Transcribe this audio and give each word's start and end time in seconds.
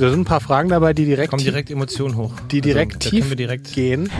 da 0.00 0.10
sind 0.10 0.20
ein 0.20 0.24
paar 0.24 0.40
Fragen 0.40 0.68
dabei, 0.68 0.94
die 0.94 1.04
direkt, 1.04 1.30
Kommen 1.30 1.42
direkt 1.42 1.70
Emotionen 1.70 2.16
hoch. 2.16 2.32
die 2.50 2.60
direkt 2.60 2.96
also, 2.96 3.10
tief 3.10 3.34
direkt 3.36 3.72
gehen. 3.74 4.10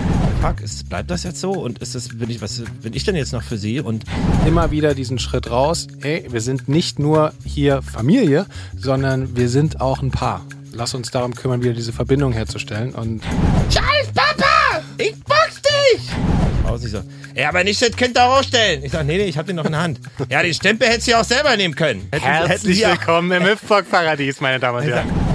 Fuck, 0.43 0.61
ist, 0.61 0.89
bleibt 0.89 1.11
das 1.11 1.23
jetzt 1.25 1.41
so? 1.41 1.53
Und 1.53 1.79
ist 1.81 1.95
das, 1.95 2.09
bin 2.19 2.31
ich, 2.31 2.41
was 2.41 2.63
bin 2.83 2.95
ich 2.95 3.05
denn 3.05 3.17
jetzt 3.17 3.33
noch 3.33 3.43
für 3.43 3.59
Sie? 3.59 3.81
Und 3.81 4.05
Immer 4.47 4.71
wieder 4.71 4.95
diesen 4.95 5.19
Schritt 5.19 5.51
raus. 5.51 5.87
Hey, 6.01 6.27
wir 6.31 6.41
sind 6.41 6.69
nicht 6.69 6.99
nur 6.99 7.33
hier 7.45 7.83
Familie, 7.83 8.47
sondern 8.77 9.37
wir 9.37 9.49
sind 9.49 9.81
auch 9.81 10.03
ein 10.03 10.11
Paar. 10.11 10.45
Lass 10.73 10.95
uns 10.95 11.11
darum 11.11 11.35
kümmern, 11.35 11.63
wieder 11.63 11.75
diese 11.75 11.93
Verbindung 11.93 12.33
herzustellen. 12.33 12.95
Und 12.95 13.23
Scheiß 13.71 14.09
Papa! 14.15 14.83
Ich 14.99 15.15
box 15.25 15.61
dich! 15.63 16.03
Aus, 16.65 16.85
ich 16.85 16.91
so, 16.93 17.01
ja, 17.35 17.49
aber 17.49 17.65
nicht 17.65 17.83
das 17.83 17.97
Kind 17.97 18.17
da 18.17 18.27
rausstellen. 18.27 18.83
Ich 18.85 18.93
sag, 18.93 19.05
nee, 19.05 19.17
nee, 19.19 19.25
ich 19.25 19.37
hab 19.37 19.47
den 19.47 19.57
noch 19.57 19.65
in 19.67 19.73
der 19.73 19.83
Hand. 19.83 20.01
Ja, 20.29 20.43
den 20.43 20.55
Stempel 20.55 20.89
hättest 20.89 21.09
du 21.09 21.11
ja 21.13 21.21
auch 21.21 21.25
selber 21.25 21.57
nehmen 21.57 21.75
können. 21.75 22.09
Hätten, 22.13 22.25
hätten 22.49 22.73
Sie 22.73 22.87
auch- 22.87 22.91
willkommen 22.91 23.33
im 23.33 23.45
Hüpfburg-Paradies, 23.45 24.41
meine 24.41 24.61
Damen 24.61 24.79
und 24.79 24.85
Herren. 24.85 25.30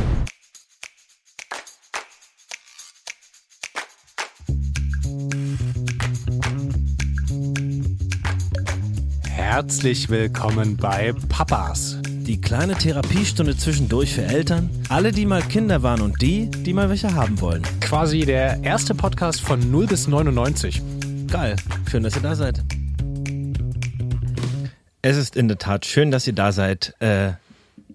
Herzlich 9.55 10.09
willkommen 10.09 10.75
bei 10.75 11.13
Papas. 11.29 11.99
Die 12.03 12.41
kleine 12.41 12.75
Therapiestunde 12.75 13.55
zwischendurch 13.55 14.13
für 14.13 14.23
Eltern, 14.23 14.69
alle, 14.89 15.13
die 15.13 15.25
mal 15.25 15.41
Kinder 15.41 15.81
waren 15.81 16.01
und 16.01 16.21
die, 16.21 16.51
die 16.51 16.73
mal 16.73 16.89
welche 16.89 17.13
haben 17.13 17.39
wollen. 17.39 17.61
Quasi 17.79 18.25
der 18.25 18.61
erste 18.63 18.93
Podcast 18.93 19.39
von 19.39 19.71
0 19.71 19.87
bis 19.87 20.09
99. 20.09 20.81
Geil. 21.31 21.55
Schön, 21.89 22.03
dass 22.03 22.17
ihr 22.17 22.21
da 22.21 22.35
seid. 22.35 22.65
Es 25.01 25.15
ist 25.15 25.37
in 25.37 25.47
der 25.47 25.57
Tat 25.57 25.85
schön, 25.85 26.11
dass 26.11 26.27
ihr 26.27 26.33
da 26.33 26.51
seid. 26.51 26.93
Äh, 26.99 27.31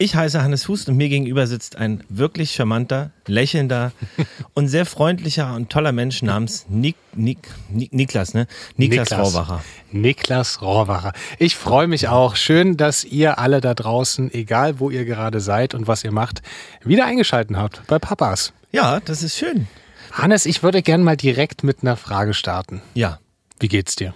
ich 0.01 0.15
heiße 0.15 0.43
Hannes 0.43 0.67
Hust 0.67 0.89
und 0.89 0.97
mir 0.97 1.11
gegenüber 1.11 1.47
sitzt 1.47 1.77
ein 1.77 2.03
wirklich 2.09 2.53
charmanter, 2.53 3.11
lächelnder 3.27 3.93
und 4.55 4.69
sehr 4.69 4.87
freundlicher 4.87 5.55
und 5.55 5.69
toller 5.69 5.93
Mensch 5.93 6.23
namens 6.23 6.65
Nik, 6.71 6.97
Nik, 7.15 7.39
Nik, 7.69 7.93
Niklas, 7.93 8.33
ne? 8.33 8.47
Niklas, 8.77 9.13
Rauwacher. 9.13 9.63
Niklas 9.93 10.63
Rohrwacher. 10.63 11.13
Ich 11.39 11.55
freue 11.55 11.87
mich 11.87 12.09
auch. 12.09 12.37
Schön, 12.37 12.79
dass 12.79 13.05
ihr 13.05 13.39
alle 13.39 13.61
da 13.61 13.75
draußen, 13.75 14.33
egal 14.33 14.81
wo 14.81 14.89
ihr 14.89 15.05
gerade 15.05 15.41
seid 15.41 15.75
und 15.75 15.87
was 15.87 16.03
ihr 16.03 16.13
macht, 16.13 16.41
wieder 16.83 17.05
eingeschaltet 17.05 17.55
habt 17.57 17.87
bei 17.87 17.99
Papas. 17.99 18.55
Ja, 18.73 19.01
das 19.01 19.23
ist 19.23 19.37
schön. 19.37 19.69
Hannes, 20.13 20.47
ich 20.47 20.63
würde 20.63 20.81
gern 20.81 21.03
mal 21.03 21.19
direkt 21.19 21.63
mit 21.63 21.83
einer 21.83 21.99
Frage 21.99 22.33
starten. 22.33 22.81
Ja. 22.95 23.19
Wie 23.59 23.69
geht's 23.69 23.97
dir? 23.97 24.15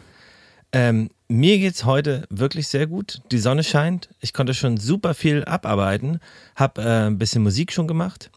Ähm, 0.75 1.11
mir 1.29 1.59
geht's 1.59 1.85
heute 1.85 2.27
wirklich 2.31 2.67
sehr 2.67 2.89
gut. 2.89 3.23
Die 3.31 3.39
Sonne 3.39 3.63
scheint. 3.63 4.09
Ich 4.21 4.33
konnte 4.33 4.55
schon 4.55 4.77
super 4.77 5.15
viel 5.15 5.45
abarbeiten. 5.45 6.19
Hab 6.57 6.79
äh, 6.79 7.07
ein 7.07 7.17
bisschen 7.17 7.45
Musik 7.45 7.73
schon 7.73 7.87
gemacht. 7.87 8.31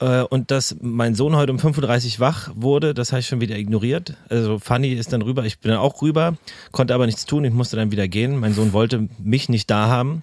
Äh, 0.00 0.22
und 0.22 0.50
dass 0.50 0.76
mein 0.80 1.14
Sohn 1.14 1.36
heute 1.36 1.52
um 1.52 1.58
5.30 1.58 2.14
Uhr 2.14 2.20
wach 2.20 2.50
wurde, 2.54 2.94
das 2.94 3.12
habe 3.12 3.20
ich 3.20 3.26
schon 3.26 3.42
wieder 3.42 3.56
ignoriert. 3.56 4.14
Also 4.30 4.58
Fanny 4.58 4.94
ist 4.94 5.12
dann 5.12 5.20
rüber, 5.20 5.44
ich 5.44 5.58
bin 5.58 5.70
dann 5.70 5.80
auch 5.80 6.00
rüber, 6.00 6.36
konnte 6.72 6.94
aber 6.94 7.04
nichts 7.04 7.26
tun, 7.26 7.44
ich 7.44 7.52
musste 7.52 7.76
dann 7.76 7.92
wieder 7.92 8.08
gehen. 8.08 8.38
Mein 8.38 8.54
Sohn 8.54 8.72
wollte 8.72 9.08
mich 9.18 9.50
nicht 9.50 9.70
da 9.70 9.88
haben. 9.88 10.22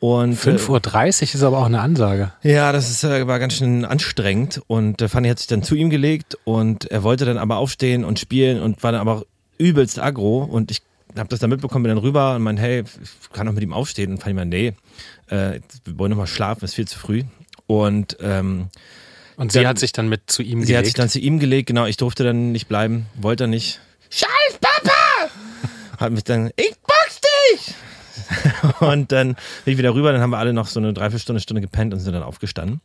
Und, 0.00 0.32
äh, 0.32 0.56
5.30 0.56 0.68
Uhr 0.68 1.34
ist 1.34 1.42
aber 1.42 1.58
auch 1.58 1.66
eine 1.66 1.80
Ansage. 1.80 2.32
ja, 2.42 2.72
das 2.72 2.90
ist, 2.90 3.04
äh, 3.04 3.26
war 3.26 3.38
ganz 3.38 3.54
schön 3.54 3.84
anstrengend 3.84 4.62
und 4.68 5.02
äh, 5.02 5.08
Fanny 5.08 5.28
hat 5.28 5.38
sich 5.38 5.48
dann 5.48 5.62
zu 5.62 5.74
ihm 5.74 5.90
gelegt 5.90 6.38
und 6.44 6.90
er 6.90 7.02
wollte 7.02 7.26
dann 7.26 7.36
aber 7.36 7.58
aufstehen 7.58 8.04
und 8.04 8.18
spielen 8.18 8.62
und 8.62 8.82
war 8.82 8.92
dann 8.92 9.02
aber 9.02 9.12
auch 9.12 9.26
übelst 9.58 10.00
aggro 10.00 10.42
und 10.42 10.70
ich 10.70 10.82
habe 11.16 11.28
das 11.28 11.38
dann 11.40 11.50
mitbekommen, 11.50 11.82
bin 11.84 11.90
dann 11.94 11.98
rüber 12.04 12.34
und 12.36 12.42
meinte, 12.42 12.62
hey, 12.62 12.84
ich 13.02 13.30
kann 13.32 13.46
doch 13.46 13.52
mit 13.52 13.62
ihm 13.62 13.72
aufstehen 13.72 14.12
und 14.12 14.18
Fanny 14.22 14.34
meinte, 14.34 14.56
nee, 14.56 14.72
äh, 15.28 15.60
wir 15.84 15.98
wollen 15.98 16.10
noch 16.10 16.18
mal 16.18 16.26
schlafen, 16.26 16.64
ist 16.64 16.74
viel 16.74 16.88
zu 16.88 16.98
früh 16.98 17.22
und 17.66 18.16
ähm, 18.20 18.68
Und 19.36 19.52
sie 19.52 19.58
Dann- 19.60 19.68
hat 19.68 19.78
sich 19.78 19.92
dann 19.92 20.08
mit 20.08 20.22
zu 20.30 20.42
ihm 20.42 20.62
sie 20.64 20.76
hat 20.76 20.84
sich 20.84 20.94
gelegt. 20.94 20.98
dann 20.98 21.08
zu 21.10 21.18
ihm 21.18 21.38
gelegt, 21.38 21.66
genau, 21.68 21.86
ich 21.86 21.96
durfte 21.96 22.24
dann 22.24 22.52
nicht 22.52 22.68
bleiben, 22.68 23.06
wollte 23.16 23.44
er 23.44 23.48
nicht. 23.48 23.80
Scheiß 24.10 24.58
Papa! 24.60 25.30
Hat 25.98 26.12
mich 26.12 26.24
dann, 26.24 26.50
ich 26.56 26.74
box 26.86 27.20
dich! 27.20 27.74
und 28.80 29.12
dann 29.12 29.34
bin 29.64 29.72
ich 29.72 29.78
wieder 29.78 29.94
rüber, 29.94 30.12
dann 30.12 30.20
haben 30.20 30.30
wir 30.30 30.38
alle 30.38 30.52
noch 30.52 30.66
so 30.66 30.80
eine 30.80 30.92
Dreiviertelstunde, 30.92 31.40
Stunde 31.40 31.60
gepennt 31.60 31.92
und 31.94 32.00
sind 32.00 32.12
dann 32.12 32.22
aufgestanden. 32.22 32.80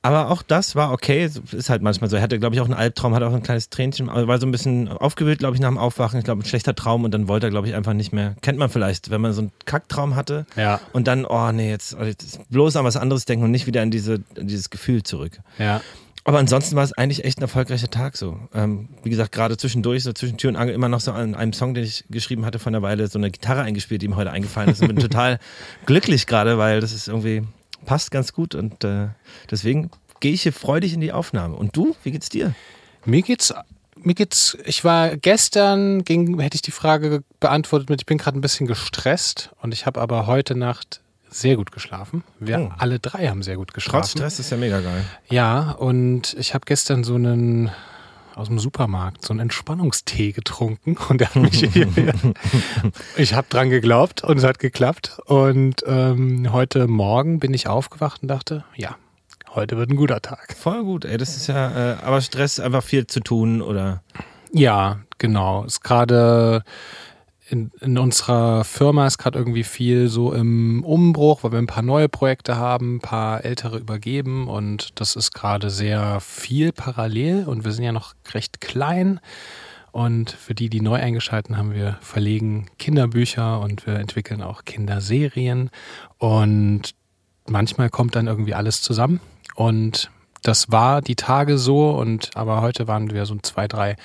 Aber 0.00 0.30
auch 0.30 0.42
das 0.42 0.76
war 0.76 0.92
okay, 0.92 1.28
ist 1.50 1.70
halt 1.70 1.82
manchmal 1.82 2.08
so. 2.08 2.16
Er 2.16 2.22
hatte, 2.22 2.38
glaube 2.38 2.54
ich, 2.54 2.60
auch 2.60 2.66
einen 2.66 2.74
Albtraum, 2.74 3.14
hatte 3.14 3.26
auch 3.26 3.34
ein 3.34 3.42
kleines 3.42 3.68
Tränchen, 3.68 4.08
aber 4.08 4.28
war 4.28 4.38
so 4.38 4.46
ein 4.46 4.52
bisschen 4.52 4.88
aufgewühlt, 4.88 5.40
glaube 5.40 5.56
ich, 5.56 5.60
nach 5.60 5.68
dem 5.68 5.78
Aufwachen. 5.78 6.18
Ich 6.20 6.24
glaube, 6.24 6.42
ein 6.42 6.44
schlechter 6.44 6.74
Traum 6.76 7.02
und 7.02 7.12
dann 7.12 7.26
wollte 7.26 7.48
er, 7.48 7.50
glaube 7.50 7.66
ich, 7.66 7.74
einfach 7.74 7.94
nicht 7.94 8.12
mehr. 8.12 8.36
Kennt 8.40 8.58
man 8.58 8.68
vielleicht, 8.70 9.10
wenn 9.10 9.20
man 9.20 9.32
so 9.32 9.40
einen 9.42 9.52
Kacktraum 9.64 10.14
hatte 10.14 10.46
Ja. 10.56 10.80
und 10.92 11.08
dann, 11.08 11.24
oh 11.24 11.50
nee, 11.50 11.70
jetzt, 11.70 11.96
jetzt 12.00 12.38
bloß 12.48 12.76
an 12.76 12.84
was 12.84 12.96
anderes 12.96 13.24
denken 13.24 13.44
und 13.44 13.50
nicht 13.50 13.66
wieder 13.66 13.82
an 13.82 13.90
diese, 13.90 14.22
an 14.38 14.46
dieses 14.46 14.70
Gefühl 14.70 15.02
zurück. 15.02 15.40
Ja. 15.58 15.80
Aber 16.28 16.40
ansonsten 16.40 16.76
war 16.76 16.84
es 16.84 16.92
eigentlich 16.92 17.24
echt 17.24 17.38
ein 17.38 17.42
erfolgreicher 17.42 17.88
Tag 17.88 18.14
so. 18.18 18.38
Ähm, 18.52 18.90
wie 19.02 19.08
gesagt, 19.08 19.32
gerade 19.32 19.56
zwischendurch, 19.56 20.02
so 20.02 20.12
zwischen 20.12 20.36
Tür 20.36 20.50
und 20.50 20.56
Angel, 20.56 20.74
immer 20.74 20.90
noch 20.90 21.00
so 21.00 21.10
an 21.10 21.34
einem 21.34 21.54
Song, 21.54 21.72
den 21.72 21.84
ich 21.84 22.04
geschrieben 22.10 22.44
hatte 22.44 22.58
vor 22.58 22.68
einer 22.68 22.82
Weile, 22.82 23.08
so 23.08 23.18
eine 23.18 23.30
Gitarre 23.30 23.62
eingespielt, 23.62 24.02
die 24.02 24.08
mir 24.08 24.16
heute 24.16 24.30
eingefallen 24.30 24.68
ist. 24.68 24.82
Und 24.82 24.88
bin 24.88 24.96
total 24.98 25.38
glücklich 25.86 26.26
gerade, 26.26 26.58
weil 26.58 26.82
das 26.82 26.92
ist 26.92 27.08
irgendwie, 27.08 27.44
passt 27.86 28.10
ganz 28.10 28.34
gut 28.34 28.54
und 28.54 28.84
äh, 28.84 29.08
deswegen 29.50 29.90
gehe 30.20 30.34
ich 30.34 30.42
hier 30.42 30.52
freudig 30.52 30.92
in 30.92 31.00
die 31.00 31.12
Aufnahme. 31.12 31.56
Und 31.56 31.74
du, 31.74 31.96
wie 32.02 32.10
geht's 32.10 32.28
dir? 32.28 32.54
Mir 33.06 33.22
geht's, 33.22 33.54
mir 33.96 34.12
geht's, 34.12 34.58
ich 34.66 34.84
war 34.84 35.16
gestern, 35.16 36.04
ging, 36.04 36.38
hätte 36.40 36.56
ich 36.56 36.62
die 36.62 36.72
Frage 36.72 37.22
beantwortet 37.40 37.88
mit, 37.88 38.02
ich 38.02 38.06
bin 38.06 38.18
gerade 38.18 38.38
ein 38.38 38.42
bisschen 38.42 38.66
gestresst 38.66 39.48
und 39.62 39.72
ich 39.72 39.86
habe 39.86 39.98
aber 39.98 40.26
heute 40.26 40.54
Nacht 40.54 41.00
sehr 41.30 41.56
gut 41.56 41.72
geschlafen. 41.72 42.24
Wir 42.40 42.58
Oh. 42.60 42.72
alle 42.78 42.98
drei 42.98 43.28
haben 43.28 43.42
sehr 43.42 43.56
gut 43.56 43.74
geschlafen. 43.74 44.00
Trotz 44.00 44.10
Stress 44.12 44.38
ist 44.38 44.50
ja 44.50 44.56
mega 44.56 44.80
geil. 44.80 45.04
Ja, 45.30 45.72
und 45.72 46.34
ich 46.38 46.54
habe 46.54 46.64
gestern 46.66 47.04
so 47.04 47.14
einen 47.14 47.70
aus 48.34 48.46
dem 48.46 48.60
Supermarkt 48.60 49.24
so 49.24 49.32
einen 49.32 49.40
Entspannungstee 49.40 50.30
getrunken 50.32 50.96
und 51.08 51.20
der 51.20 51.28
hat 51.34 51.36
mich 51.42 51.62
ich 53.16 53.34
habe 53.34 53.46
dran 53.50 53.68
geglaubt 53.68 54.22
und 54.22 54.38
es 54.38 54.44
hat 54.44 54.58
geklappt 54.60 55.18
und 55.26 55.82
ähm, 55.86 56.52
heute 56.52 56.86
Morgen 56.86 57.40
bin 57.40 57.52
ich 57.52 57.66
aufgewacht 57.66 58.22
und 58.22 58.28
dachte, 58.28 58.64
ja, 58.76 58.94
heute 59.54 59.76
wird 59.76 59.90
ein 59.90 59.96
guter 59.96 60.22
Tag. 60.22 60.54
Voll 60.56 60.84
gut, 60.84 61.04
ey. 61.04 61.16
Das 61.16 61.36
ist 61.36 61.48
ja, 61.48 61.94
äh, 61.94 61.96
aber 62.02 62.20
Stress, 62.20 62.60
einfach 62.60 62.82
viel 62.84 63.06
zu 63.08 63.18
tun 63.20 63.60
oder. 63.60 64.02
Ja, 64.52 65.00
genau. 65.18 65.64
Ist 65.64 65.82
gerade 65.82 66.62
in, 67.50 67.70
in 67.80 67.98
unserer 67.98 68.64
Firma 68.64 69.06
ist 69.06 69.18
gerade 69.18 69.38
irgendwie 69.38 69.64
viel 69.64 70.08
so 70.08 70.32
im 70.32 70.84
Umbruch, 70.84 71.42
weil 71.42 71.52
wir 71.52 71.58
ein 71.58 71.66
paar 71.66 71.82
neue 71.82 72.08
Projekte 72.08 72.56
haben, 72.56 72.96
ein 72.96 73.00
paar 73.00 73.44
ältere 73.44 73.78
übergeben 73.78 74.48
und 74.48 75.00
das 75.00 75.16
ist 75.16 75.32
gerade 75.32 75.70
sehr 75.70 76.20
viel 76.20 76.72
parallel 76.72 77.46
und 77.46 77.64
wir 77.64 77.72
sind 77.72 77.84
ja 77.84 77.92
noch 77.92 78.14
recht 78.34 78.60
klein. 78.60 79.20
Und 79.90 80.30
für 80.30 80.54
die, 80.54 80.68
die 80.68 80.82
neu 80.82 80.96
eingeschalten 80.96 81.56
haben, 81.56 81.72
wir 81.72 81.98
verlegen 82.02 82.66
Kinderbücher 82.78 83.60
und 83.60 83.86
wir 83.86 83.96
entwickeln 83.96 84.42
auch 84.42 84.64
Kinderserien. 84.64 85.70
Und 86.18 86.94
manchmal 87.48 87.88
kommt 87.88 88.14
dann 88.14 88.26
irgendwie 88.26 88.54
alles 88.54 88.82
zusammen. 88.82 89.18
Und 89.54 90.10
das 90.42 90.70
war 90.70 91.02
die 91.02 91.16
Tage 91.16 91.58
so 91.58 91.90
und 91.90 92.30
aber 92.34 92.62
heute 92.62 92.86
waren 92.88 93.10
wir 93.10 93.26
so 93.26 93.36
zwei, 93.42 93.68
drei 93.68 93.96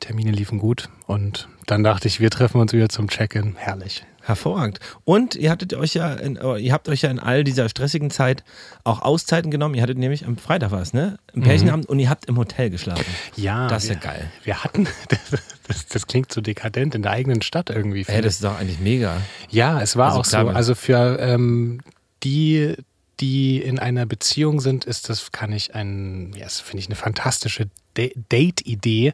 Termine 0.00 0.30
liefen 0.32 0.58
gut 0.58 0.88
und 1.06 1.48
dann 1.66 1.84
dachte 1.84 2.08
ich, 2.08 2.20
wir 2.20 2.30
treffen 2.30 2.60
uns 2.60 2.72
wieder 2.72 2.88
zum 2.88 3.08
Check-in. 3.08 3.54
Herrlich. 3.56 4.04
Hervorragend. 4.24 4.78
Und 5.04 5.34
ihr 5.34 5.50
hattet 5.50 5.74
euch 5.74 5.94
ja, 5.94 6.14
in, 6.14 6.36
äh, 6.36 6.56
ihr 6.58 6.72
habt 6.72 6.88
euch 6.88 7.02
ja 7.02 7.10
in 7.10 7.18
all 7.18 7.42
dieser 7.42 7.68
stressigen 7.68 8.10
Zeit 8.10 8.44
auch 8.84 9.02
Auszeiten 9.02 9.50
genommen. 9.50 9.74
Ihr 9.74 9.82
hattet 9.82 9.98
nämlich 9.98 10.26
am 10.26 10.36
Freitag 10.36 10.70
was, 10.70 10.92
ne? 10.92 11.18
Im 11.32 11.42
Pärchenabend 11.42 11.86
und 11.86 11.98
ihr 11.98 12.08
habt 12.08 12.26
im 12.26 12.38
Hotel 12.38 12.70
geschlafen. 12.70 13.04
Ja, 13.34 13.66
Das 13.66 13.82
ist 13.84 13.90
wir, 13.90 13.96
ja 13.96 14.00
geil. 14.00 14.30
Wir 14.44 14.62
hatten, 14.62 14.86
das, 15.66 15.86
das 15.88 16.06
klingt 16.06 16.32
so 16.32 16.40
dekadent 16.40 16.94
in 16.94 17.02
der 17.02 17.10
eigenen 17.10 17.42
Stadt 17.42 17.68
irgendwie. 17.70 18.04
Ey, 18.06 18.22
das 18.22 18.34
ist 18.34 18.44
doch 18.44 18.56
eigentlich 18.56 18.78
mega. 18.78 19.16
Ja, 19.50 19.80
es 19.80 19.96
war 19.96 20.10
Also 20.10 20.20
auch 20.20 20.24
so. 20.24 20.36
Also 20.36 20.74
für 20.76 21.18
ähm, 21.18 21.80
die, 22.22 22.76
die 23.22 23.62
in 23.62 23.78
einer 23.78 24.04
Beziehung 24.04 24.60
sind, 24.60 24.84
ist 24.84 25.08
das, 25.08 25.30
kann 25.30 25.52
ich 25.52 25.74
ein, 25.76 26.32
ja, 26.34 26.44
das 26.44 26.58
finde 26.60 26.80
ich 26.80 26.86
eine 26.86 26.96
fantastische 26.96 27.70
Da- 27.94 28.10
Date-Idee, 28.30 29.12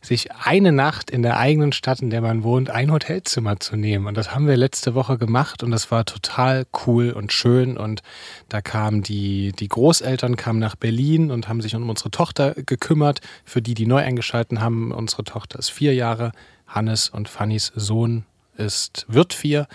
sich 0.00 0.32
eine 0.32 0.70
Nacht 0.70 1.10
in 1.10 1.22
der 1.22 1.38
eigenen 1.38 1.72
Stadt, 1.72 2.00
in 2.00 2.10
der 2.10 2.20
man 2.20 2.44
wohnt, 2.44 2.70
ein 2.70 2.92
Hotelzimmer 2.92 3.58
zu 3.58 3.74
nehmen. 3.74 4.06
Und 4.06 4.16
das 4.16 4.32
haben 4.32 4.46
wir 4.46 4.56
letzte 4.56 4.94
Woche 4.94 5.18
gemacht 5.18 5.64
und 5.64 5.72
das 5.72 5.90
war 5.90 6.04
total 6.04 6.66
cool 6.86 7.10
und 7.10 7.32
schön. 7.32 7.76
Und 7.76 8.02
da 8.48 8.60
kamen 8.60 9.02
die, 9.02 9.52
die 9.58 9.68
Großeltern 9.68 10.36
kamen 10.36 10.60
nach 10.60 10.76
Berlin 10.76 11.32
und 11.32 11.48
haben 11.48 11.60
sich 11.60 11.74
um 11.74 11.90
unsere 11.90 12.12
Tochter 12.12 12.54
gekümmert. 12.54 13.20
Für 13.44 13.60
die, 13.60 13.74
die 13.74 13.86
neu 13.86 14.02
eingeschalten 14.02 14.60
haben, 14.60 14.92
unsere 14.92 15.24
Tochter 15.24 15.58
ist 15.58 15.70
vier 15.70 15.94
Jahre. 15.94 16.30
Hannes 16.68 17.08
und 17.08 17.28
Fannys 17.28 17.72
Sohn 17.74 18.24
ist 18.58 19.06
wird 19.08 19.32
vier. 19.32 19.66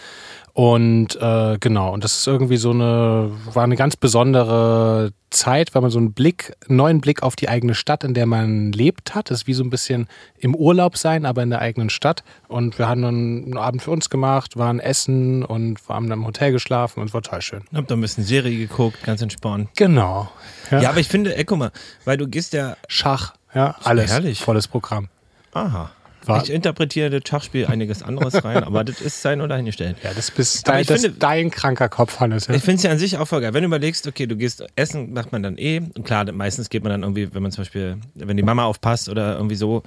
Und 0.53 1.15
äh, 1.19 1.57
genau, 1.59 1.91
und 1.93 2.03
das 2.03 2.15
ist 2.15 2.27
irgendwie 2.27 2.57
so 2.57 2.69
eine, 2.69 3.31
war 3.53 3.63
eine 3.63 3.75
ganz 3.75 3.95
besondere 3.95 5.11
Zeit, 5.31 5.73
weil 5.73 5.81
man 5.81 5.89
so 5.89 5.97
einen 5.97 6.13
Blick, 6.13 6.53
einen 6.69 6.77
neuen 6.77 7.01
Blick 7.01 7.23
auf 7.23 7.35
die 7.35 7.49
eigene 7.49 7.73
Stadt, 7.73 8.03
in 8.03 8.13
der 8.13 8.27
man 8.27 8.71
lebt 8.71 9.15
hat. 9.15 9.31
Das 9.31 9.41
ist 9.41 9.47
wie 9.47 9.55
so 9.55 9.63
ein 9.63 9.71
bisschen 9.71 10.07
im 10.37 10.53
Urlaub 10.53 10.95
sein, 10.95 11.25
aber 11.25 11.41
in 11.41 11.49
der 11.49 11.59
eigenen 11.59 11.89
Stadt. 11.89 12.23
Und 12.47 12.77
wir 12.77 12.87
haben 12.87 13.01
dann 13.01 13.15
einen 13.45 13.57
Abend 13.57 13.81
für 13.81 13.89
uns 13.89 14.11
gemacht, 14.11 14.55
waren 14.55 14.79
essen 14.79 15.43
und 15.43 15.79
haben 15.89 16.07
dann 16.07 16.19
im 16.19 16.27
Hotel 16.27 16.51
geschlafen 16.51 16.99
und 16.99 17.07
es 17.07 17.15
war 17.15 17.23
total 17.23 17.41
schön. 17.41 17.63
Hab 17.73 17.87
da 17.87 17.95
ein 17.95 18.01
bisschen 18.01 18.23
Serie 18.23 18.55
geguckt, 18.55 19.01
ganz 19.03 19.23
entspannt. 19.23 19.69
Genau. 19.75 20.29
Ja, 20.69 20.89
aber 20.89 20.99
ich 20.99 21.07
finde, 21.07 21.35
ey, 21.35 21.45
guck 21.45 21.57
mal, 21.57 21.71
weil 22.05 22.17
du 22.17 22.27
gehst 22.27 22.53
ja, 22.53 22.77
Schach, 22.87 23.33
ja, 23.55 23.75
alles. 23.83 24.11
herrlich. 24.11 24.39
Volles 24.39 24.67
Programm. 24.67 25.09
aha. 25.53 25.89
War- 26.25 26.43
Ich 26.43 26.49
interpretiere 26.49 27.09
das 27.09 27.21
Schachspiel 27.27 27.65
einiges 27.67 28.03
anderes 28.03 28.43
rein, 28.43 28.63
aber 28.63 28.83
das 28.83 29.01
ist 29.01 29.21
sein 29.21 29.39
oder 29.41 29.49
dahingestellt. 29.49 29.97
Ja, 30.03 30.11
das 30.15 30.31
bist 30.31 30.67
dein, 30.67 30.85
das 30.85 31.01
finde- 31.01 31.17
dein 31.19 31.51
kranker 31.51 31.89
Kopf, 31.89 32.19
Hannes. 32.19 32.47
Ja? 32.47 32.55
Ich 32.55 32.61
finde 32.63 32.77
es 32.77 32.83
ja 32.83 32.91
an 32.91 32.97
sich 32.99 33.17
auch 33.17 33.27
voll 33.27 33.41
geil. 33.41 33.53
Wenn 33.53 33.63
du 33.63 33.67
überlegst, 33.67 34.07
okay, 34.07 34.25
du 34.27 34.35
gehst 34.35 34.63
essen, 34.75 35.13
macht 35.13 35.31
man 35.31 35.43
dann 35.43 35.57
eh. 35.57 35.79
Und 35.95 36.03
klar, 36.05 36.29
meistens 36.31 36.69
geht 36.69 36.83
man 36.83 36.91
dann 36.91 37.03
irgendwie, 37.03 37.33
wenn 37.33 37.43
man 37.43 37.51
zum 37.51 37.63
Beispiel, 37.63 37.97
wenn 38.15 38.37
die 38.37 38.43
Mama 38.43 38.63
aufpasst 38.65 39.09
oder 39.09 39.35
irgendwie 39.35 39.55
so, 39.55 39.83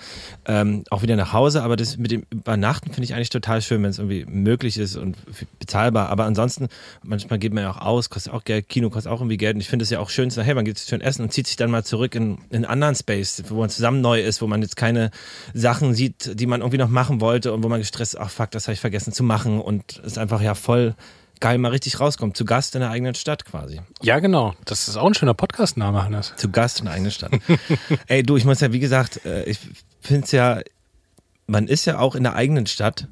ähm, 0.47 0.85
auch 0.91 1.03
wieder 1.03 1.17
nach 1.17 1.33
Hause. 1.33 1.63
Aber 1.63 1.77
das 1.77 1.97
mit 1.97 2.11
dem 2.11 2.25
Übernachten 2.31 2.93
finde 2.93 3.05
ich 3.05 3.15
eigentlich 3.15 3.31
total 3.31 3.63
schön, 3.63 3.83
wenn 3.83 3.91
es 3.91 3.99
irgendwie 3.99 4.25
möglich 4.27 4.79
ist 4.79 4.97
und 4.97 5.17
bezahlbar. 5.59 6.09
Aber 6.11 6.25
ansonsten, 6.25 6.69
manchmal 7.03 7.39
geht 7.39 7.53
man 7.53 7.63
ja 7.65 7.71
auch 7.71 7.81
aus, 7.81 8.11
kostet 8.11 8.33
auch 8.33 8.45
Geld, 8.45 8.69
Kino 8.69 8.91
kostet 8.91 9.11
auch 9.13 9.21
irgendwie 9.21 9.37
Geld. 9.37 9.55
Und 9.55 9.61
ich 9.61 9.69
finde 9.69 9.83
es 9.85 9.91
ja 9.91 9.99
auch 10.01 10.11
schön 10.11 10.31
zu 10.31 10.37
sagen, 10.37 10.47
hey, 10.47 10.55
man 10.55 10.65
geht 10.65 10.79
schön 10.79 11.01
essen 11.01 11.23
und 11.23 11.33
zieht 11.33 11.47
sich 11.47 11.57
dann 11.57 11.71
mal 11.71 11.85
zurück 11.85 12.15
in, 12.15 12.39
in 12.51 12.57
einen 12.57 12.65
anderen 12.67 12.95
Space, 12.95 13.43
wo 13.49 13.57
man 13.61 13.71
zusammen 13.71 14.01
neu 14.01 14.21
ist, 14.21 14.43
wo 14.43 14.47
man 14.47 14.63
jetzt 14.63 14.77
keine 14.77 15.11
Sachen 15.55 15.95
sieht, 15.95 16.26
die 16.35 16.47
man 16.47 16.61
irgendwie 16.61 16.79
noch 16.79 16.89
machen 16.89 17.21
wollte 17.21 17.53
und 17.53 17.63
wo 17.63 17.69
man 17.69 17.81
gestresst, 17.81 18.19
ach 18.19 18.31
fuck, 18.31 18.51
das 18.51 18.67
habe 18.67 18.75
ich 18.75 18.81
vergessen 18.81 19.13
zu 19.13 19.23
machen 19.23 19.61
und 19.61 20.01
es 20.05 20.19
einfach 20.19 20.41
ja 20.41 20.55
voll 20.55 20.95
geil 21.41 21.59
mal 21.59 21.71
richtig 21.71 22.01
rauskommt. 22.01 22.37
Zu 22.37 22.45
Gast 22.45 22.75
in 22.75 22.81
der 22.81 22.91
eigenen 22.91 23.15
Stadt 23.15 23.45
quasi. 23.45 23.81
ja, 24.03 24.19
genau. 24.19 24.55
Das 24.65 24.89
ist 24.89 24.97
auch 24.97 25.07
ein 25.07 25.15
schöner 25.15 25.35
Podcast-Name, 25.35 26.03
Hannes. 26.03 26.33
Zu 26.37 26.51
Gast 26.51 26.81
in 26.81 26.87
der 26.87 26.95
eigenen 26.95 27.13
Stadt. 27.13 27.33
Ey, 28.07 28.23
du, 28.23 28.37
ich 28.37 28.45
muss 28.45 28.61
ja, 28.61 28.73
wie 28.73 28.81
gesagt, 28.81 29.25
äh, 29.25 29.45
ich 29.45 29.59
finde 30.01 30.25
es 30.25 30.33
ja, 30.33 30.61
man 31.47 31.69
ist 31.69 31.85
ja 31.85 31.99
auch 31.99 32.15
in 32.15 32.23
der 32.23 32.35
eigenen 32.35 32.67
Stadt, 32.67 33.09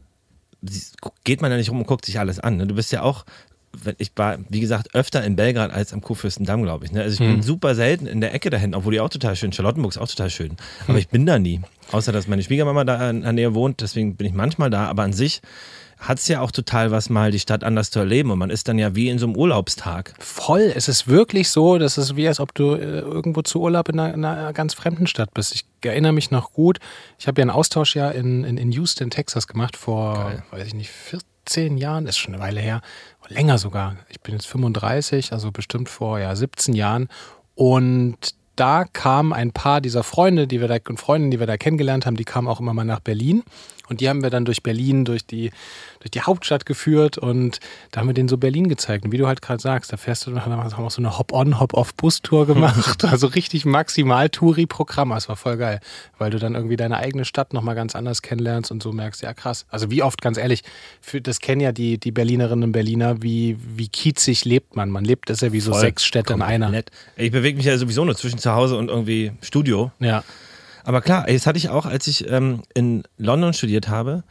geht 1.24 1.42
man 1.42 1.50
ja 1.50 1.56
nicht 1.56 1.70
rum 1.70 1.80
und 1.80 1.86
guckt 1.86 2.06
sich 2.06 2.18
alles 2.18 2.40
an. 2.40 2.56
Ne? 2.56 2.66
Du 2.66 2.74
bist 2.74 2.92
ja 2.92 3.02
auch, 3.02 3.24
ich 3.98 4.12
war, 4.16 4.38
wie 4.48 4.60
gesagt, 4.60 4.94
öfter 4.94 5.22
in 5.24 5.36
Belgrad 5.36 5.72
als 5.72 5.92
am 5.92 6.00
Kurfürstendamm, 6.00 6.62
glaube 6.62 6.84
ich. 6.84 6.92
Ne? 6.92 7.02
Also 7.02 7.22
ich 7.22 7.28
bin 7.28 7.42
super 7.42 7.74
selten 7.74 8.06
in 8.06 8.20
der 8.20 8.34
Ecke 8.34 8.50
da 8.50 8.56
hinten, 8.56 8.74
obwohl 8.74 8.92
die 8.92 9.00
auch 9.00 9.08
total 9.08 9.36
schön, 9.36 9.52
Charlottenburg 9.52 9.92
ist 9.92 9.98
auch 9.98 10.08
total 10.08 10.30
schön. 10.30 10.56
Aber 10.88 10.98
ich 10.98 11.08
bin 11.08 11.26
da 11.26 11.38
nie. 11.38 11.60
Außer, 11.92 12.12
dass 12.12 12.28
meine 12.28 12.42
Schwiegermama 12.42 12.84
da 12.84 13.10
in 13.10 13.22
der 13.22 13.32
Nähe 13.32 13.54
wohnt, 13.54 13.80
deswegen 13.80 14.16
bin 14.16 14.26
ich 14.26 14.32
manchmal 14.32 14.70
da. 14.70 14.86
Aber 14.86 15.02
an 15.02 15.12
sich 15.12 15.42
hat 15.98 16.18
es 16.18 16.28
ja 16.28 16.40
auch 16.40 16.50
total 16.50 16.90
was, 16.90 17.08
mal 17.08 17.30
die 17.30 17.38
Stadt 17.38 17.64
anders 17.64 17.90
zu 17.90 17.98
erleben. 17.98 18.30
Und 18.30 18.38
man 18.38 18.50
ist 18.50 18.68
dann 18.68 18.78
ja 18.78 18.94
wie 18.94 19.08
in 19.08 19.18
so 19.18 19.26
einem 19.26 19.36
Urlaubstag. 19.36 20.14
Voll. 20.18 20.72
Es 20.74 20.88
ist 20.88 21.08
wirklich 21.08 21.48
so, 21.48 21.78
dass 21.78 21.96
es 21.96 22.16
wie 22.16 22.28
als 22.28 22.40
ob 22.40 22.54
du 22.54 22.74
äh, 22.74 23.00
irgendwo 23.00 23.42
zu 23.42 23.60
Urlaub 23.60 23.88
in 23.88 23.98
einer, 23.98 24.14
in 24.14 24.24
einer 24.24 24.52
ganz 24.52 24.74
fremden 24.74 25.06
Stadt 25.06 25.32
bist. 25.34 25.54
Ich 25.54 25.64
erinnere 25.82 26.12
mich 26.12 26.30
noch 26.30 26.52
gut. 26.52 26.78
Ich 27.18 27.26
habe 27.26 27.40
ja 27.40 27.44
einen 27.44 27.50
Austausch 27.50 27.96
ja 27.96 28.10
in, 28.10 28.44
in, 28.44 28.58
in 28.58 28.72
Houston, 28.72 29.10
Texas 29.10 29.46
gemacht 29.46 29.76
vor, 29.76 30.14
Geil. 30.14 30.42
weiß 30.50 30.66
ich 30.66 30.74
nicht, 30.74 30.90
14 30.90 31.78
Jahren. 31.78 32.06
Ist 32.06 32.18
schon 32.18 32.34
eine 32.34 32.42
Weile 32.42 32.60
her. 32.60 32.82
Länger 33.28 33.58
sogar. 33.58 33.96
Ich 34.08 34.20
bin 34.20 34.34
jetzt 34.34 34.46
35, 34.46 35.32
also 35.32 35.50
bestimmt 35.50 35.88
vor 35.88 36.18
ja, 36.18 36.34
17 36.34 36.74
Jahren. 36.74 37.08
Und 37.54 38.34
da 38.56 38.84
kam 38.84 39.32
ein 39.32 39.52
paar 39.52 39.80
dieser 39.80 40.02
Freunde, 40.02 40.46
die 40.46 40.60
wir 40.60 40.68
da 40.68 40.76
und 40.88 40.98
Freundinnen, 40.98 41.30
die 41.30 41.40
wir 41.40 41.46
da 41.46 41.56
kennengelernt 41.56 42.06
haben, 42.06 42.16
die 42.16 42.24
kamen 42.24 42.48
auch 42.48 42.60
immer 42.60 42.74
mal 42.74 42.84
nach 42.84 43.00
Berlin. 43.00 43.42
Und 43.88 44.00
die 44.00 44.08
haben 44.08 44.22
wir 44.22 44.30
dann 44.30 44.44
durch 44.44 44.62
Berlin, 44.62 45.04
durch 45.04 45.26
die, 45.26 45.50
durch 46.00 46.10
die 46.10 46.22
Hauptstadt 46.22 46.66
geführt 46.66 47.18
und 47.18 47.60
da 47.90 48.00
haben 48.00 48.06
wir 48.06 48.14
denen 48.14 48.28
so 48.28 48.38
Berlin 48.38 48.68
gezeigt. 48.68 49.04
Und 49.04 49.12
wie 49.12 49.18
du 49.18 49.26
halt 49.26 49.42
gerade 49.42 49.60
sagst, 49.60 49.92
da 49.92 49.96
fährst 49.96 50.26
du, 50.26 50.38
haben 50.38 50.50
wir 50.50 50.78
auch 50.78 50.90
so 50.90 51.02
eine 51.02 51.18
Hop-on, 51.18 51.60
Hop-off-Bus-Tour 51.60 52.46
gemacht. 52.54 53.04
also 53.04 53.26
richtig 53.26 53.64
maximal 53.64 54.30
Touri-Programm. 54.30 55.10
Das 55.10 55.28
war 55.28 55.36
voll 55.36 55.56
geil, 55.56 55.80
weil 56.18 56.30
du 56.30 56.38
dann 56.38 56.54
irgendwie 56.54 56.76
deine 56.76 56.96
eigene 56.96 57.24
Stadt 57.24 57.52
nochmal 57.52 57.74
ganz 57.74 57.94
anders 57.94 58.22
kennenlernst 58.22 58.70
und 58.70 58.82
so 58.82 58.92
merkst, 58.92 59.22
ja 59.22 59.34
krass. 59.34 59.66
Also 59.68 59.90
wie 59.90 60.02
oft, 60.02 60.22
ganz 60.22 60.38
ehrlich, 60.38 60.62
für, 61.00 61.20
das 61.20 61.40
kennen 61.40 61.60
ja 61.60 61.72
die, 61.72 61.98
die 61.98 62.12
Berlinerinnen 62.12 62.64
und 62.64 62.72
Berliner, 62.72 63.22
wie, 63.22 63.58
wie 63.76 63.88
kiezig 63.88 64.44
lebt 64.44 64.76
man. 64.76 64.90
Man 64.90 65.04
lebt, 65.04 65.28
das 65.28 65.38
ist 65.38 65.42
ja 65.42 65.52
wie 65.52 65.60
so 65.60 65.72
Voll. 65.72 65.80
sechs 65.80 66.04
Städte 66.04 66.32
in 66.32 66.42
einer. 66.42 66.70
Nett. 66.70 66.90
Ich 67.16 67.30
bewege 67.30 67.56
mich 67.56 67.66
ja 67.66 67.76
sowieso 67.76 68.04
nur 68.04 68.16
zwischen 68.16 68.38
zu 68.38 68.52
Hause 68.52 68.76
und 68.76 68.88
irgendwie 68.88 69.32
Studio. 69.42 69.92
Ja. 70.00 70.24
Aber 70.84 71.00
klar, 71.00 71.26
das 71.26 71.46
hatte 71.46 71.58
ich 71.58 71.68
auch, 71.70 71.86
als 71.86 72.06
ich 72.06 72.30
ähm, 72.30 72.62
in 72.74 73.02
London 73.18 73.52
studiert 73.52 73.88
habe. 73.88 74.22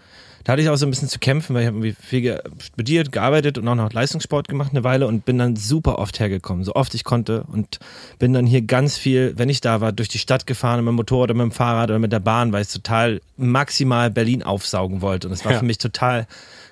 Da 0.46 0.52
hatte 0.52 0.62
ich 0.62 0.68
auch 0.68 0.76
so 0.76 0.86
ein 0.86 0.90
bisschen 0.90 1.08
zu 1.08 1.20
kämpfen, 1.20 1.54
weil 1.56 1.62
ich 1.62 1.68
habe 1.68 1.78
irgendwie 1.78 1.96
viel 1.98 2.42
studiert, 2.62 3.14
gearbeitet 3.14 3.58
und 3.58 3.66
auch 3.70 3.76
noch 3.76 3.94
Leistungssport 3.94 4.50
gemacht 4.50 4.72
eine 4.72 4.84
Weile 4.84 5.08
und 5.08 5.24
bin 5.24 5.38
dann 5.38 5.56
super 5.56 6.00
oft 6.00 6.20
hergekommen, 6.20 6.66
so 6.66 6.76
oft 6.76 6.94
ich 6.96 7.06
konnte 7.06 7.44
und 7.44 7.80
bin 8.20 8.34
dann 8.34 8.46
hier 8.46 8.62
ganz 8.62 8.98
viel, 8.98 9.34
wenn 9.38 9.48
ich 9.48 9.62
da 9.62 9.80
war, 9.80 9.94
durch 9.94 10.10
die 10.10 10.18
Stadt 10.20 10.46
gefahren 10.46 10.82
mit 10.84 10.90
dem 10.92 10.96
Motorrad 10.96 11.30
oder 11.30 11.34
mit 11.36 11.44
dem 11.46 11.52
Fahrrad 11.54 11.92
oder 11.92 12.00
mit 12.00 12.12
der 12.12 12.20
Bahn, 12.20 12.52
weil 12.52 12.64
ich 12.64 12.68
total 12.68 13.22
maximal 13.38 14.12
Berlin 14.12 14.44
aufsaugen 14.44 15.00
wollte 15.02 15.28
und 15.30 15.34
es 15.34 15.46
war 15.46 15.54
Ja. 15.54 15.60
für 15.60 15.66
mich 15.66 15.78
total 15.78 16.28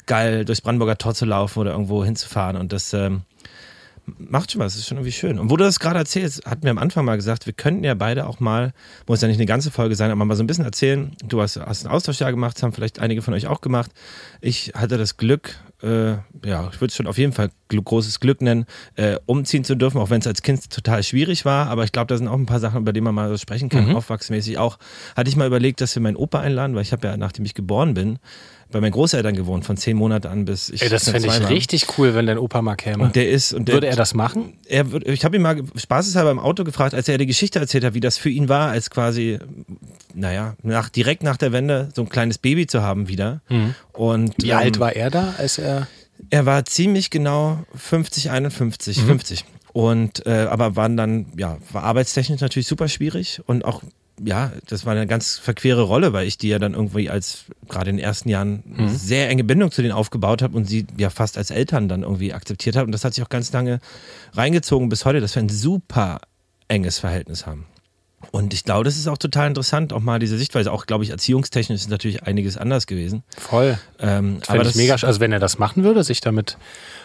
geil, 0.06 0.44
durchs 0.44 0.60
Brandenburger 0.60 0.98
Tor 0.98 1.13
zu 1.16 1.24
laufen 1.24 1.60
oder 1.60 1.72
irgendwo 1.72 2.04
hinzufahren 2.04 2.57
und 2.57 2.74
das 2.74 2.92
ähm, 2.94 3.22
macht 4.06 4.51
schon 4.51 4.62
was, 4.62 4.75
ist 4.75 4.88
schon 4.88 4.98
irgendwie 4.98 5.12
schön. 5.12 5.39
Und 5.39 5.50
wo 5.50 5.57
du 5.57 5.63
das 5.63 5.80
gerade 5.80 6.00
erzählst, 6.00 6.45
hatten 6.45 6.63
wir 6.63 6.71
am 6.71 6.77
Anfang 6.77 7.06
mal 7.06 7.15
gesagt, 7.15 7.45
wir 7.45 7.53
könnten 7.53 7.83
ja 7.83 7.94
beide 7.94 8.27
auch 8.27 8.39
mal, 8.39 8.74
muss 9.07 9.21
ja 9.21 9.27
nicht 9.27 9.38
eine 9.38 9.45
ganze 9.45 9.71
Folge 9.71 9.95
sein, 9.95 10.12
aber 10.12 10.25
mal 10.25 10.36
so 10.36 10.44
ein 10.44 10.48
bisschen 10.48 10.65
erzählen. 10.65 11.15
Du 11.24 11.42
hast, 11.42 11.57
hast 11.57 11.86
ein 11.86 11.92
Austauschjahr 11.92 12.31
gemacht, 12.31 12.56
das 12.56 12.63
haben 12.63 12.74
vielleicht 12.74 13.00
einige 13.00 13.21
von 13.21 13.33
euch 13.33 13.48
auch 13.48 13.62
gemacht. 13.62 13.92
Ich 14.42 14.74
hatte 14.75 14.98
das 14.98 15.18
Glück, 15.18 15.56
äh, 15.83 16.12
ja, 16.45 16.69
ich 16.71 16.81
würde 16.81 16.88
es 16.88 16.95
schon 16.95 17.07
auf 17.07 17.18
jeden 17.18 17.33
Fall 17.33 17.51
gl 17.68 17.81
großes 17.81 18.19
Glück 18.19 18.42
nennen, 18.42 18.65
äh, 18.95 19.18
umziehen 19.25 19.63
zu 19.63 19.75
dürfen, 19.75 20.00
auch 20.00 20.09
wenn 20.09 20.21
es 20.21 20.27
als 20.27 20.42
Kind 20.42 20.69
total 20.69 21.04
schwierig 21.04 21.45
war. 21.45 21.68
Aber 21.68 21.83
ich 21.83 21.92
glaube, 21.92 22.07
da 22.07 22.18
sind 22.18 22.27
auch 22.27 22.38
ein 22.38 22.45
paar 22.45 22.59
Sachen, 22.59 22.81
über 22.81 22.94
die 22.94 23.01
man 23.01 23.15
mal 23.15 23.30
so 23.30 23.38
sprechen 23.38 23.69
kann, 23.69 23.95
aufwachsmäßig 23.95 24.57
auch. 24.57 24.77
Hatte 25.15 25.30
ich 25.30 25.36
mal 25.36 25.47
überlegt, 25.47 25.81
dass 25.81 25.95
wir 25.95 26.01
meinen 26.01 26.18
Opa 26.18 26.39
einladen, 26.39 26.75
weil 26.75 26.83
ich 26.83 26.92
habe 26.92 27.07
ja, 27.07 27.18
nachdem 27.18 27.45
ich 27.45 27.54
geboren 27.54 27.94
bin, 27.94 28.19
bei 28.71 28.81
meinen 28.81 28.91
Großeltern 28.91 29.35
gewohnt, 29.35 29.65
von 29.65 29.77
zehn 29.77 29.97
Monaten 29.97 30.27
an 30.27 30.45
bis 30.45 30.69
ich 30.69 30.81
Ey, 30.81 30.89
das 30.89 31.09
fände 31.09 31.27
ich 31.27 31.41
war. 31.41 31.50
richtig 31.50 31.97
cool, 31.97 32.13
wenn 32.13 32.25
dein 32.25 32.38
Opa 32.38 32.62
mal 32.62 32.75
käme. 32.75 33.03
Und 33.03 33.15
der 33.15 33.29
ist 33.29 33.53
und 33.53 33.68
der, 33.68 33.75
Würde 33.75 33.88
er 33.88 33.95
das 33.95 34.13
machen? 34.13 34.53
er 34.65 34.85
ich 35.06 35.25
habe 35.25 35.35
ihn 35.35 35.41
mal 35.41 35.62
spaßeshalber 35.75 36.31
im 36.31 36.39
Auto 36.39 36.63
gefragt, 36.63 36.94
als 36.94 37.07
er 37.07 37.18
die 37.18 37.25
Geschichte 37.25 37.59
erzählt 37.59 37.83
hat, 37.83 37.94
wie 37.94 38.00
das 38.00 38.18
für 38.18 38.29
ihn 38.29 38.50
war, 38.50 38.69
als 38.69 38.89
quasi, 38.89 39.39
naja, 40.13 40.56
nach, 40.63 40.89
direkt 40.89 41.23
nach 41.23 41.38
der 41.38 41.51
Wende 41.51 41.89
so 41.95 42.01
ein 42.01 42.09
kleines 42.09 42.38
Baby 42.38 42.68
zu 42.68 42.81
haben 42.81 43.07
wieder. 43.07 43.41
Und 43.94 44.35
Wie 44.41 44.50
ähm, 44.50 44.57
alt 44.57 44.79
war 44.79 44.95
er 44.95 45.09
da, 45.09 45.35
als 45.38 45.57
er. 45.57 45.88
er 46.29 46.45
war 46.45 46.65
ziemlich 46.65 47.09
genau 47.09 47.63
50, 47.75 48.31
51, 48.31 49.01
50. 49.03 49.45
Und 49.73 50.25
äh, 50.25 50.47
aber 50.50 50.75
waren 50.75 50.97
dann, 50.97 51.27
ja, 51.38 51.57
war 51.71 51.83
arbeitstechnisch 51.83 52.41
natürlich 52.41 52.68
super 52.68 52.88
schwierig 52.89 53.41
und 53.45 53.63
auch, 53.63 53.81
ja, 54.24 54.52
das 54.68 54.86
war 54.86 54.94
eine 54.94 55.08
ganz 55.08 55.38
verquere 55.38 55.84
Rolle, 55.84 56.13
weil 56.13 56.28
ich 56.28 56.38
die 56.38 56.50
ja 56.50 56.60
dann 56.60 56.74
irgendwie 56.74 57.10
als 57.10 57.46
gerade 57.69 57.90
in 57.90 57.98
den 57.98 58.04
ersten 58.04 58.30
Jahren 58.30 58.63
sehr 58.88 59.30
enge 59.30 59.44
Bindung 59.44 59.72
zu 59.72 59.81
denen 59.81 59.94
aufgebaut 59.94 60.42
habe 60.42 60.56
und 60.56 60.66
sie 60.66 60.86
ja 60.98 61.10
fast 61.10 61.38
als 61.38 61.50
Eltern 61.50 61.88
dann 61.88 62.04
irgendwie 62.04 62.34
akzeptiert 62.34 62.75
habe. 62.75 62.86
Und 62.86 62.92
das 62.92 63.04
hat 63.04 63.13
sich 63.13 63.24
auch 63.24 63.30
ganz 63.30 63.52
lange 63.52 63.80
reingezogen 64.34 64.90
bis 64.90 65.06
heute, 65.06 65.22
dass 65.22 65.36
wir 65.36 65.42
ein 65.42 65.50
super 65.50 66.19
enges 66.68 67.00
Verhältnis 67.00 67.46
haben. 67.46 67.66
Und 68.29 68.53
ich 68.53 68.63
glaube, 68.63 68.83
das 68.83 68.97
ist 68.97 69.07
auch 69.07 69.18
total 69.18 69.47
interessant, 69.47 69.92
auch 69.94 69.99
mal 69.99 70.19
diese 70.19 70.37
Sichtweise. 70.37 70.71
Auch, 70.71 70.85
glaube 70.85 71.04
ich, 71.04 71.09
erziehungstechnisch 71.09 71.81
ist 71.81 71.90
natürlich 71.90 72.23
einiges 72.23 72.56
anders 72.57 72.85
gewesen. 72.85 73.23
Voll. 73.37 73.80
Ähm, 73.99 74.37
Das 74.40 74.49
fände 74.49 74.69
ich 74.69 74.75
mega, 74.75 74.94
also 74.94 75.19
wenn 75.19 75.31
er 75.31 75.40
das 75.40 75.57
machen 75.57 75.83
würde, 75.83 76.04
sich 76.04 76.21
damit 76.21 76.57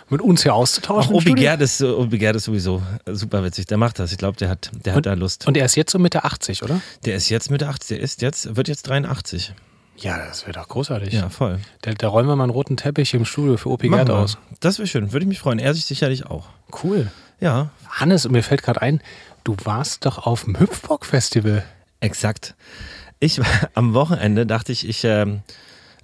mit 0.08 0.20
uns 0.20 0.42
hier 0.42 0.54
Auch 0.54 0.58
auszutauschen. 0.61 1.12
im 1.12 1.16
Obi. 1.16 1.32
Gerd 1.35 1.61
ist, 1.62 1.82
Obi 1.82 2.18
Gerd 2.18 2.37
ist 2.37 2.44
sowieso 2.44 2.82
super 3.06 3.42
witzig. 3.42 3.66
Der 3.66 3.78
macht 3.78 3.99
das. 3.99 4.12
Ich 4.12 4.18
glaube, 4.18 4.37
der 4.37 4.49
hat, 4.50 4.70
der 4.85 4.94
hat 4.94 5.06
da 5.06 5.14
Lust. 5.14 5.46
Und 5.49 5.56
er 5.56 5.64
ist 5.64 5.75
jetzt 5.75 5.90
so 5.92 5.99
Mitte 5.99 6.25
80, 6.25 6.62
oder? 6.62 6.80
der 7.04 7.16
ist 7.16 7.28
jetzt 7.28 7.50
Mitte 7.50 7.66
80. 7.68 7.88
Der 7.96 8.00
ist 8.04 8.23
jetzt, 8.23 8.54
wird 8.54 8.68
jetzt 8.68 8.88
83. 8.88 9.54
Ja, 9.99 10.18
das 10.26 10.42
wäre 10.46 10.52
doch 10.52 10.68
großartig. 10.68 11.14
Ja, 11.14 11.30
voll. 11.30 11.58
Da, 11.80 11.92
da 11.94 12.08
rollen 12.08 12.26
wir 12.28 12.37
mal 12.37 12.44
einen 12.44 12.52
roten 12.52 12.76
Teppich 12.76 13.14
im 13.14 13.25
Studio 13.25 13.56
für 13.56 13.70
Opi 13.70 13.88
Gerd 13.88 14.11
aus. 14.11 14.37
Das 14.61 14.78
wäre 14.78 14.87
schön. 14.87 15.12
Würde 15.12 15.25
ich 15.25 15.28
mich 15.28 15.38
freuen. 15.40 15.58
Er 15.58 15.73
sich 15.73 15.87
sicherlich 15.87 16.26
auch. 16.26 16.49
Cool. 16.85 17.11
Ja, 17.40 17.70
Hannes, 17.90 18.28
mir 18.28 18.42
fällt 18.42 18.62
gerade 18.62 18.80
ein, 18.80 19.00
du 19.47 19.57
warst 19.65 20.05
doch 20.07 20.26
auf 20.26 20.45
dem 20.45 20.59
Hüpfbock-Festival. 20.59 21.65
exakt. 22.00 22.55
Ich 23.21 23.38
war 23.38 23.47
am 23.75 23.95
Wochenende, 23.95 24.45
dachte 24.45 24.73
ich, 24.73 24.87
ich 24.88 25.05
ähm, 25.05 25.41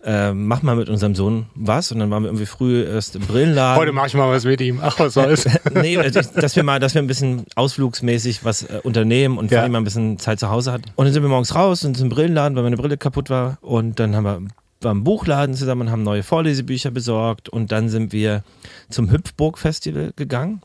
äh, 0.05 0.33
mach 0.33 0.63
mal 0.63 0.77
mit 0.77 0.89
unserem 0.89 1.15
Sohn 1.15 1.47
was. 1.55 1.93
Und 1.93 1.99
dann 1.99 2.11
waren 2.11 2.23
wir 2.23 2.29
irgendwie 2.29 2.47
früh 2.47 2.83
erst 2.85 3.17
im 3.17 3.23
Brillenladen. 3.23 3.81
Heute 3.81 3.93
mache 3.93 4.07
ich 4.07 4.15
mal 4.15 4.31
was 4.31 4.45
mit 4.45 4.61
ihm. 4.61 4.79
Ach, 4.83 4.99
was 4.99 5.15
soll's. 5.15 5.47
nee, 5.75 5.97
dass 5.97 6.57
wir 6.57 6.63
mal, 6.63 6.81
dass 6.81 6.95
wir 6.95 7.03
ein 7.03 7.07
bisschen 7.07 7.45
ausflugsmäßig 7.55 8.45
was 8.45 8.63
äh, 8.63 8.81
unternehmen 8.83 9.39
und 9.39 9.51
Ja. 9.51 9.59
Fanny 9.61 9.71
mal 9.73 9.79
ein 9.79 9.85
bisschen 9.85 10.19
Zeit 10.19 10.41
zu 10.41 10.49
Hause 10.49 10.73
hat. 10.73 10.83
Und 10.97 11.05
dann 11.05 11.13
sind 11.13 11.23
wir 11.23 11.29
morgens 11.29 11.55
raus 11.55 11.85
und 11.85 11.97
zum 11.97 12.09
Brillenladen, 12.09 12.57
weil 12.57 12.63
meine 12.63 12.77
Brille 12.77 12.97
kaputt 12.97 13.29
war. 13.29 13.59
Und 13.61 13.99
dann 14.01 14.15
haben 14.17 14.25
wir 14.25 14.41
waren 14.81 14.99
im 14.99 15.05
Buchladen 15.05 15.55
zusammen 15.55 15.83
und 15.83 15.91
haben 15.93 16.03
neue 16.03 16.23
Vorlesebücher 16.25 16.91
besorgt. 16.91 17.49
Und 17.49 17.71
dann 17.71 17.89
sind 17.89 18.13
wir 18.13 18.43
zum 18.91 19.11
Hüpfburg 19.11 19.59
Festival 19.59 20.13
gegangen. 20.17 20.61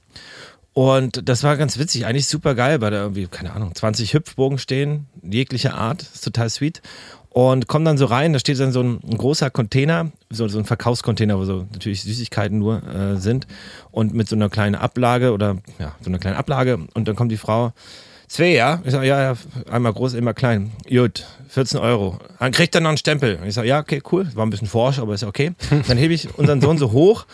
Und 0.77 1.27
das 1.27 1.41
war 1.41 1.57
ganz 1.57 1.79
witzig, 1.79 2.05
eigentlich 2.05 2.27
super 2.27 2.53
geil, 2.53 2.81
weil 2.81 2.91
da 2.91 2.97
irgendwie, 2.97 3.25
keine 3.25 3.53
Ahnung, 3.53 3.73
20 3.73 4.13
Hüpfbogen 4.13 4.59
stehen, 4.59 5.07
jeglicher 5.23 5.73
Art, 5.73 6.03
ist 6.03 6.23
total 6.23 6.51
sweet. 6.51 6.83
Und 7.29 7.65
kommen 7.65 7.83
dann 7.83 7.97
so 7.97 8.05
rein, 8.05 8.31
da 8.31 8.37
steht 8.37 8.59
dann 8.59 8.71
so 8.71 8.83
ein, 8.83 8.99
ein 9.03 9.17
großer 9.17 9.49
Container, 9.49 10.11
so, 10.29 10.47
so 10.47 10.59
ein 10.59 10.65
Verkaufscontainer, 10.65 11.39
wo 11.39 11.45
so 11.45 11.65
natürlich 11.73 12.03
Süßigkeiten 12.03 12.59
nur 12.59 12.83
äh, 12.83 13.15
sind 13.15 13.47
und 13.89 14.13
mit 14.13 14.29
so 14.29 14.35
einer 14.35 14.49
kleinen 14.49 14.75
Ablage 14.75 15.33
oder 15.33 15.57
ja, 15.79 15.95
so 15.99 16.11
einer 16.11 16.19
kleinen 16.19 16.37
Ablage 16.37 16.77
und 16.93 17.07
dann 17.07 17.15
kommt 17.15 17.31
die 17.31 17.37
Frau, 17.37 17.73
Zwei, 18.27 18.51
ja? 18.51 18.81
Ich 18.83 18.91
sage, 18.91 19.07
ja, 19.07 19.21
ja, 19.21 19.37
einmal 19.71 19.93
groß, 19.93 20.13
immer 20.13 20.33
klein. 20.33 20.73
Gut, 20.89 21.25
14 21.47 21.79
Euro. 21.79 22.19
Dann 22.39 22.51
kriegt 22.51 22.75
er 22.75 22.81
noch 22.81 22.89
einen 22.89 22.97
Stempel. 22.97 23.39
Ich 23.47 23.53
sage, 23.53 23.69
ja, 23.69 23.79
okay, 23.79 24.01
cool. 24.11 24.29
War 24.35 24.45
ein 24.45 24.49
bisschen 24.49 24.67
forsch, 24.67 24.99
aber 24.99 25.13
ist 25.13 25.23
okay. 25.23 25.53
Dann 25.87 25.97
hebe 25.97 26.13
ich 26.13 26.37
unseren 26.37 26.59
Sohn 26.59 26.77
so 26.77 26.91
hoch. 26.91 27.25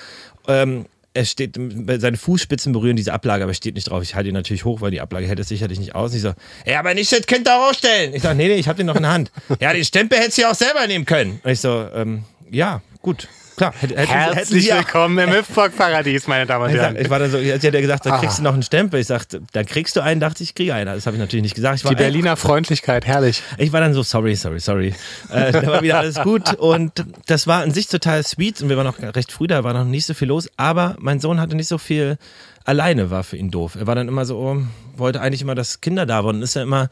Ähm, 0.47 0.85
es 1.13 1.29
steht, 1.29 1.59
seine 1.99 2.17
Fußspitzen 2.17 2.73
berühren 2.73 2.95
diese 2.95 3.13
Ablage, 3.13 3.43
aber 3.43 3.51
es 3.51 3.57
steht 3.57 3.75
nicht 3.75 3.89
drauf. 3.89 4.01
Ich 4.01 4.15
halte 4.15 4.29
ihn 4.29 4.33
natürlich 4.33 4.65
hoch, 4.65 4.81
weil 4.81 4.91
die 4.91 5.01
Ablage 5.01 5.27
hält 5.27 5.39
es 5.39 5.47
sicherlich 5.47 5.79
nicht 5.79 5.93
aus. 5.93 6.11
Und 6.11 6.17
ich 6.17 6.23
so, 6.23 6.33
ja, 6.65 6.79
aber 6.79 6.93
nicht 6.93 7.11
das 7.11 7.25
Kind 7.27 7.45
da 7.45 7.67
hochstellen. 7.67 8.13
Ich 8.13 8.23
sage, 8.23 8.35
nee, 8.35 8.47
nee, 8.47 8.55
ich 8.55 8.67
habe 8.67 8.77
den 8.77 8.87
noch 8.87 8.95
in 8.95 9.03
der 9.03 9.11
Hand. 9.11 9.31
Ja, 9.59 9.71
den 9.71 9.85
Stempel 9.85 10.17
hättest 10.17 10.37
du 10.39 10.41
ja 10.43 10.51
auch 10.51 10.55
selber 10.55 10.87
nehmen 10.87 11.05
können. 11.05 11.39
Und 11.43 11.51
ich 11.51 11.59
so, 11.59 11.87
ähm, 11.93 12.23
ja, 12.49 12.81
gut. 13.01 13.27
Klar, 13.55 13.73
hätte, 13.77 13.95
hätte, 13.95 14.11
Herzlich 14.11 14.65
hätte 14.65 14.77
willkommen 14.79 15.17
im 15.19 15.31
Hüpfburg-Paradies, 15.31 16.27
meine 16.27 16.45
Damen 16.45 16.65
und 16.65 16.71
Herren. 16.71 16.95
Ich, 16.95 17.09
war 17.09 17.19
dann 17.19 17.29
so, 17.29 17.37
jetzt 17.37 17.65
hat 17.65 17.73
er 17.73 17.81
gesagt, 17.81 18.05
da 18.05 18.17
kriegst 18.17 18.39
du 18.39 18.43
noch 18.43 18.53
einen 18.53 18.63
Stempel. 18.63 18.99
Ich 18.99 19.07
sagte, 19.07 19.41
dann 19.51 19.65
kriegst 19.65 19.95
du 19.95 20.01
einen, 20.01 20.19
dachte 20.19 20.41
ich, 20.41 20.55
kriege 20.55 20.73
einen. 20.73 20.87
Das 20.87 21.05
habe 21.05 21.15
ich 21.15 21.19
natürlich 21.19 21.43
nicht 21.43 21.55
gesagt. 21.55 21.87
Die 21.87 21.95
Berliner 21.95 22.35
Freundlichkeit, 22.35 23.05
herrlich. 23.05 23.43
Ich 23.57 23.71
war 23.71 23.79
dann 23.79 23.93
so, 23.93 24.01
sorry, 24.01 24.35
sorry, 24.35 24.59
sorry. 24.59 24.95
Äh, 25.29 25.51
da 25.51 25.65
war 25.67 25.81
wieder 25.81 25.99
alles 25.99 26.19
gut 26.21 26.55
und 26.55 27.05
das 27.27 27.45
war 27.45 27.61
an 27.61 27.71
sich 27.71 27.87
total 27.87 28.23
sweet 28.23 28.61
und 28.61 28.69
wir 28.69 28.77
waren 28.77 28.87
noch 28.87 28.99
recht 28.99 29.31
früh, 29.31 29.47
da 29.47 29.63
war 29.63 29.73
noch 29.73 29.85
nicht 29.85 30.05
so 30.05 30.13
viel 30.13 30.29
los, 30.29 30.49
aber 30.57 30.95
mein 30.99 31.19
Sohn 31.19 31.39
hatte 31.39 31.55
nicht 31.55 31.67
so 31.67 31.77
viel 31.77 32.17
alleine, 32.65 33.11
war 33.11 33.23
für 33.23 33.37
ihn 33.37 33.51
doof. 33.51 33.75
Er 33.75 33.87
war 33.87 33.95
dann 33.95 34.07
immer 34.07 34.25
so, 34.25 34.37
oh, 34.37 34.61
wollte 34.97 35.21
eigentlich 35.21 35.41
immer, 35.41 35.55
dass 35.55 35.81
Kinder 35.81 36.05
da 36.05 36.23
waren 36.23 36.41
ist 36.41 36.55
ja 36.55 36.63
immer 36.63 36.89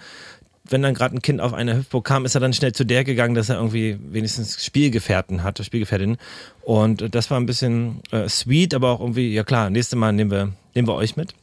wenn 0.64 0.82
dann 0.82 0.94
gerade 0.94 1.16
ein 1.16 1.22
Kind 1.22 1.42
auf 1.42 1.54
eine 1.54 1.78
Hüpfburg 1.78 2.06
kam, 2.06 2.26
ist 2.26 2.36
er 2.36 2.42
dann 2.42 2.54
schnell 2.54 2.72
zu 2.72 2.86
der 2.86 3.04
gegangen, 3.04 3.36
dass 3.36 3.50
er 3.50 3.56
irgendwie 3.56 3.98
wenigstens 4.12 4.64
Spielgefährten 4.64 5.44
hatte, 5.44 5.64
Spielgefährtin. 5.64 6.18
Und 6.62 7.14
das 7.14 7.32
war 7.32 7.40
ein 7.40 7.46
bisschen 7.46 8.02
äh, 8.12 8.30
sweet, 8.30 8.74
aber 8.74 8.92
auch 8.92 9.00
irgendwie, 9.00 9.34
ja 9.34 9.44
klar, 9.44 9.70
nächstes 9.70 9.98
Mal 9.98 10.14
nehmen 10.14 10.32
wir, 10.32 10.54
nehmen 10.76 10.88
wir 10.88 10.96
euch 10.96 11.16
mit. 11.16 11.34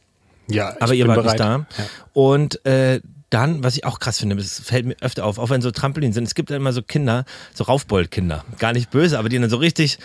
Ja, 0.47 0.75
aber 0.79 0.93
ihr 0.93 1.07
wart 1.07 1.17
bereit. 1.17 1.33
nicht 1.33 1.39
da. 1.39 1.65
Ja. 1.77 1.85
Und 2.13 2.65
äh, 2.65 3.01
dann, 3.29 3.63
was 3.63 3.77
ich 3.77 3.85
auch 3.85 3.99
krass 3.99 4.19
finde, 4.19 4.35
das 4.35 4.59
fällt 4.59 4.85
mir 4.85 4.95
öfter 5.01 5.25
auf, 5.25 5.37
auch 5.37 5.49
wenn 5.49 5.61
so 5.61 5.69
Trampolin 5.71 6.13
sind, 6.13 6.23
es 6.23 6.33
gibt 6.33 6.49
dann 6.49 6.57
immer 6.57 6.73
so 6.73 6.81
Kinder, 6.81 7.25
so 7.53 7.63
Raufbold-Kinder, 7.65 8.43
gar 8.57 8.73
nicht 8.73 8.89
böse, 8.89 9.19
aber 9.19 9.29
die 9.29 9.37
dann 9.37 9.49
so 9.49 9.57
richtig, 9.57 9.99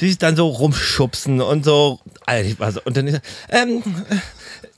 die 0.00 0.08
sich 0.08 0.18
dann 0.18 0.36
so 0.36 0.48
rumschubsen 0.48 1.42
und 1.42 1.64
so, 1.64 2.00
also, 2.24 2.80
und 2.84 2.96
dann, 2.96 3.20
ähm, 3.50 3.82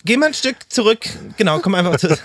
geh 0.04 0.16
mal 0.16 0.26
ein 0.26 0.34
Stück 0.34 0.56
zurück. 0.68 1.00
Genau, 1.36 1.58
komm 1.60 1.74
einfach 1.74 1.96
zu, 1.96 2.08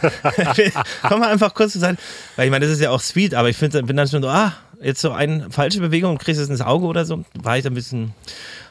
komm 1.04 1.20
mal 1.20 1.32
einfach 1.32 1.54
kurz 1.54 1.74
zur 1.74 1.82
Seite. 1.82 1.98
Weil 2.36 2.46
ich 2.46 2.52
meine, 2.52 2.66
das 2.66 2.74
ist 2.74 2.82
ja 2.82 2.92
auch 2.92 3.02
sweet, 3.02 3.34
aber 3.34 3.50
ich 3.50 3.58
finde, 3.58 3.84
bin 3.84 3.98
dann 3.98 4.08
schon 4.08 4.22
so, 4.22 4.30
ah, 4.30 4.54
jetzt 4.82 5.02
so 5.02 5.12
eine 5.12 5.50
falsche 5.50 5.80
Bewegung 5.80 6.12
und 6.12 6.18
kriegst 6.20 6.42
es 6.42 6.50
ins 6.50 6.62
Auge 6.62 6.86
oder 6.86 7.06
so. 7.06 7.24
War 7.34 7.58
ich 7.58 7.66
ein 7.66 7.74
bisschen, 7.74 8.14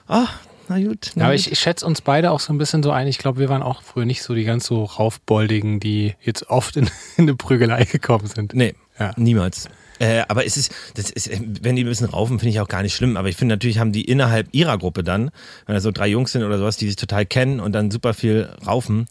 ah, 0.08 0.26
na 0.68 0.80
gut. 0.80 1.12
Na 1.14 1.26
aber 1.26 1.34
gut. 1.34 1.40
Ich, 1.40 1.52
ich 1.52 1.58
schätze 1.58 1.86
uns 1.86 2.00
beide 2.00 2.30
auch 2.30 2.40
so 2.40 2.52
ein 2.52 2.58
bisschen 2.58 2.82
so 2.82 2.90
ein. 2.90 3.06
Ich 3.06 3.18
glaube, 3.18 3.38
wir 3.38 3.48
waren 3.48 3.62
auch 3.62 3.82
früher 3.82 4.04
nicht 4.04 4.22
so 4.22 4.34
die 4.34 4.44
ganz 4.44 4.66
so 4.66 4.84
raufboldigen, 4.84 5.80
die 5.80 6.14
jetzt 6.20 6.48
oft 6.50 6.76
in, 6.76 6.86
in 7.16 7.24
eine 7.24 7.34
Prügelei 7.34 7.84
gekommen 7.84 8.26
sind. 8.26 8.54
Nee, 8.54 8.74
ja. 8.98 9.12
niemals. 9.16 9.68
Äh, 9.98 10.22
aber 10.28 10.44
es 10.46 10.56
ist, 10.56 10.72
das 10.94 11.10
ist, 11.10 11.30
wenn 11.62 11.76
die 11.76 11.84
ein 11.84 11.88
bisschen 11.88 12.08
raufen, 12.08 12.38
finde 12.38 12.50
ich 12.50 12.60
auch 12.60 12.68
gar 12.68 12.82
nicht 12.82 12.94
schlimm. 12.94 13.16
Aber 13.16 13.28
ich 13.28 13.36
finde 13.36 13.54
natürlich 13.54 13.78
haben 13.78 13.92
die 13.92 14.04
innerhalb 14.04 14.48
ihrer 14.52 14.78
Gruppe 14.78 15.02
dann, 15.02 15.30
wenn 15.66 15.74
da 15.74 15.80
so 15.80 15.90
drei 15.90 16.08
Jungs 16.08 16.32
sind 16.32 16.42
oder 16.42 16.58
sowas, 16.58 16.76
die 16.76 16.86
sich 16.86 16.96
total 16.96 17.26
kennen 17.26 17.60
und 17.60 17.72
dann 17.72 17.90
super 17.90 18.14
viel 18.14 18.48
raufen, 18.66 19.06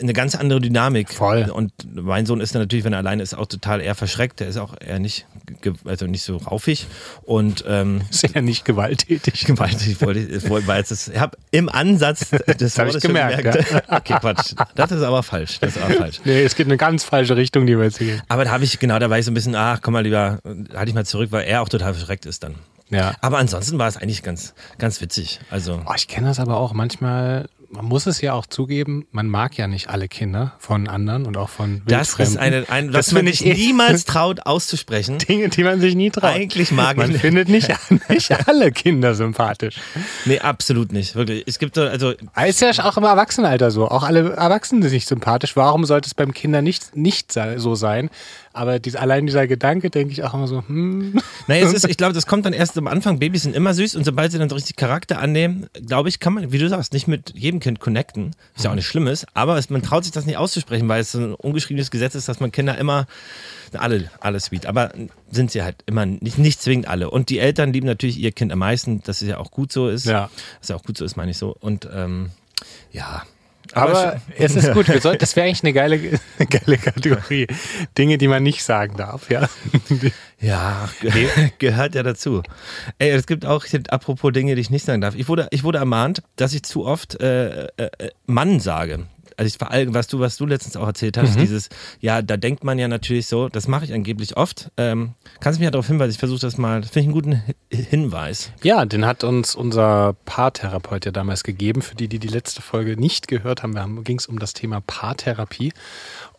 eine 0.00 0.12
ganz 0.12 0.34
andere 0.34 0.60
Dynamik. 0.60 1.12
Voll. 1.12 1.50
Und 1.50 1.72
mein 1.94 2.26
Sohn 2.26 2.40
ist 2.40 2.54
dann 2.54 2.62
natürlich, 2.62 2.84
wenn 2.84 2.92
er 2.92 2.98
alleine 2.98 3.22
ist, 3.22 3.34
auch 3.34 3.46
total 3.46 3.80
eher 3.80 3.94
verschreckt. 3.94 4.40
Der 4.40 4.48
ist 4.48 4.56
auch 4.56 4.74
eher 4.80 4.98
nicht, 4.98 5.26
also 5.84 6.06
nicht 6.06 6.22
so 6.22 6.36
raufig. 6.36 6.86
Und 7.22 7.64
ähm, 7.66 8.02
ist 8.10 8.34
ja 8.34 8.40
nicht 8.40 8.64
gewalttätig. 8.64 9.44
Gewalttätig 9.46 10.00
wollte 10.00 10.20
ich, 10.20 10.48
war 10.66 10.76
jetzt 10.76 10.90
das, 10.90 11.08
ich 11.08 11.18
habe 11.18 11.36
im 11.50 11.68
Ansatz 11.68 12.30
des 12.60 12.78
Wortes 12.78 13.02
gemerkt. 13.02 13.38
gemerkt. 13.38 13.70
Ja. 13.70 13.96
Okay, 13.98 14.16
Quatsch. 14.20 14.54
Das 14.74 14.90
ist 14.90 15.02
aber 15.02 15.22
falsch. 15.22 15.58
Das 15.60 15.76
ist 15.76 15.82
aber 15.82 15.94
falsch. 15.94 16.20
Nee, 16.24 16.42
es 16.42 16.54
geht 16.54 16.66
in 16.66 16.72
eine 16.72 16.78
ganz 16.78 17.04
falsche 17.04 17.36
Richtung, 17.36 17.66
die 17.66 17.76
wir 17.76 17.84
jetzt 17.84 17.98
gehen. 17.98 18.22
Aber 18.28 18.44
da 18.44 18.50
habe 18.50 18.64
ich, 18.64 18.78
genau, 18.78 18.98
da 18.98 19.10
war 19.10 19.18
ich 19.18 19.24
so 19.24 19.30
ein 19.30 19.34
bisschen, 19.34 19.54
ach, 19.54 19.80
komm 19.82 19.94
mal 19.94 20.02
lieber, 20.02 20.38
halte 20.74 20.88
ich 20.88 20.94
mal 20.94 21.06
zurück, 21.06 21.32
weil 21.32 21.46
er 21.46 21.62
auch 21.62 21.68
total 21.68 21.94
verschreckt 21.94 22.26
ist 22.26 22.42
dann. 22.42 22.54
Ja. 22.90 23.14
Aber 23.20 23.38
ansonsten 23.38 23.78
war 23.78 23.88
es 23.88 23.96
eigentlich 23.96 24.22
ganz, 24.22 24.54
ganz 24.78 25.00
witzig. 25.00 25.40
Also. 25.50 25.82
Oh, 25.86 25.92
ich 25.96 26.08
kenne 26.08 26.28
das 26.28 26.38
aber 26.38 26.56
auch 26.56 26.72
manchmal 26.72 27.48
man 27.74 27.86
muss 27.86 28.06
es 28.06 28.20
ja 28.20 28.32
auch 28.32 28.46
zugeben, 28.46 29.06
man 29.10 29.28
mag 29.28 29.56
ja 29.56 29.66
nicht 29.66 29.88
alle 29.88 30.08
Kinder 30.08 30.54
von 30.58 30.88
anderen 30.88 31.26
und 31.26 31.36
auch 31.36 31.48
von 31.48 31.82
Das 31.86 32.14
ist 32.14 32.36
eine, 32.36 32.64
ein, 32.68 32.92
was 32.92 33.12
man 33.12 33.26
sich 33.26 33.44
niemals 33.44 34.04
traut 34.04 34.46
auszusprechen. 34.46 35.18
Dinge, 35.28 35.48
die 35.48 35.64
man 35.64 35.80
sich 35.80 35.94
nie 35.94 36.10
traut. 36.10 36.24
Eigentlich 36.24 36.70
mag 36.70 36.96
man 36.96 37.06
ich. 37.06 37.12
Man 37.14 37.20
findet 37.20 37.48
nicht, 37.48 37.68
nicht 38.08 38.48
alle 38.48 38.72
Kinder 38.72 39.14
sympathisch. 39.14 39.76
Nee, 40.24 40.38
absolut 40.38 40.92
nicht. 40.92 41.14
Wirklich. 41.14 41.44
Es 41.46 41.58
gibt 41.58 41.74
so, 41.74 41.82
also. 41.82 42.14
Ist 42.46 42.60
ja 42.60 42.70
auch 42.84 42.96
im 42.96 43.04
Erwachsenenalter 43.04 43.70
so. 43.70 43.88
Auch 43.88 44.04
alle 44.04 44.32
Erwachsenen 44.32 44.82
sind 44.82 44.92
nicht 44.92 45.08
sympathisch. 45.08 45.56
Warum 45.56 45.84
sollte 45.84 46.06
es 46.06 46.14
beim 46.14 46.32
Kinder 46.32 46.62
nicht, 46.62 46.96
nicht 46.96 47.32
so 47.32 47.74
sein? 47.74 48.10
Aber 48.56 48.78
dies, 48.78 48.94
allein 48.94 49.26
dieser 49.26 49.48
Gedanke, 49.48 49.90
denke 49.90 50.12
ich 50.12 50.22
auch 50.22 50.32
immer 50.32 50.46
so, 50.46 50.62
hm. 50.66 51.20
Naja, 51.48 51.66
es 51.66 51.72
ist, 51.72 51.88
ich 51.88 51.96
glaube, 51.96 52.14
das 52.14 52.24
kommt 52.24 52.46
dann 52.46 52.52
erst 52.52 52.78
am 52.78 52.86
Anfang. 52.86 53.18
Babys 53.18 53.42
sind 53.42 53.56
immer 53.56 53.74
süß 53.74 53.96
und 53.96 54.04
sobald 54.04 54.30
sie 54.30 54.38
dann 54.38 54.48
so 54.48 54.54
richtig 54.54 54.76
Charakter 54.76 55.18
annehmen, 55.18 55.66
glaube 55.84 56.08
ich, 56.08 56.20
kann 56.20 56.34
man, 56.34 56.52
wie 56.52 56.58
du 56.58 56.68
sagst, 56.68 56.92
nicht 56.92 57.08
mit 57.08 57.32
jedem 57.34 57.58
Kind 57.58 57.80
connecten. 57.80 58.30
Was 58.54 58.62
ja 58.62 58.70
auch 58.70 58.76
nicht 58.76 58.86
schlimm 58.86 59.08
ist, 59.08 59.26
aber 59.34 59.58
es, 59.58 59.70
man 59.70 59.82
traut 59.82 60.04
sich 60.04 60.12
das 60.12 60.24
nicht 60.24 60.36
auszusprechen, 60.36 60.88
weil 60.88 61.00
es 61.00 61.10
so 61.10 61.18
ein 61.18 61.34
ungeschriebenes 61.34 61.90
Gesetz 61.90 62.14
ist, 62.14 62.28
dass 62.28 62.38
man 62.38 62.52
Kinder 62.52 62.78
immer, 62.78 63.06
alle, 63.72 64.08
alle 64.20 64.38
sweet, 64.38 64.66
aber 64.66 64.92
sind 65.32 65.50
sie 65.50 65.64
halt 65.64 65.82
immer 65.86 66.06
nicht, 66.06 66.38
nicht 66.38 66.62
zwingend 66.62 66.86
alle. 66.86 67.10
Und 67.10 67.30
die 67.30 67.40
Eltern 67.40 67.72
lieben 67.72 67.88
natürlich 67.88 68.18
ihr 68.18 68.30
Kind 68.30 68.52
am 68.52 68.60
meisten, 68.60 69.02
dass 69.02 69.20
es 69.20 69.26
ja 69.26 69.38
auch 69.38 69.50
gut 69.50 69.72
so 69.72 69.88
ist. 69.88 70.06
Ja. 70.06 70.22
Dass 70.22 70.32
es 70.62 70.68
ja 70.68 70.76
auch 70.76 70.84
gut 70.84 70.96
so 70.96 71.04
ist, 71.04 71.16
meine 71.16 71.32
ich 71.32 71.38
so. 71.38 71.56
Und 71.58 71.88
ähm, 71.92 72.30
ja, 72.92 73.24
aber, 73.74 74.20
es 74.38 74.56
ist 74.56 74.72
gut. 74.72 74.86
Sollten, 74.86 75.18
das 75.18 75.36
wäre 75.36 75.46
eigentlich 75.46 75.62
eine 75.62 75.72
geile, 75.72 75.96
eine 76.38 76.48
geile 76.48 76.78
Kategorie. 76.78 77.46
Dinge, 77.96 78.18
die 78.18 78.28
man 78.28 78.42
nicht 78.42 78.62
sagen 78.62 78.96
darf, 78.96 79.30
ja. 79.30 79.48
Ja, 80.40 80.90
ge 81.00 81.28
gehört 81.58 81.94
ja 81.94 82.02
dazu. 82.02 82.42
Ey, 82.98 83.10
es 83.10 83.26
gibt 83.26 83.46
auch, 83.46 83.64
apropos 83.88 84.32
Dinge, 84.32 84.54
die 84.54 84.60
ich 84.60 84.68
nicht 84.68 84.84
sagen 84.84 85.00
darf. 85.00 85.14
Ich 85.14 85.26
wurde, 85.28 85.48
ich 85.50 85.64
wurde 85.64 85.78
ermahnt, 85.78 86.22
dass 86.36 86.52
ich 86.52 86.64
zu 86.64 86.84
oft 86.84 87.18
äh, 87.22 87.64
äh, 87.64 87.68
äh 87.76 88.10
Mann 88.26 88.60
sage 88.60 89.06
also 89.36 89.46
ich 89.46 89.58
verallgemein, 89.58 89.94
was 89.94 90.08
du, 90.08 90.20
was 90.20 90.36
du 90.36 90.46
letztens 90.46 90.76
auch 90.76 90.86
erzählt 90.86 91.16
hast, 91.16 91.36
mhm. 91.36 91.40
dieses, 91.40 91.68
ja, 92.00 92.22
da 92.22 92.36
denkt 92.36 92.64
man 92.64 92.78
ja 92.78 92.88
natürlich 92.88 93.26
so, 93.26 93.48
das 93.48 93.68
mache 93.68 93.84
ich 93.84 93.92
angeblich 93.92 94.36
oft. 94.36 94.70
Ähm, 94.76 95.14
kannst 95.40 95.58
du 95.58 95.60
mich 95.60 95.66
ja 95.66 95.70
darauf 95.70 95.86
hinweisen, 95.86 96.12
ich 96.12 96.18
versuche 96.18 96.40
das 96.40 96.58
mal, 96.58 96.80
das 96.80 96.90
finde 96.90 97.00
ich 97.00 97.06
einen 97.06 97.14
guten 97.14 97.54
Hinweis. 97.70 98.52
Ja, 98.62 98.84
den 98.84 99.04
hat 99.06 99.24
uns 99.24 99.54
unser 99.54 100.16
Paartherapeut 100.24 101.06
ja 101.06 101.12
damals 101.12 101.44
gegeben. 101.44 101.82
Für 101.82 101.94
die, 101.94 102.08
die 102.08 102.18
die 102.18 102.28
letzte 102.28 102.62
Folge 102.62 102.96
nicht 102.96 103.28
gehört 103.28 103.62
haben, 103.62 104.04
ging 104.04 104.18
es 104.18 104.26
um 104.26 104.38
das 104.38 104.52
Thema 104.52 104.80
Paartherapie. 104.80 105.72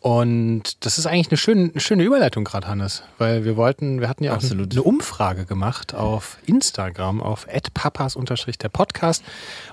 Und 0.05 0.85
das 0.85 0.99
ist 0.99 1.07
eigentlich 1.07 1.29
eine 1.29 1.37
schöne, 1.37 1.71
eine 1.71 1.79
schöne 1.79 2.03
Überleitung 2.03 2.43
gerade, 2.43 2.67
Hannes, 2.67 3.01
weil 3.17 3.43
wir 3.43 3.57
wollten, 3.57 4.01
wir 4.01 4.07
hatten 4.07 4.23
ja 4.23 4.33
auch 4.33 4.35
Absolut. 4.35 4.71
eine 4.71 4.83
Umfrage 4.83 5.45
gemacht 5.45 5.95
auf 5.95 6.37
Instagram, 6.45 7.23
auf 7.23 7.47
@papas_der 7.73 8.69
Podcast 8.69 9.23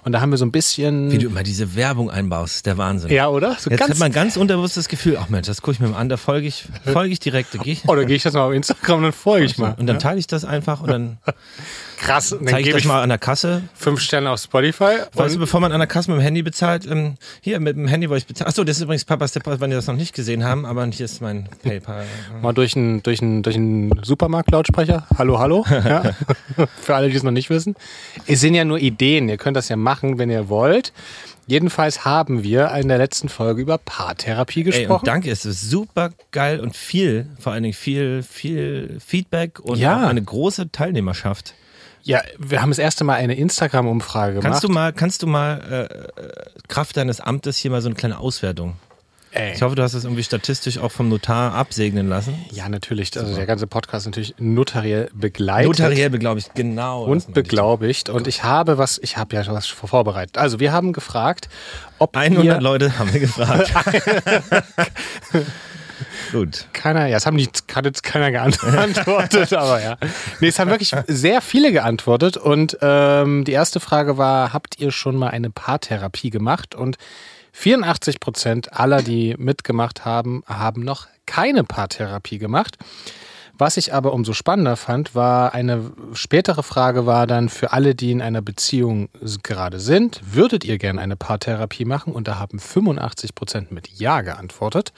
und 0.04 0.12
da 0.12 0.22
haben 0.22 0.30
wir 0.30 0.38
so 0.38 0.46
ein 0.46 0.50
bisschen 0.50 1.12
wie 1.12 1.18
du 1.18 1.26
immer 1.26 1.42
diese 1.42 1.76
Werbung 1.76 2.10
einbaust, 2.10 2.64
der 2.64 2.78
Wahnsinn. 2.78 3.10
Ja, 3.10 3.28
oder? 3.28 3.56
So 3.60 3.68
Jetzt 3.68 3.82
hat 3.86 3.98
man 3.98 4.10
ganz 4.10 4.38
unterbewusstes 4.38 4.88
Gefühl, 4.88 5.18
ach 5.20 5.28
Mensch, 5.28 5.48
das 5.48 5.60
gucke 5.60 5.72
ich 5.72 5.80
mir 5.80 5.88
mal 5.88 5.98
an, 5.98 6.08
da 6.08 6.16
folge 6.16 6.46
ich, 6.46 6.64
folge 6.82 7.12
ich 7.12 7.20
direkt. 7.20 7.50
Geh 7.62 7.72
ich. 7.72 7.84
Oder 7.90 8.06
gehe 8.06 8.16
ich 8.16 8.22
das 8.22 8.32
mal 8.32 8.46
auf 8.46 8.54
Instagram 8.54 8.96
und 8.96 9.02
dann 9.02 9.12
folge 9.12 9.44
ich 9.44 9.58
mal. 9.58 9.74
Und 9.78 9.86
dann 9.86 9.98
teile 9.98 10.18
ich 10.18 10.28
das 10.28 10.46
einfach 10.46 10.80
und 10.80 10.88
dann 10.88 11.18
Krass. 12.02 12.34
Zeige 12.44 12.68
ich 12.68 12.74
das 12.74 12.84
mal 12.84 13.00
an 13.00 13.08
der 13.08 13.18
Kasse. 13.18 13.62
Fünf 13.74 14.00
Sterne 14.00 14.30
auf 14.30 14.40
Spotify. 14.40 14.98
Weißt 15.14 15.36
du, 15.36 15.38
bevor 15.38 15.60
man 15.60 15.70
an 15.70 15.78
der 15.78 15.86
Kasse 15.86 16.10
mit 16.10 16.18
dem 16.18 16.22
Handy 16.22 16.42
bezahlt, 16.42 16.84
ähm, 16.86 17.14
hier 17.40 17.60
mit 17.60 17.76
dem 17.76 17.86
Handy, 17.86 18.10
wo 18.10 18.16
ich 18.16 18.26
bezahle. 18.26 18.48
Achso, 18.48 18.64
das 18.64 18.76
ist 18.76 18.82
übrigens 18.82 19.04
Papas 19.04 19.30
Step, 19.30 19.44
wenn 19.46 19.70
ihr 19.70 19.76
das 19.76 19.86
noch 19.86 19.94
nicht 19.94 20.12
gesehen 20.12 20.42
haben, 20.42 20.66
aber 20.66 20.84
hier 20.86 21.04
ist 21.04 21.20
mein 21.20 21.48
PayPal. 21.62 22.04
Mal 22.42 22.52
durch 22.52 22.76
einen 22.76 23.02
durch 23.04 23.20
durch 23.20 23.56
Supermarkt-Lautsprecher. 24.02 25.06
Hallo, 25.16 25.38
hallo. 25.38 25.64
Ja. 25.82 26.14
Für 26.80 26.94
alle, 26.94 27.10
die 27.10 27.16
es 27.16 27.22
noch 27.22 27.32
nicht 27.32 27.50
wissen. 27.50 27.74
Es 28.26 28.40
sind 28.40 28.54
ja 28.54 28.64
nur 28.64 28.78
Ideen. 28.78 29.28
Ihr 29.28 29.36
könnt 29.36 29.56
das 29.56 29.68
ja 29.68 29.76
machen, 29.76 30.18
wenn 30.18 30.30
ihr 30.30 30.48
wollt. 30.48 30.92
Jedenfalls 31.46 32.04
haben 32.04 32.44
wir 32.44 32.70
in 32.74 32.88
der 32.88 32.98
letzten 32.98 33.28
Folge 33.28 33.62
über 33.62 33.78
Paartherapie 33.78 34.62
gesprochen. 34.62 35.04
Ey, 35.04 35.12
danke, 35.12 35.30
es 35.30 35.44
ist 35.44 35.68
super 35.68 36.10
geil 36.30 36.60
und 36.60 36.76
viel, 36.76 37.26
vor 37.40 37.52
allen 37.52 37.64
Dingen 37.64 37.74
viel, 37.74 38.22
viel 38.22 38.98
Feedback 39.04 39.58
und 39.58 39.78
ja. 39.78 40.06
eine 40.06 40.22
große 40.22 40.70
Teilnehmerschaft. 40.70 41.54
Ja, 42.02 42.22
wir 42.38 42.62
haben 42.62 42.70
das 42.70 42.78
erste 42.78 43.04
Mal 43.04 43.14
eine 43.14 43.34
Instagram-Umfrage 43.34 44.34
gemacht. 44.34 44.44
Kannst 44.44 44.64
du 44.64 44.68
mal, 44.68 44.92
kannst 44.92 45.22
du 45.22 45.26
mal 45.26 45.88
äh, 45.88 46.62
Kraft 46.68 46.96
deines 46.96 47.20
Amtes 47.20 47.56
hier 47.56 47.70
mal 47.70 47.80
so 47.80 47.88
eine 47.88 47.94
kleine 47.94 48.18
Auswertung 48.18 48.76
Ey. 49.34 49.54
Ich 49.54 49.62
hoffe, 49.62 49.74
du 49.74 49.82
hast 49.82 49.94
es 49.94 50.04
irgendwie 50.04 50.22
statistisch 50.22 50.76
auch 50.76 50.92
vom 50.92 51.08
Notar 51.08 51.54
absegnen 51.54 52.06
lassen. 52.06 52.34
Ja, 52.50 52.68
natürlich. 52.68 53.16
Also 53.16 53.34
der 53.34 53.46
ganze 53.46 53.66
Podcast 53.66 54.02
ist 54.02 54.10
natürlich 54.10 54.34
notariell 54.38 55.08
begleitet. 55.14 55.68
Notariell 55.68 56.10
beglaubigt, 56.10 56.54
genau. 56.54 57.06
das 57.06 57.24
und 57.24 57.34
beglaubigt. 57.34 58.10
Und 58.10 58.26
ich 58.26 58.44
habe 58.44 58.76
was, 58.76 58.98
ich 59.02 59.16
habe 59.16 59.34
ja 59.34 59.46
was 59.46 59.66
vorbereitet. 59.66 60.36
Also 60.36 60.60
wir 60.60 60.72
haben 60.72 60.92
gefragt, 60.92 61.48
ob 61.98 62.14
100 62.14 62.44
ihr, 62.44 62.60
Leute 62.60 62.98
haben 62.98 63.10
wir 63.10 63.20
gefragt. 63.20 63.72
Gut. 66.32 66.66
keiner, 66.72 67.06
ja, 67.06 67.16
es 67.16 67.26
haben 67.26 67.36
nicht, 67.36 67.64
hat 67.74 67.84
jetzt 67.84 68.02
keiner 68.02 68.30
geantwortet, 68.30 69.52
aber 69.52 69.82
ja. 69.82 69.96
Nee, 70.40 70.48
es 70.48 70.58
haben 70.58 70.70
wirklich 70.70 70.94
sehr 71.06 71.40
viele 71.40 71.72
geantwortet. 71.72 72.36
Und 72.36 72.78
ähm, 72.80 73.44
die 73.44 73.52
erste 73.52 73.80
Frage 73.80 74.18
war, 74.18 74.52
habt 74.52 74.78
ihr 74.78 74.90
schon 74.90 75.16
mal 75.16 75.28
eine 75.28 75.50
Paartherapie 75.50 76.30
gemacht? 76.30 76.74
Und 76.74 76.96
84 77.52 78.20
Prozent 78.20 78.72
aller, 78.72 79.02
die 79.02 79.34
mitgemacht 79.38 80.04
haben, 80.04 80.42
haben 80.46 80.82
noch 80.82 81.06
keine 81.26 81.64
Paartherapie 81.64 82.38
gemacht. 82.38 82.78
Was 83.58 83.76
ich 83.76 83.92
aber 83.94 84.12
umso 84.12 84.32
spannender 84.32 84.76
fand, 84.76 85.14
war 85.14 85.54
eine 85.54 85.92
spätere 86.14 86.62
Frage 86.62 87.06
war 87.06 87.26
dann 87.26 87.48
für 87.48 87.72
alle, 87.72 87.94
die 87.94 88.10
in 88.10 88.22
einer 88.22 88.42
Beziehung 88.42 89.08
gerade 89.42 89.78
sind, 89.78 90.20
würdet 90.24 90.64
ihr 90.64 90.78
gerne 90.78 91.00
eine 91.00 91.16
Paartherapie 91.16 91.84
machen? 91.84 92.12
Und 92.12 92.26
da 92.28 92.38
haben 92.38 92.58
85 92.58 93.34
Prozent 93.34 93.70
mit 93.70 93.88
Ja 93.88 94.22
geantwortet. 94.22 94.92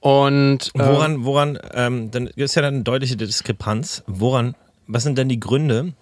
Und 0.00 0.70
ähm, 0.74 0.86
Woran, 0.86 1.24
woran, 1.24 1.58
ähm, 1.74 2.10
dann 2.10 2.26
ist 2.26 2.54
ja 2.54 2.62
dann 2.62 2.74
eine 2.74 2.82
deutliche 2.82 3.16
Diskrepanz. 3.16 4.02
Woran, 4.06 4.54
was 4.86 5.02
sind 5.02 5.18
denn 5.18 5.28
die 5.28 5.40
Gründe, 5.40 5.92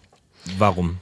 warum 0.56 0.98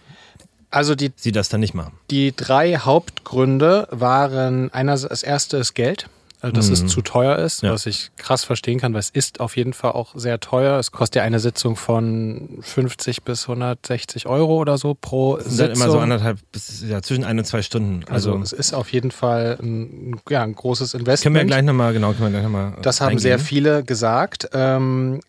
also 0.70 0.94
die, 0.94 1.12
sie 1.16 1.32
das 1.32 1.48
dann 1.48 1.60
nicht 1.60 1.74
machen? 1.74 1.92
die 2.10 2.34
drei 2.36 2.76
Hauptgründe 2.76 3.88
waren 3.90 4.72
einer, 4.72 4.92
das 4.98 5.22
erste 5.22 5.56
ist 5.56 5.74
Geld. 5.74 6.08
Also 6.54 6.72
dass 6.72 6.80
es 6.80 6.86
zu 6.86 7.02
teuer 7.02 7.36
ist, 7.36 7.62
Ja. 7.62 7.72
was 7.72 7.86
ich 7.86 8.10
krass 8.16 8.44
verstehen 8.44 8.78
kann, 8.80 8.92
weil 8.92 9.00
es 9.00 9.10
ist 9.10 9.40
auf 9.40 9.56
jeden 9.56 9.72
Fall 9.72 9.92
auch 9.92 10.12
sehr 10.16 10.40
teuer. 10.40 10.78
Es 10.78 10.92
kostet 10.92 11.16
ja 11.16 11.22
eine 11.22 11.40
Sitzung 11.40 11.76
von 11.76 12.58
50 12.62 13.22
bis 13.22 13.48
160 13.48 14.26
Euro 14.26 14.56
oder 14.58 14.78
so 14.78 14.94
pro 14.94 15.36
Das 15.36 15.46
sind 15.46 15.58
dann 15.58 15.66
Sitzung. 15.68 15.82
immer 15.84 15.92
so 15.92 15.98
anderthalb 16.00 16.38
bis 16.52 16.82
ja, 16.88 17.02
zwischen 17.02 17.24
ein 17.24 17.38
und 17.38 17.44
zwei 17.44 17.62
Stunden. 17.62 18.04
also, 18.10 18.32
Also, 18.32 18.42
es 18.42 18.52
ist 18.52 18.72
auf 18.74 18.92
jeden 18.92 19.10
Fall 19.10 19.58
ein, 19.60 20.20
ja, 20.28 20.42
ein 20.42 20.54
großes 20.54 20.94
Investment. 20.94 21.34
können 21.34 21.46
wir 21.48 21.54
gleich 21.54 21.64
nochmal, 21.64 21.92
genau, 21.92 22.12
können 22.12 22.24
wir 22.24 22.30
gleich 22.30 22.42
nochmal. 22.42 22.74
Das 22.82 23.00
haben 23.00 23.18
sehr 23.18 23.38
viele 23.38 23.82
gesagt. 23.84 24.48
Ähm, 24.52 25.20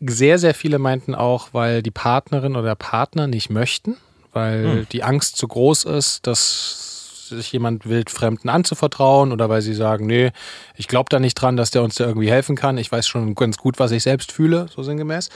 sehr, 0.00 0.38
sehr 0.38 0.54
viele 0.54 0.78
meinten 0.78 1.14
auch, 1.14 1.48
weil 1.52 1.82
die 1.82 1.90
Partnerin 1.90 2.54
oder 2.56 2.66
der 2.68 2.74
Partner 2.74 3.26
nicht 3.26 3.48
möchten, 3.50 3.96
weil 4.32 4.64
Hm. 4.80 4.86
die 4.92 5.02
Angst 5.02 5.36
zu 5.36 5.48
groß 5.48 5.84
ist, 5.84 6.26
dass 6.26 6.95
sich 7.28 7.52
jemand 7.52 7.86
wildfremden 7.86 8.50
anzuvertrauen 8.50 9.32
oder 9.32 9.48
weil 9.48 9.62
sie 9.62 9.74
sagen, 9.74 10.06
nee, 10.06 10.32
ich 10.76 10.88
glaube 10.88 11.08
da 11.10 11.18
nicht 11.18 11.34
dran, 11.34 11.56
dass 11.56 11.70
der 11.70 11.82
uns 11.82 11.96
da 11.96 12.06
irgendwie 12.06 12.30
helfen 12.30 12.56
kann. 12.56 12.78
Ich 12.78 12.90
weiß 12.90 13.06
schon 13.06 13.34
ganz 13.34 13.56
gut, 13.56 13.78
was 13.78 13.90
ich 13.90 14.02
selbst 14.02 14.32
fühle, 14.32 14.66
so 14.74 14.82
sinngemäß. 14.82 15.30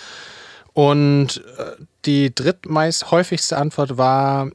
Und 0.72 1.42
äh, 1.58 1.82
die 2.04 2.34
drittmeist 2.34 3.10
häufigste 3.10 3.56
Antwort 3.56 3.98
war, 3.98 4.50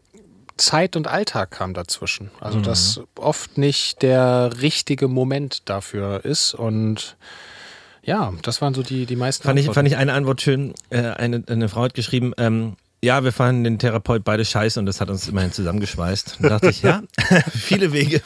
Zeit 0.57 0.95
und 0.95 1.07
Alltag 1.07 1.51
kam 1.51 1.73
dazwischen. 1.73 2.31
Also, 2.39 2.61
dass 2.61 3.01
oft 3.15 3.57
nicht 3.57 4.01
der 4.01 4.51
richtige 4.61 5.07
Moment 5.07 5.67
dafür 5.69 6.23
ist. 6.23 6.53
Und 6.53 7.17
ja, 8.03 8.33
das 8.41 8.61
waren 8.61 8.73
so 8.73 8.81
die, 8.81 9.05
die 9.05 9.15
meisten 9.15 9.43
Fand 9.43 9.59
ich, 9.59 9.63
Antworten. 9.63 9.75
fand 9.75 9.87
ich 9.89 9.97
eine 9.97 10.13
Antwort 10.13 10.41
schön. 10.41 10.73
Äh, 10.89 11.01
eine, 11.01 11.43
eine 11.47 11.67
Frau 11.67 11.81
hat 11.81 11.93
geschrieben, 11.93 12.33
ähm, 12.37 12.77
ja, 13.03 13.23
wir 13.23 13.31
fanden 13.31 13.63
den 13.63 13.77
Therapeut 13.77 14.23
beide 14.23 14.43
scheiße 14.43 14.79
und 14.79 14.85
das 14.87 14.99
hat 14.99 15.09
uns 15.09 15.27
immerhin 15.27 15.51
zusammengeschweißt. 15.51 16.37
Da 16.41 16.49
dachte 16.49 16.69
ich, 16.69 16.81
ja, 16.81 17.03
viele 17.51 17.93
Wege 17.93 18.21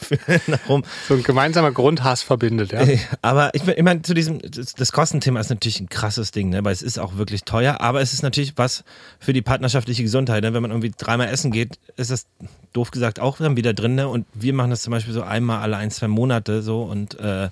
nach 0.46 0.58
Rom. 0.68 0.84
so 1.06 1.14
ein 1.14 1.22
gemeinsamer 1.22 1.70
Grundhass 1.72 2.22
verbindet, 2.22 2.72
ja. 2.72 2.86
Aber 3.20 3.54
ich, 3.54 3.66
ich 3.66 3.82
meine, 3.82 4.02
zu 4.02 4.14
diesem, 4.14 4.38
das, 4.40 4.74
das 4.74 4.92
Kostenthema 4.92 5.38
ist 5.40 5.50
natürlich 5.50 5.80
ein 5.80 5.88
krasses 5.88 6.30
Ding, 6.30 6.48
ne? 6.48 6.64
weil 6.64 6.72
es 6.72 6.82
ist 6.82 6.98
auch 6.98 7.16
wirklich 7.16 7.44
teuer, 7.44 7.80
aber 7.80 8.00
es 8.00 8.14
ist 8.14 8.22
natürlich 8.22 8.56
was 8.56 8.84
für 9.18 9.32
die 9.32 9.42
partnerschaftliche 9.42 10.02
Gesundheit. 10.02 10.42
Ne? 10.42 10.54
Wenn 10.54 10.62
man 10.62 10.70
irgendwie 10.70 10.92
dreimal 10.96 11.28
essen 11.28 11.50
geht, 11.50 11.78
ist 11.96 12.10
das 12.10 12.26
doof 12.72 12.90
gesagt 12.90 13.20
auch 13.20 13.36
dann 13.36 13.56
wieder 13.56 13.74
drin. 13.74 13.96
Ne? 13.96 14.08
Und 14.08 14.26
wir 14.32 14.54
machen 14.54 14.70
das 14.70 14.82
zum 14.82 14.92
Beispiel 14.92 15.12
so 15.12 15.22
einmal 15.22 15.60
alle 15.60 15.76
ein, 15.76 15.90
zwei 15.90 16.08
Monate 16.08 16.62
so 16.62 16.82
und 16.82 17.18
äh, 17.20 17.50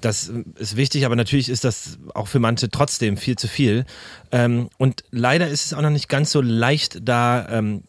das 0.00 0.30
ist 0.58 0.76
wichtig, 0.76 1.06
aber 1.06 1.16
natürlich 1.16 1.48
ist 1.48 1.64
das 1.64 1.98
auch 2.14 2.28
für 2.28 2.38
manche 2.38 2.70
trotzdem 2.70 3.16
viel 3.16 3.36
zu 3.36 3.48
viel. 3.48 3.84
Ähm, 4.30 4.68
und 4.78 5.04
leider 5.10 5.48
ist 5.48 5.66
es 5.66 5.74
auch 5.74 5.82
noch 5.82 5.90
nicht 5.90 6.08
ganz 6.08 6.30
so 6.30 6.40
leicht, 6.40 6.98
da 7.08 7.48
ähm, 7.48 7.82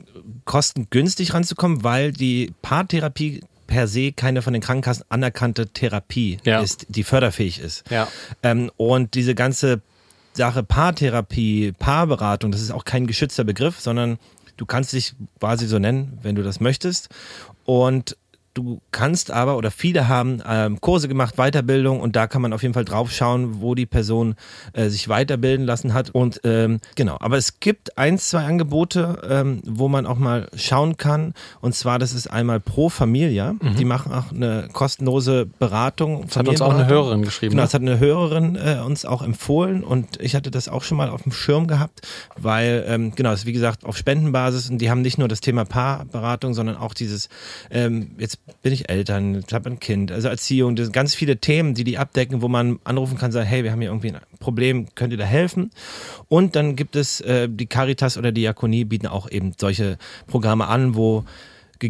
kostengünstig 0.45 1.33
ranzukommen, 1.33 1.83
weil 1.83 2.11
die 2.11 2.53
Paartherapie 2.61 3.41
per 3.67 3.87
se 3.87 4.13
keine 4.13 4.41
von 4.41 4.53
den 4.53 4.61
Krankenkassen 4.61 5.03
anerkannte 5.09 5.67
Therapie 5.67 6.37
Ja. 6.45 6.61
ist, 6.61 6.85
die 6.89 7.03
förderfähig 7.03 7.59
ist. 7.59 7.83
Ja. 7.89 8.07
Ähm, 8.41 8.71
und 8.77 9.13
diese 9.13 9.35
ganze 9.35 9.81
Sache 10.33 10.63
Paartherapie, 10.63 11.73
Paarberatung, 11.77 12.51
das 12.51 12.61
ist 12.61 12.71
auch 12.71 12.85
kein 12.85 13.07
geschützter 13.07 13.43
Begriff, 13.43 13.79
sondern 13.79 14.17
du 14.55 14.65
kannst 14.65 14.93
dich 14.93 15.13
quasi 15.39 15.67
so 15.67 15.79
nennen, 15.79 16.17
wenn 16.21 16.35
du 16.35 16.43
das 16.43 16.59
möchtest. 16.59 17.09
Und 17.65 18.15
du 18.57 18.81
kannst 18.91 19.31
aber, 19.31 19.57
oder 19.57 19.71
viele 19.71 20.07
haben 20.07 20.41
ähm, 20.47 20.81
Kurse 20.81 21.07
gemacht, 21.07 21.35
Weiterbildung 21.35 21.99
und 22.01 22.15
da 22.15 22.27
kann 22.27 22.41
man 22.41 22.53
auf 22.53 22.63
jeden 22.63 22.73
Fall 22.73 22.85
drauf 22.85 23.11
schauen, 23.11 23.61
wo 23.61 23.75
die 23.75 23.85
Person 23.85 24.35
äh, 24.73 24.89
sich 24.89 25.07
weiterbilden 25.07 25.65
lassen 25.65 25.93
hat. 25.93 26.09
Und 26.09 26.41
ähm, 26.43 26.79
genau, 26.95 27.17
aber 27.19 27.37
es 27.37 27.59
gibt 27.59 27.97
ein, 27.97 28.17
zwei 28.17 28.43
Angebote, 28.43 29.21
ähm, 29.29 29.61
wo 29.65 29.87
man 29.87 30.05
auch 30.05 30.17
mal 30.17 30.49
schauen 30.55 30.97
kann. 30.97 31.33
Und 31.61 31.75
zwar, 31.75 31.99
das 31.99 32.13
ist 32.13 32.27
einmal 32.27 32.59
Pro 32.59 32.89
Familia. 32.89 33.55
Die 33.77 33.85
machen 33.85 34.11
auch 34.11 34.31
eine 34.31 34.69
kostenlose 34.73 35.45
Beratung. 35.45 36.21
Mhm. 36.21 36.27
Das 36.27 36.37
hat 36.37 36.47
uns 36.47 36.61
auch 36.61 36.73
eine. 36.73 36.87
Hörerin 36.87 37.21
geschrieben. 37.21 37.51
Genau, 37.51 37.61
ne? 37.61 37.65
das 37.65 37.73
hat 37.73 37.81
eine 37.81 37.99
Hörerin 37.99 38.55
äh, 38.55 38.81
uns 38.85 39.05
auch 39.05 39.21
empfohlen 39.21 39.83
und 39.83 40.19
ich 40.21 40.35
hatte 40.35 40.51
das 40.51 40.69
auch 40.69 40.83
schon 40.83 40.97
mal 40.97 41.09
auf 41.09 41.23
dem 41.23 41.31
Schirm 41.31 41.67
gehabt, 41.67 42.07
weil, 42.37 42.85
ähm, 42.87 43.13
genau, 43.15 43.31
das 43.31 43.41
ist 43.41 43.45
wie 43.45 43.53
gesagt 43.53 43.85
auf 43.85 43.97
Spendenbasis 43.97 44.69
und 44.69 44.79
die 44.79 44.89
haben 44.89 45.01
nicht 45.01 45.17
nur 45.17 45.27
das 45.27 45.41
Thema 45.41 45.65
Paarberatung, 45.65 46.53
sondern 46.53 46.77
auch 46.77 46.93
dieses, 46.93 47.29
ähm, 47.69 48.15
jetzt 48.17 48.39
bin 48.61 48.73
ich 48.73 48.89
Eltern, 48.89 49.43
ich 49.45 49.53
habe 49.53 49.69
ein 49.69 49.79
Kind, 49.79 50.11
also 50.11 50.27
Erziehung, 50.27 50.75
das 50.75 50.87
sind 50.87 50.93
ganz 50.93 51.13
viele 51.15 51.37
Themen, 51.37 51.73
die 51.73 51.83
die 51.83 51.97
abdecken, 51.97 52.41
wo 52.41 52.47
man 52.47 52.79
anrufen 52.83 53.17
kann, 53.17 53.31
sagen, 53.31 53.47
hey, 53.47 53.63
wir 53.63 53.71
haben 53.71 53.81
hier 53.81 53.89
irgendwie 53.89 54.11
ein 54.11 54.21
Problem, 54.39 54.87
könnt 54.95 55.11
ihr 55.11 55.17
da 55.17 55.25
helfen? 55.25 55.71
Und 56.27 56.55
dann 56.55 56.75
gibt 56.75 56.95
es 56.95 57.21
äh, 57.21 57.47
die 57.49 57.67
Caritas 57.67 58.17
oder 58.17 58.31
die 58.31 58.41
Diakonie 58.41 58.85
bieten 58.85 59.07
auch 59.07 59.29
eben 59.29 59.53
solche 59.59 59.97
Programme 60.27 60.67
an, 60.67 60.95
wo 60.95 61.25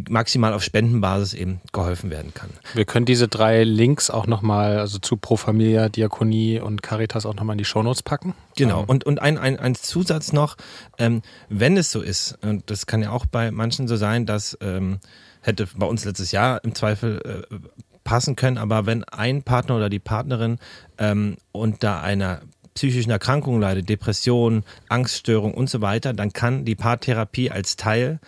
maximal 0.09 0.53
auf 0.53 0.63
Spendenbasis 0.63 1.33
eben 1.33 1.61
geholfen 1.71 2.09
werden 2.09 2.33
kann. 2.33 2.49
Wir 2.73 2.85
können 2.85 3.05
diese 3.05 3.27
drei 3.27 3.63
Links 3.63 4.09
auch 4.09 4.27
nochmal, 4.27 4.79
also 4.79 4.99
zu 4.99 5.17
Pro 5.17 5.37
Familia, 5.37 5.87
Diakonie 5.87 6.59
und 6.59 6.83
Caritas 6.83 7.25
auch 7.25 7.35
nochmal 7.35 7.53
in 7.53 7.59
die 7.59 7.65
Shownotes 7.65 8.03
packen. 8.03 8.33
Genau. 8.57 8.81
Ähm, 8.81 8.85
Und, 8.87 9.05
und 9.05 9.21
ein, 9.21 9.37
ein, 9.37 9.57
ein 9.57 9.75
Zusatz 9.75 10.33
noch, 10.33 10.57
ähm, 10.97 11.21
wenn 11.49 11.77
es 11.77 11.91
so 11.91 12.01
ist, 12.01 12.37
und 12.41 12.69
das 12.69 12.85
kann 12.85 13.01
ja 13.01 13.11
auch 13.11 13.25
bei 13.25 13.51
manchen 13.51 13.87
so 13.87 13.95
sein, 13.95 14.25
dass 14.25 14.57
ähm, 14.61 14.99
hätte 15.47 15.67
bei 15.75 15.85
uns 15.85 16.05
letztes 16.05 16.31
Jahr 16.31 16.63
im 16.63 16.75
Zweifel 16.75 17.45
äh, 17.49 17.55
passen 18.03 18.35
können, 18.35 18.57
aber 18.57 18.85
wenn 18.85 19.03
ein 19.03 19.43
Partner 19.43 19.75
oder 19.75 19.89
die 19.89 19.99
Partnerin 19.99 20.59
ähm, 20.97 21.37
unter 21.51 22.01
einer 22.01 22.41
psychischen 22.75 23.09
Erkrankung 23.09 23.59
leidet, 23.59 23.89
Depression, 23.89 24.63
Angststörung 24.87 25.53
und 25.53 25.69
so 25.69 25.81
weiter, 25.81 26.13
dann 26.13 26.31
kann 26.31 26.63
die 26.63 26.75
Paartherapie 26.75 27.49
als 27.49 27.75
Teil 27.75 28.19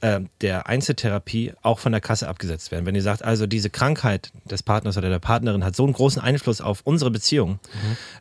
äh, 0.00 0.20
der 0.42 0.68
Einzeltherapie 0.68 1.52
auch 1.62 1.80
von 1.80 1.92
der 1.92 2.00
Kasse 2.00 2.28
abgesetzt 2.28 2.70
werden. 2.70 2.86
Wenn 2.86 2.94
ihr 2.94 3.02
sagt, 3.02 3.24
also 3.24 3.46
diese 3.46 3.68
Krankheit 3.68 4.30
des 4.44 4.62
Partners 4.62 4.96
oder 4.96 5.10
der 5.10 5.18
Partnerin 5.18 5.64
hat 5.64 5.74
so 5.74 5.84
einen 5.84 5.92
großen 5.92 6.22
Einfluss 6.22 6.60
auf 6.60 6.82
unsere 6.84 7.10
Beziehung, 7.10 7.58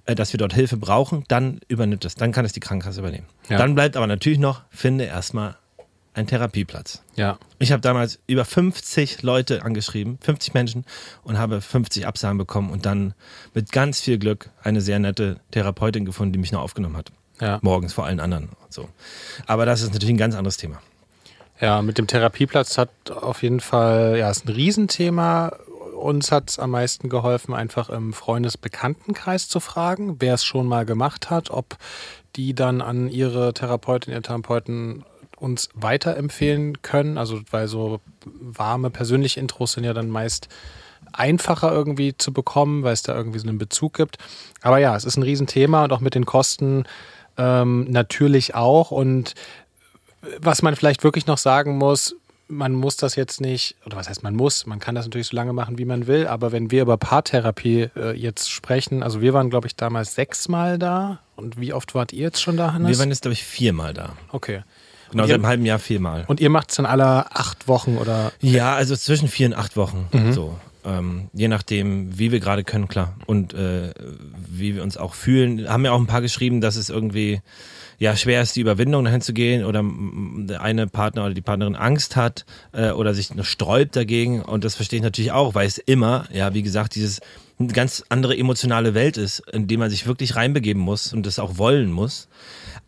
äh, 0.05 0.15
dass 0.15 0.33
wir 0.33 0.37
dort 0.37 0.53
Hilfe 0.53 0.77
brauchen, 0.77 1.23
dann 1.27 1.59
übernimmt 1.67 2.03
es, 2.03 2.15
dann 2.15 2.31
kann 2.31 2.45
es 2.45 2.53
die 2.53 2.61
Krankenkasse 2.61 2.99
übernehmen. 2.99 3.27
Ja. 3.49 3.57
Dann 3.57 3.75
bleibt 3.75 3.95
aber 3.95 4.07
natürlich 4.07 4.39
noch, 4.39 4.63
finde 4.69 5.05
erstmal 5.05 5.55
einen 6.15 6.27
Therapieplatz. 6.27 7.01
Ja. 7.15 7.37
Ich 7.59 7.71
habe 7.71 7.81
damals 7.81 8.19
über 8.25 8.45
50 8.45 9.21
Leute 9.21 9.63
angeschrieben, 9.63 10.17
50 10.21 10.53
Menschen 10.53 10.85
und 11.23 11.37
habe 11.37 11.61
50 11.61 12.07
Absagen 12.07 12.37
bekommen 12.37 12.71
und 12.71 12.85
dann 12.85 13.13
mit 13.53 13.71
ganz 13.71 13.99
viel 13.99 14.17
Glück 14.17 14.49
eine 14.63 14.81
sehr 14.81 14.97
nette 14.99 15.39
Therapeutin 15.51 16.05
gefunden, 16.05 16.33
die 16.33 16.39
mich 16.39 16.51
noch 16.51 16.61
aufgenommen 16.61 16.97
hat. 16.97 17.11
Ja. 17.41 17.59
Morgens 17.61 17.93
vor 17.93 18.05
allen 18.05 18.21
anderen. 18.21 18.49
So. 18.69 18.87
Aber 19.45 19.65
das 19.65 19.81
ist 19.81 19.93
natürlich 19.93 20.13
ein 20.13 20.17
ganz 20.17 20.35
anderes 20.35 20.57
Thema. 20.57 20.81
Ja, 21.59 21.81
mit 21.81 21.97
dem 21.97 22.07
Therapieplatz 22.07 22.77
hat 22.77 22.89
auf 23.11 23.43
jeden 23.43 23.59
Fall, 23.59 24.15
ja, 24.17 24.29
ist 24.29 24.45
ein 24.45 24.53
Riesenthema. 24.53 25.53
Uns 25.97 26.31
hat 26.31 26.49
es 26.49 26.59
am 26.59 26.71
meisten 26.71 27.09
geholfen, 27.09 27.53
einfach 27.53 27.89
im 27.89 28.13
Freundesbekanntenkreis 28.13 29.47
zu 29.47 29.59
fragen, 29.59 30.17
wer 30.19 30.33
es 30.33 30.45
schon 30.45 30.67
mal 30.67 30.85
gemacht 30.85 31.29
hat, 31.29 31.49
ob 31.49 31.77
die 32.35 32.53
dann 32.53 32.81
an 32.81 33.09
ihre 33.09 33.53
Therapeutin, 33.53 34.13
ihr 34.13 34.21
Therapeuten 34.21 35.05
uns 35.45 35.69
weiterempfehlen 35.75 36.81
können. 36.81 37.17
Also, 37.17 37.41
weil 37.51 37.67
so 37.67 38.01
warme 38.25 38.89
persönliche 38.89 39.39
Intros 39.39 39.73
sind 39.73 39.83
ja 39.83 39.93
dann 39.93 40.09
meist 40.09 40.49
einfacher 41.13 41.71
irgendwie 41.71 42.17
zu 42.17 42.33
bekommen, 42.33 42.83
weil 42.83 42.93
es 42.93 43.03
da 43.03 43.15
irgendwie 43.15 43.39
so 43.39 43.47
einen 43.47 43.57
Bezug 43.57 43.93
gibt. 43.93 44.17
Aber 44.61 44.79
ja, 44.79 44.95
es 44.95 45.05
ist 45.05 45.17
ein 45.17 45.23
Riesenthema 45.23 45.85
und 45.85 45.93
auch 45.93 46.01
mit 46.01 46.15
den 46.15 46.25
Kosten 46.25 46.83
ähm, 47.37 47.85
natürlich 47.89 48.55
auch. 48.55 48.91
Und 48.91 49.35
was 50.39 50.61
man 50.61 50.75
vielleicht 50.75 51.03
wirklich 51.03 51.27
noch 51.27 51.37
sagen 51.37 51.77
muss, 51.77 52.15
man 52.47 52.73
muss 52.73 52.97
das 52.97 53.15
jetzt 53.15 53.41
nicht, 53.41 53.75
oder 53.85 53.97
was 53.97 54.09
heißt 54.09 54.23
man 54.23 54.35
muss, 54.35 54.65
man 54.65 54.79
kann 54.79 54.95
das 54.95 55.05
natürlich 55.05 55.27
so 55.27 55.35
lange 55.35 55.53
machen, 55.53 55.77
wie 55.77 55.85
man 55.85 56.05
will, 56.05 56.27
aber 56.27 56.51
wenn 56.51 56.69
wir 56.69 56.83
über 56.83 56.97
Paartherapie 56.97 57.89
äh, 57.95 58.15
jetzt 58.15 58.51
sprechen, 58.51 59.01
also 59.01 59.21
wir 59.21 59.33
waren, 59.33 59.49
glaube 59.49 59.67
ich, 59.67 59.75
damals 59.75 60.13
sechsmal 60.15 60.77
da. 60.77 61.19
Und 61.35 61.59
wie 61.59 61.73
oft 61.73 61.95
wart 61.95 62.13
ihr 62.13 62.21
jetzt 62.21 62.41
schon 62.41 62.55
da, 62.55 62.73
Hannes? 62.73 62.89
Wir 62.89 62.99
waren 62.99 63.09
jetzt, 63.09 63.23
glaube 63.23 63.33
ich, 63.33 63.43
viermal 63.43 63.93
da. 63.93 64.13
okay. 64.31 64.61
Genau, 65.11 65.25
seit 65.25 65.35
einem 65.35 65.47
halben 65.47 65.65
Jahr 65.65 65.79
viermal. 65.79 66.25
Und 66.27 66.39
ihr 66.39 66.49
macht 66.49 66.69
es 66.71 66.77
dann 66.77 66.85
alle 66.85 67.31
acht 67.35 67.67
Wochen 67.67 67.97
oder 67.97 68.31
Ja, 68.41 68.75
also 68.75 68.95
zwischen 68.95 69.27
vier 69.27 69.47
und 69.47 69.53
acht 69.53 69.77
Wochen. 69.77 70.07
Mhm. 70.11 70.33
So. 70.33 70.57
Ähm, 70.85 71.29
je 71.33 71.47
nachdem, 71.47 72.17
wie 72.17 72.31
wir 72.31 72.39
gerade 72.39 72.63
können, 72.63 72.87
klar. 72.87 73.15
Und 73.25 73.53
äh, 73.53 73.91
wie 74.47 74.75
wir 74.75 74.83
uns 74.83 74.97
auch 74.97 75.13
fühlen. 75.13 75.67
Haben 75.67 75.85
ja 75.85 75.91
auch 75.91 75.99
ein 75.99 76.07
paar 76.07 76.21
geschrieben, 76.21 76.61
dass 76.61 76.75
es 76.75 76.89
irgendwie 76.89 77.41
ja 77.97 78.15
schwer 78.15 78.41
ist, 78.41 78.55
die 78.55 78.61
Überwindung 78.61 79.05
dahin 79.05 79.21
zu 79.21 79.33
gehen 79.33 79.63
oder 79.63 79.83
der 79.83 80.61
eine 80.61 80.85
Partner 80.87 81.25
oder 81.25 81.33
die 81.33 81.41
Partnerin 81.41 81.75
Angst 81.75 82.15
hat 82.15 82.45
äh, 82.73 82.91
oder 82.91 83.13
sich 83.13 83.33
noch 83.33 83.45
sträubt 83.45 83.95
dagegen. 83.95 84.41
Und 84.41 84.63
das 84.63 84.75
verstehe 84.75 84.97
ich 84.97 85.03
natürlich 85.03 85.31
auch, 85.31 85.55
weil 85.55 85.67
es 85.67 85.77
immer, 85.77 86.27
ja, 86.31 86.53
wie 86.53 86.61
gesagt, 86.63 86.95
dieses 86.95 87.21
eine 87.57 87.69
ganz 87.69 88.03
andere 88.09 88.37
emotionale 88.37 88.93
Welt 88.93 89.17
ist, 89.17 89.39
in 89.51 89.67
die 89.67 89.77
man 89.77 89.89
sich 89.89 90.05
wirklich 90.07 90.35
reinbegeben 90.35 90.81
muss 90.81 91.13
und 91.13 91.25
das 91.25 91.39
auch 91.39 91.57
wollen 91.57 91.91
muss. 91.91 92.27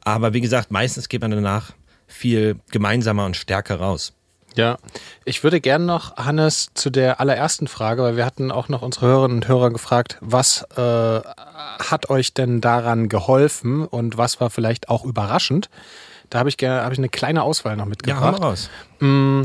Aber 0.03 0.33
wie 0.33 0.41
gesagt, 0.41 0.71
meistens 0.71 1.09
geht 1.09 1.21
man 1.21 1.31
danach 1.31 1.73
viel 2.07 2.59
gemeinsamer 2.71 3.25
und 3.25 3.35
stärker 3.37 3.79
raus. 3.79 4.13
Ja, 4.55 4.77
ich 5.23 5.43
würde 5.43 5.61
gerne 5.61 5.85
noch, 5.85 6.15
Hannes, 6.17 6.69
zu 6.73 6.89
der 6.89 7.19
allerersten 7.19 7.67
Frage, 7.67 8.01
weil 8.01 8.17
wir 8.17 8.25
hatten 8.25 8.51
auch 8.51 8.69
noch 8.69 8.81
unsere 8.81 9.05
Hörerinnen 9.05 9.37
und 9.37 9.47
Hörer 9.47 9.69
gefragt, 9.69 10.17
was 10.21 10.63
äh, 10.75 11.19
hat 11.21 12.09
euch 12.09 12.33
denn 12.33 12.59
daran 12.59 13.07
geholfen 13.07 13.85
und 13.85 14.17
was 14.17 14.41
war 14.41 14.49
vielleicht 14.49 14.89
auch 14.89 15.03
überraschend? 15.05 15.69
Da 16.31 16.39
habe 16.39 16.49
ich 16.49 16.57
gerne, 16.57 16.81
habe 16.81 16.93
ich 16.93 16.97
eine 16.99 17.09
kleine 17.09 17.43
Auswahl 17.43 17.75
noch 17.75 17.83
Ja, 17.85 17.89
mitgebracht. 17.89 18.39
mal 18.39 18.47
raus. 18.47 18.69
Mm, 18.99 19.43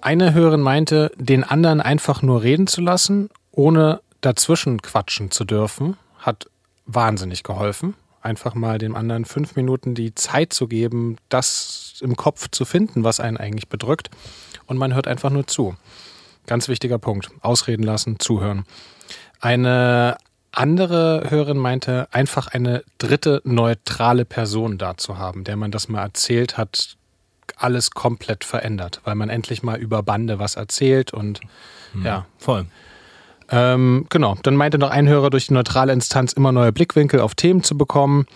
Eine 0.00 0.34
Hörerin 0.34 0.60
meinte, 0.60 1.12
den 1.16 1.44
anderen 1.44 1.80
einfach 1.80 2.22
nur 2.22 2.42
reden 2.42 2.66
zu 2.66 2.80
lassen, 2.80 3.30
ohne 3.52 4.00
dazwischen 4.20 4.82
quatschen 4.82 5.30
zu 5.30 5.44
dürfen, 5.44 5.96
hat 6.18 6.46
wahnsinnig 6.86 7.44
geholfen. 7.44 7.94
Einfach 8.20 8.54
mal 8.54 8.78
dem 8.78 8.96
anderen 8.96 9.24
fünf 9.24 9.56
Minuten 9.56 9.94
die 9.94 10.14
Zeit 10.14 10.52
zu 10.52 10.66
geben, 10.68 11.16
das 11.28 12.00
im 12.00 12.16
Kopf 12.16 12.48
zu 12.50 12.64
finden, 12.64 13.04
was 13.04 13.20
einen 13.20 13.36
eigentlich 13.36 13.68
bedrückt. 13.68 14.10
Und 14.66 14.76
man 14.76 14.94
hört 14.94 15.06
einfach 15.06 15.30
nur 15.30 15.46
zu. 15.46 15.76
Ganz 16.46 16.68
wichtiger 16.68 16.98
Punkt. 16.98 17.30
Ausreden 17.40 17.82
lassen, 17.82 18.18
zuhören. 18.18 18.64
Eine 19.40 20.16
andere 20.52 21.26
Hörerin 21.28 21.58
meinte, 21.58 22.08
einfach 22.10 22.48
eine 22.48 22.82
dritte 22.98 23.40
neutrale 23.44 24.24
Person 24.24 24.78
da 24.78 24.96
zu 24.96 25.18
haben, 25.18 25.44
der 25.44 25.56
man 25.56 25.70
das 25.70 25.88
mal 25.88 26.02
erzählt 26.02 26.56
hat, 26.56 26.96
alles 27.56 27.90
komplett 27.90 28.44
verändert, 28.44 29.00
weil 29.04 29.14
man 29.14 29.28
endlich 29.28 29.62
mal 29.62 29.78
über 29.78 30.02
Bande 30.02 30.38
was 30.38 30.56
erzählt 30.56 31.12
und 31.12 31.40
ja. 32.04 32.26
Voll. 32.38 32.66
Ähm, 33.50 34.06
genau, 34.08 34.36
dann 34.42 34.56
meinte 34.56 34.78
noch 34.78 34.90
ein 34.90 35.08
Hörer, 35.08 35.30
durch 35.30 35.46
die 35.46 35.54
neutrale 35.54 35.92
Instanz 35.92 36.32
immer 36.32 36.52
neue 36.52 36.72
Blickwinkel 36.72 37.20
auf 37.20 37.34
Themen 37.34 37.62
zu 37.62 37.76
bekommen. 37.78 38.26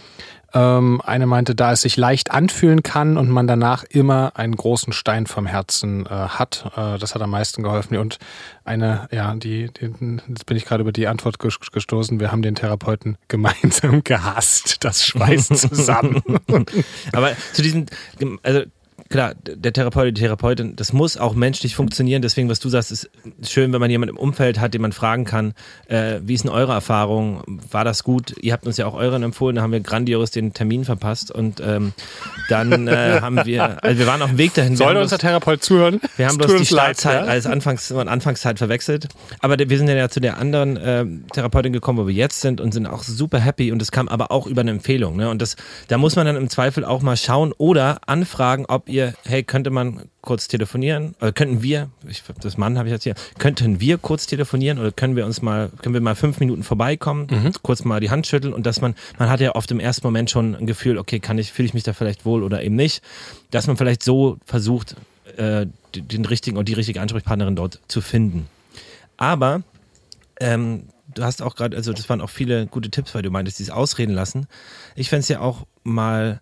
Ähm, 0.54 1.00
eine 1.04 1.26
meinte, 1.26 1.54
da 1.54 1.72
es 1.72 1.80
sich 1.80 1.96
leicht 1.96 2.30
anfühlen 2.30 2.82
kann 2.82 3.16
und 3.16 3.30
man 3.30 3.46
danach 3.46 3.84
immer 3.84 4.32
einen 4.34 4.54
großen 4.54 4.92
Stein 4.92 5.26
vom 5.26 5.46
Herzen 5.46 6.04
äh, 6.04 6.10
hat. 6.10 6.70
Äh, 6.76 6.98
das 6.98 7.14
hat 7.14 7.22
am 7.22 7.30
meisten 7.30 7.62
geholfen. 7.62 7.96
Und 7.96 8.18
eine, 8.64 9.08
ja, 9.10 9.34
die, 9.34 9.70
die 9.72 9.94
jetzt 10.28 10.44
bin 10.44 10.56
ich 10.58 10.66
gerade 10.66 10.82
über 10.82 10.92
die 10.92 11.06
Antwort 11.06 11.36
ges- 11.38 11.72
gestoßen. 11.72 12.20
Wir 12.20 12.32
haben 12.32 12.42
den 12.42 12.54
Therapeuten 12.54 13.16
gemeinsam 13.28 14.04
gehasst. 14.04 14.84
Das 14.84 15.06
schweißt 15.06 15.56
zusammen. 15.74 16.22
Aber 17.12 17.32
zu 17.54 17.62
diesem, 17.62 17.86
also 18.42 18.62
klar, 19.12 19.34
der 19.44 19.72
Therapeut, 19.72 20.16
die 20.16 20.20
Therapeutin, 20.20 20.74
das 20.74 20.92
muss 20.92 21.16
auch 21.16 21.34
menschlich 21.34 21.76
funktionieren. 21.76 22.22
Deswegen, 22.22 22.48
was 22.48 22.58
du 22.58 22.68
sagst, 22.68 22.90
ist 22.90 23.10
schön, 23.48 23.72
wenn 23.72 23.80
man 23.80 23.90
jemanden 23.90 24.16
im 24.16 24.20
Umfeld 24.20 24.58
hat, 24.58 24.74
den 24.74 24.82
man 24.82 24.92
fragen 24.92 25.24
kann, 25.24 25.54
äh, 25.86 26.20
wie 26.22 26.34
ist 26.34 26.44
denn 26.44 26.50
eure 26.50 26.72
Erfahrung? 26.72 27.44
War 27.70 27.84
das 27.84 28.02
gut? 28.02 28.34
Ihr 28.40 28.52
habt 28.52 28.66
uns 28.66 28.76
ja 28.76 28.86
auch 28.86 28.94
euren 28.94 29.22
empfohlen, 29.22 29.56
da 29.56 29.62
haben 29.62 29.72
wir 29.72 29.80
grandios 29.80 30.30
den 30.30 30.52
Termin 30.52 30.84
verpasst 30.84 31.30
und 31.30 31.60
ähm, 31.60 31.92
dann 32.48 32.88
äh, 32.88 33.18
haben 33.22 33.44
wir, 33.44 33.82
also 33.84 33.98
wir 33.98 34.06
waren 34.06 34.22
auf 34.22 34.30
dem 34.30 34.38
Weg 34.38 34.54
dahin. 34.54 34.76
Sollte 34.76 35.00
unser 35.00 35.18
Therapeut 35.18 35.62
zuhören? 35.62 36.00
wir 36.16 36.26
haben 36.26 36.38
bloß 36.38 36.56
die 36.56 36.66
Startzeit 36.66 37.26
ja? 37.26 37.28
als 37.30 37.46
Anfangs 37.46 37.90
und 37.90 38.08
Anfangszeit 38.08 38.58
verwechselt. 38.58 39.08
Aber 39.40 39.58
wir 39.58 39.78
sind 39.78 39.88
ja 39.88 40.08
zu 40.08 40.20
der 40.20 40.38
anderen 40.38 40.76
äh, 40.76 41.04
Therapeutin 41.32 41.72
gekommen, 41.72 41.98
wo 41.98 42.06
wir 42.06 42.14
jetzt 42.14 42.40
sind 42.40 42.60
und 42.60 42.72
sind 42.72 42.86
auch 42.86 43.02
super 43.02 43.38
happy. 43.38 43.72
Und 43.72 43.78
das 43.80 43.92
kam 43.92 44.08
aber 44.08 44.32
auch 44.32 44.46
über 44.46 44.62
eine 44.62 44.70
Empfehlung. 44.70 45.16
Ne? 45.16 45.28
Und 45.28 45.42
das, 45.42 45.56
da 45.88 45.98
muss 45.98 46.16
man 46.16 46.26
dann 46.26 46.36
im 46.36 46.48
Zweifel 46.48 46.84
auch 46.84 47.02
mal 47.02 47.16
schauen 47.16 47.52
oder 47.58 48.00
anfragen, 48.06 48.64
ob 48.68 48.88
ihr, 48.88 49.01
hey, 49.24 49.42
könnte 49.42 49.70
man 49.70 50.02
kurz 50.20 50.48
telefonieren? 50.48 51.14
Oder 51.20 51.32
könnten 51.32 51.62
wir, 51.62 51.90
ich, 52.08 52.22
das 52.40 52.56
Mann 52.56 52.78
habe 52.78 52.88
ich 52.88 52.92
jetzt 52.92 53.04
hier, 53.04 53.14
könnten 53.38 53.80
wir 53.80 53.98
kurz 53.98 54.26
telefonieren 54.26 54.78
oder 54.78 54.92
können 54.92 55.16
wir 55.16 55.26
uns 55.26 55.42
mal, 55.42 55.70
können 55.82 55.94
wir 55.94 56.00
mal 56.00 56.14
fünf 56.14 56.40
Minuten 56.40 56.62
vorbeikommen, 56.62 57.26
kurz 57.62 57.84
mal 57.84 58.00
die 58.00 58.10
Hand 58.10 58.26
schütteln 58.26 58.54
und 58.54 58.66
dass 58.66 58.80
man, 58.80 58.94
man 59.18 59.28
hat 59.28 59.40
ja 59.40 59.54
oft 59.54 59.70
im 59.70 59.80
ersten 59.80 60.06
Moment 60.06 60.30
schon 60.30 60.54
ein 60.54 60.66
Gefühl, 60.66 60.98
okay, 60.98 61.20
kann 61.20 61.38
ich, 61.38 61.52
fühle 61.52 61.66
ich 61.66 61.74
mich 61.74 61.82
da 61.82 61.92
vielleicht 61.92 62.24
wohl 62.24 62.42
oder 62.42 62.62
eben 62.62 62.76
nicht, 62.76 63.02
dass 63.50 63.66
man 63.66 63.76
vielleicht 63.76 64.02
so 64.02 64.38
versucht, 64.44 64.96
äh, 65.36 65.66
den 65.94 66.24
richtigen 66.24 66.56
und 66.56 66.68
die 66.68 66.74
richtige 66.74 67.00
Ansprechpartnerin 67.00 67.56
dort 67.56 67.80
zu 67.88 68.00
finden. 68.00 68.48
Aber 69.16 69.62
ähm, 70.40 70.88
du 71.14 71.22
hast 71.24 71.42
auch 71.42 71.54
gerade, 71.54 71.76
also 71.76 71.92
das 71.92 72.08
waren 72.08 72.20
auch 72.20 72.30
viele 72.30 72.66
gute 72.66 72.90
Tipps, 72.90 73.14
weil 73.14 73.22
du 73.22 73.30
meintest, 73.30 73.58
dieses 73.58 73.72
Ausreden 73.72 74.14
lassen. 74.14 74.46
Ich 74.94 75.08
fände 75.08 75.20
es 75.20 75.28
ja 75.28 75.40
auch 75.40 75.66
mal 75.84 76.40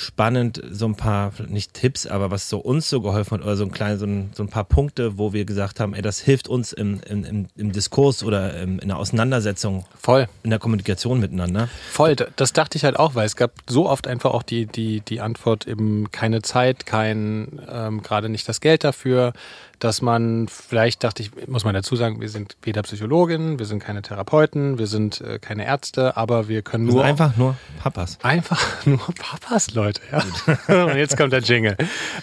spannend, 0.00 0.62
so 0.70 0.86
ein 0.86 0.94
paar, 0.94 1.32
nicht 1.48 1.74
Tipps, 1.74 2.06
aber 2.06 2.30
was 2.30 2.48
so 2.48 2.58
uns 2.58 2.88
so 2.88 3.00
geholfen 3.00 3.38
hat, 3.38 3.44
oder 3.44 3.56
so 3.56 3.64
ein 3.64 3.70
klein, 3.70 3.98
so 3.98 4.06
ein, 4.06 4.30
so 4.34 4.42
ein 4.42 4.48
paar 4.48 4.64
Punkte, 4.64 5.18
wo 5.18 5.32
wir 5.32 5.44
gesagt 5.44 5.80
haben, 5.80 5.94
ey, 5.94 6.02
das 6.02 6.20
hilft 6.20 6.48
uns 6.48 6.72
im, 6.72 7.00
im, 7.08 7.46
im, 7.56 7.72
Diskurs 7.72 8.22
oder 8.22 8.58
im, 8.60 8.78
in 8.78 8.88
der 8.88 8.98
Auseinandersetzung, 8.98 9.84
Voll. 9.98 10.28
in 10.42 10.50
der 10.50 10.58
Kommunikation 10.58 11.20
miteinander. 11.20 11.68
Voll, 11.90 12.16
das 12.16 12.52
dachte 12.52 12.76
ich 12.78 12.84
halt 12.84 12.98
auch, 12.98 13.14
weil 13.14 13.26
es 13.26 13.36
gab 13.36 13.52
so 13.68 13.88
oft 13.88 14.06
einfach 14.06 14.32
auch 14.32 14.42
die, 14.42 14.66
die, 14.66 15.00
die 15.00 15.20
Antwort 15.20 15.66
eben 15.66 16.10
keine 16.10 16.42
Zeit, 16.42 16.86
kein, 16.86 17.60
ähm, 17.70 18.02
gerade 18.02 18.28
nicht 18.28 18.48
das 18.48 18.60
Geld 18.60 18.84
dafür, 18.84 19.32
dass 19.80 20.02
man 20.02 20.46
vielleicht 20.48 21.02
dachte 21.02 21.22
ich, 21.22 21.30
muss 21.48 21.64
man 21.64 21.74
dazu 21.74 21.96
sagen, 21.96 22.20
wir 22.20 22.28
sind 22.28 22.56
weder 22.62 22.82
Psychologinnen, 22.82 23.58
wir 23.58 23.66
sind 23.66 23.80
keine 23.80 24.02
Therapeuten, 24.02 24.78
wir 24.78 24.86
sind 24.86 25.20
äh, 25.22 25.38
keine 25.38 25.64
Ärzte, 25.64 26.16
aber 26.16 26.48
wir 26.48 26.62
können 26.62 26.86
Wir 26.86 26.94
nur 26.94 27.04
einfach 27.04 27.36
nur 27.36 27.56
Papas. 27.82 28.18
Einfach 28.22 28.62
nur 28.86 29.00
Papas, 29.18 29.74
Leute, 29.74 30.02
ja. 30.12 30.84
Und 30.84 30.96
jetzt 30.96 31.16
kommt 31.16 31.32
der 31.32 31.40
Jingle. 31.40 31.76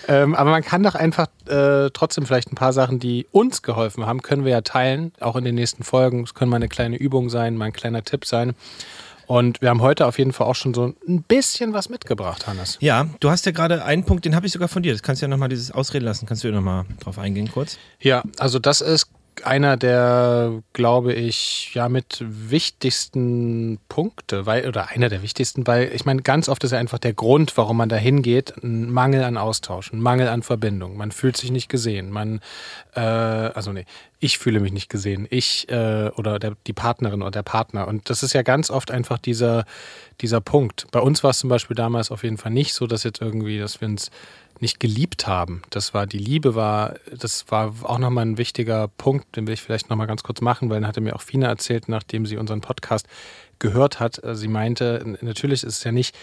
Ähm, 0.08 0.36
aber 0.36 0.52
man 0.52 0.64
kann 0.64 0.84
doch 0.84 0.96
einfach 0.96 1.28
äh, 1.48 1.90
trotzdem 1.92 2.26
vielleicht 2.26 2.52
ein 2.52 2.56
paar 2.56 2.74
Sachen, 2.74 3.00
die 3.00 3.28
uns 3.32 3.64
geholfen 3.64 4.06
haben, 4.06 4.22
können 4.22 4.46
wir 4.46 4.52
ja 4.52 4.62
teilen, 4.62 5.12
auch 5.20 5.36
in 5.36 5.44
den 5.44 5.56
nächsten 5.56 5.84
Folgen. 5.84 6.24
Es 6.24 6.36
können 6.36 6.52
mal 6.52 6.58
eine 6.58 6.70
kleine 6.70 6.98
Übung 6.98 7.30
sein, 7.30 7.58
mal 7.58 7.66
ein 7.66 7.74
kleiner 7.74 8.04
Tipp 8.04 8.26
sein. 8.26 8.54
Und 9.28 9.62
wir 9.62 9.70
haben 9.70 9.82
heute 9.82 10.06
auf 10.06 10.18
jeden 10.18 10.32
Fall 10.32 10.48
auch 10.48 10.56
schon 10.56 10.74
so 10.74 10.94
ein 11.08 11.22
bisschen 11.22 11.74
was 11.74 11.90
mitgebracht, 11.90 12.48
Hannes. 12.48 12.78
Ja, 12.80 13.08
du 13.20 13.30
hast 13.30 13.46
ja 13.46 13.52
gerade 13.52 13.84
einen 13.84 14.06
Punkt, 14.06 14.24
den 14.24 14.36
habe 14.36 14.46
ich 14.46 14.54
sogar 14.54 14.70
von 14.70 14.84
dir. 14.84 14.94
Das 14.94 15.04
kannst 15.04 15.22
du 15.22 15.26
ja 15.26 15.28
nochmal 15.28 15.50
dieses 15.50 15.72
Ausreden 15.72 16.06
lassen. 16.06 16.26
Kannst 16.26 16.44
du 16.44 16.48
ja 16.48 16.54
nochmal 16.56 16.86
drauf 17.02 17.20
eingehen 17.20 17.52
kurz? 17.52 17.78
Ja, 18.00 18.24
also 18.38 18.58
das 18.58 18.80
ist 18.80 19.10
einer 19.46 19.78
der, 19.78 20.64
glaube 20.74 21.14
ich, 21.14 21.74
ja 21.74 21.90
mit 21.90 22.24
wichtigsten 22.26 23.80
Punkte, 23.90 24.46
weil, 24.46 24.68
oder 24.68 24.90
einer 24.90 25.10
der 25.10 25.22
wichtigsten, 25.22 25.68
weil 25.68 25.92
ich 25.94 26.06
meine, 26.06 26.22
ganz 26.22 26.50
oft 26.50 26.64
ist 26.64 26.72
ja 26.72 26.80
einfach 26.80 27.00
der 27.00 27.14
Grund, 27.14 27.58
warum 27.58 27.78
man 27.78 27.90
da 27.90 27.96
hingeht, 27.96 28.54
ein 28.64 28.90
Mangel 28.92 29.24
an 29.24 29.38
Austausch, 29.38 29.92
ein 29.94 30.02
Mangel 30.02 30.28
an 30.28 30.44
Verbindung. 30.44 30.98
Man 30.98 31.12
fühlt 31.12 31.38
sich 31.38 31.52
nicht 31.52 31.70
gesehen. 31.70 32.10
Man, 32.10 32.40
äh, 32.96 33.02
also 33.02 33.72
nee, 33.72 33.86
ich 34.20 34.38
fühle 34.38 34.60
mich 34.60 34.72
nicht 34.72 34.90
gesehen. 34.90 35.28
Ich 35.30 35.70
äh, 35.70 36.10
oder 36.16 36.40
der, 36.40 36.56
die 36.66 36.74
Partnerin 36.74 37.22
oder 37.22 37.32
der 37.32 37.44
Partner. 37.44 37.88
Und 37.88 38.10
das 38.10 38.24
ist 38.24 38.34
ja 38.34 38.42
ganz 38.42 38.72
oft 38.72 38.92
einfach 38.92 39.20
dieser, 39.20 39.66
dieser 40.22 40.42
Punkt. 40.42 40.88
Bei 40.92 41.00
uns 41.00 41.24
war 41.24 41.32
es 41.32 41.40
zum 41.40 41.50
Beispiel 41.50 41.76
damals 41.76 42.12
auf 42.12 42.24
jeden 42.24 42.38
Fall 42.38 42.52
nicht 42.52 42.74
so, 42.74 42.88
dass 42.88 43.04
jetzt 43.04 43.22
irgendwie, 43.22 43.60
dass 43.60 43.82
wir 43.82 43.88
uns 43.88 44.10
nicht 44.62 44.80
geliebt 44.80 45.28
haben. 45.28 45.62
Das 45.70 45.94
war, 45.94 46.08
die 46.08 46.18
Liebe 46.18 46.56
war, 46.56 46.96
das 47.16 47.46
war 47.50 47.74
auch 47.84 48.00
nochmal 48.00 48.26
ein 48.26 48.38
wichtiger 48.38 48.88
Punkt, 48.88 49.36
den 49.36 49.48
will 49.48 49.54
ich 49.54 49.62
vielleicht 49.62 49.90
nochmal 49.90 50.08
ganz 50.08 50.24
kurz 50.24 50.42
machen, 50.42 50.70
weil 50.70 50.80
dann 50.80 50.88
hatte 50.88 51.02
mir 51.02 51.16
auch 51.16 51.22
Fina 51.22 51.48
erzählt, 51.48 51.90
nachdem 51.90 52.26
sie 52.26 52.38
unseren 52.38 52.62
Podcast 52.62 53.08
gehört 53.60 54.00
hat. 54.00 54.24
äh, 54.24 54.36
Sie 54.36 54.48
meinte, 54.48 55.18
natürlich 55.22 55.64
ist 55.64 55.78
es 55.78 55.84
ja 55.84 55.92
nicht 55.92 56.16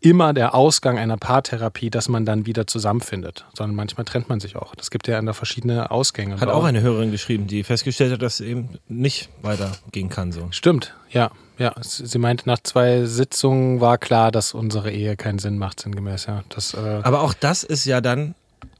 immer 0.00 0.32
der 0.32 0.54
Ausgang 0.54 0.98
einer 0.98 1.16
Paartherapie, 1.16 1.90
dass 1.90 2.08
man 2.08 2.24
dann 2.24 2.46
wieder 2.46 2.66
zusammenfindet, 2.66 3.46
sondern 3.56 3.74
manchmal 3.74 4.04
trennt 4.04 4.28
man 4.28 4.38
sich 4.38 4.56
auch. 4.56 4.72
Es 4.78 4.90
gibt 4.90 5.08
ja 5.08 5.20
da 5.20 5.32
verschiedene 5.32 5.90
Ausgänge. 5.90 6.40
Hat 6.40 6.48
auch 6.48 6.64
eine 6.64 6.80
Hörerin 6.80 7.10
geschrieben, 7.10 7.46
die 7.48 7.64
festgestellt 7.64 8.12
hat, 8.12 8.22
dass 8.22 8.34
es 8.34 8.46
eben 8.46 8.78
nicht 8.86 9.28
weitergehen 9.42 10.08
kann 10.08 10.30
so. 10.30 10.48
Stimmt, 10.50 10.94
ja. 11.10 11.30
Ja, 11.58 11.74
sie 11.80 12.18
meinte, 12.18 12.46
nach 12.48 12.60
zwei 12.62 13.04
Sitzungen 13.04 13.80
war 13.80 13.98
klar, 13.98 14.30
dass 14.30 14.54
unsere 14.54 14.92
Ehe 14.92 15.16
keinen 15.16 15.38
Sinn 15.38 15.58
macht, 15.58 15.80
sinngemäß, 15.80 16.26
ja. 16.26 16.44
Das, 16.50 16.74
äh, 16.74 17.00
Aber 17.02 17.22
auch 17.22 17.34
das 17.34 17.64
ist 17.64 17.84
ja 17.84 18.00
dann 18.00 18.34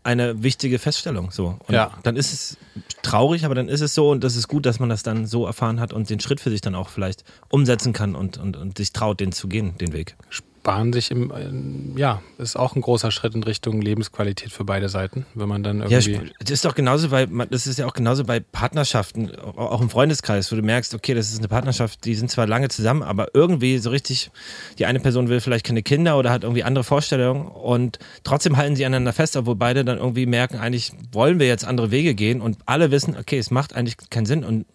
eine 0.05 0.43
wichtige 0.43 0.79
Feststellung. 0.79 1.31
So. 1.31 1.59
Und 1.67 1.75
Ja. 1.75 1.91
dann 2.03 2.17
ist 2.17 2.33
es 2.33 2.57
traurig, 3.03 3.45
aber 3.45 3.55
dann 3.55 3.69
ist 3.69 3.81
es 3.81 3.95
so 3.95 4.11
und 4.11 4.23
das 4.25 4.37
ist 4.37 4.49
gut, 4.49 4.65
dass 4.65 4.79
man 4.79 4.89
das 4.89 5.03
dann 5.03 5.27
so 5.27 5.45
erfahren 5.45 5.81
hat 5.81 5.93
und 5.93 6.09
den 6.09 6.21
Schritt 6.21 6.41
für 6.41 6.51
sich 6.51 6.61
dann 6.61 6.75
auch 6.75 6.89
vielleicht 6.89 7.25
umsetzen 7.49 7.93
kann 7.93 8.15
und, 8.15 8.39
und, 8.39 8.57
und 8.57 8.79
sich 8.79 8.93
traut, 8.93 9.21
den 9.21 9.33
zu 9.33 9.49
gehen, 9.49 9.77
den 9.79 9.93
Weg. 9.93 10.17
Bahnen 10.63 10.93
sich 10.93 11.11
im, 11.11 11.31
äh, 11.31 11.99
ja, 11.99 12.23
ist 12.39 12.57
auch 12.57 12.77
ein 12.77 12.83
großer 12.83 13.11
Schritt 13.11 13.35
in 13.35 13.43
Richtung 13.43 13.81
Lebensqualität 13.81 14.53
für 14.53 14.65
beide 14.65 14.89
Seiten, 14.89 15.27
wenn 15.35 15.49
man 15.49 15.63
dann 15.63 15.81
irgendwie. 15.81 16.13
Ja, 16.13 16.21
das 16.41 16.51
ist 16.51 16.65
doch 16.65 16.75
genauso 16.75 17.09
bei, 17.09 17.27
das 17.27 17.67
ist 17.67 17.79
ja 17.79 17.87
auch 17.87 17.93
genauso 17.93 18.25
bei 18.25 18.41
Partnerschaften, 18.41 19.35
auch 19.37 19.81
im 19.81 19.91
Freundeskreis, 19.91 20.51
wo 20.53 20.57
du 20.57 20.63
merkst, 20.63 20.95
okay, 20.95 21.15
das 21.15 21.31
ist 21.31 21.39
eine 21.39 21.49
Partnerschaft, 21.49 22.05
die 22.05 22.15
sind 22.15 22.31
zwar 22.31 22.47
lange 22.47 22.69
zusammen, 22.69 23.03
aber 23.03 23.29
irgendwie 23.35 23.79
so 23.79 23.91
richtig, 23.91 24.31
die 24.79 24.87
eine 24.87 25.01
Person 25.01 25.29
will 25.29 25.41
vielleicht 25.41 25.67
keine 25.67 25.83
Kinder 25.83 26.19
oder 26.19 26.31
hat 26.31 26.43
irgendwie 26.43 26.65
andere 26.65 26.85
Vorstellungen 26.85 27.47
und 27.47 27.99
trotzdem 28.25 28.57
halten 28.57 28.77
sie 28.77 28.85
aneinander 28.85 29.13
fest, 29.13 29.37
obwohl 29.37 29.57
beide 29.57 29.85
dann 29.85 29.99
irgendwie 29.99 30.27
merken, 30.27 30.59
eigentlich 30.59 30.93
wollen 31.13 31.39
wir 31.39 31.47
jetzt 31.47 31.65
andere 31.65 31.91
Wege 31.91 32.15
gehen 32.15 32.41
und 32.41 32.59
alle 32.67 32.91
wissen, 32.91 33.17
okay, 33.17 33.39
es 33.39 33.51
macht 33.51 33.75
eigentlich 33.75 33.97
keinen 34.11 34.27
Sinn 34.27 34.45
und 34.45 34.67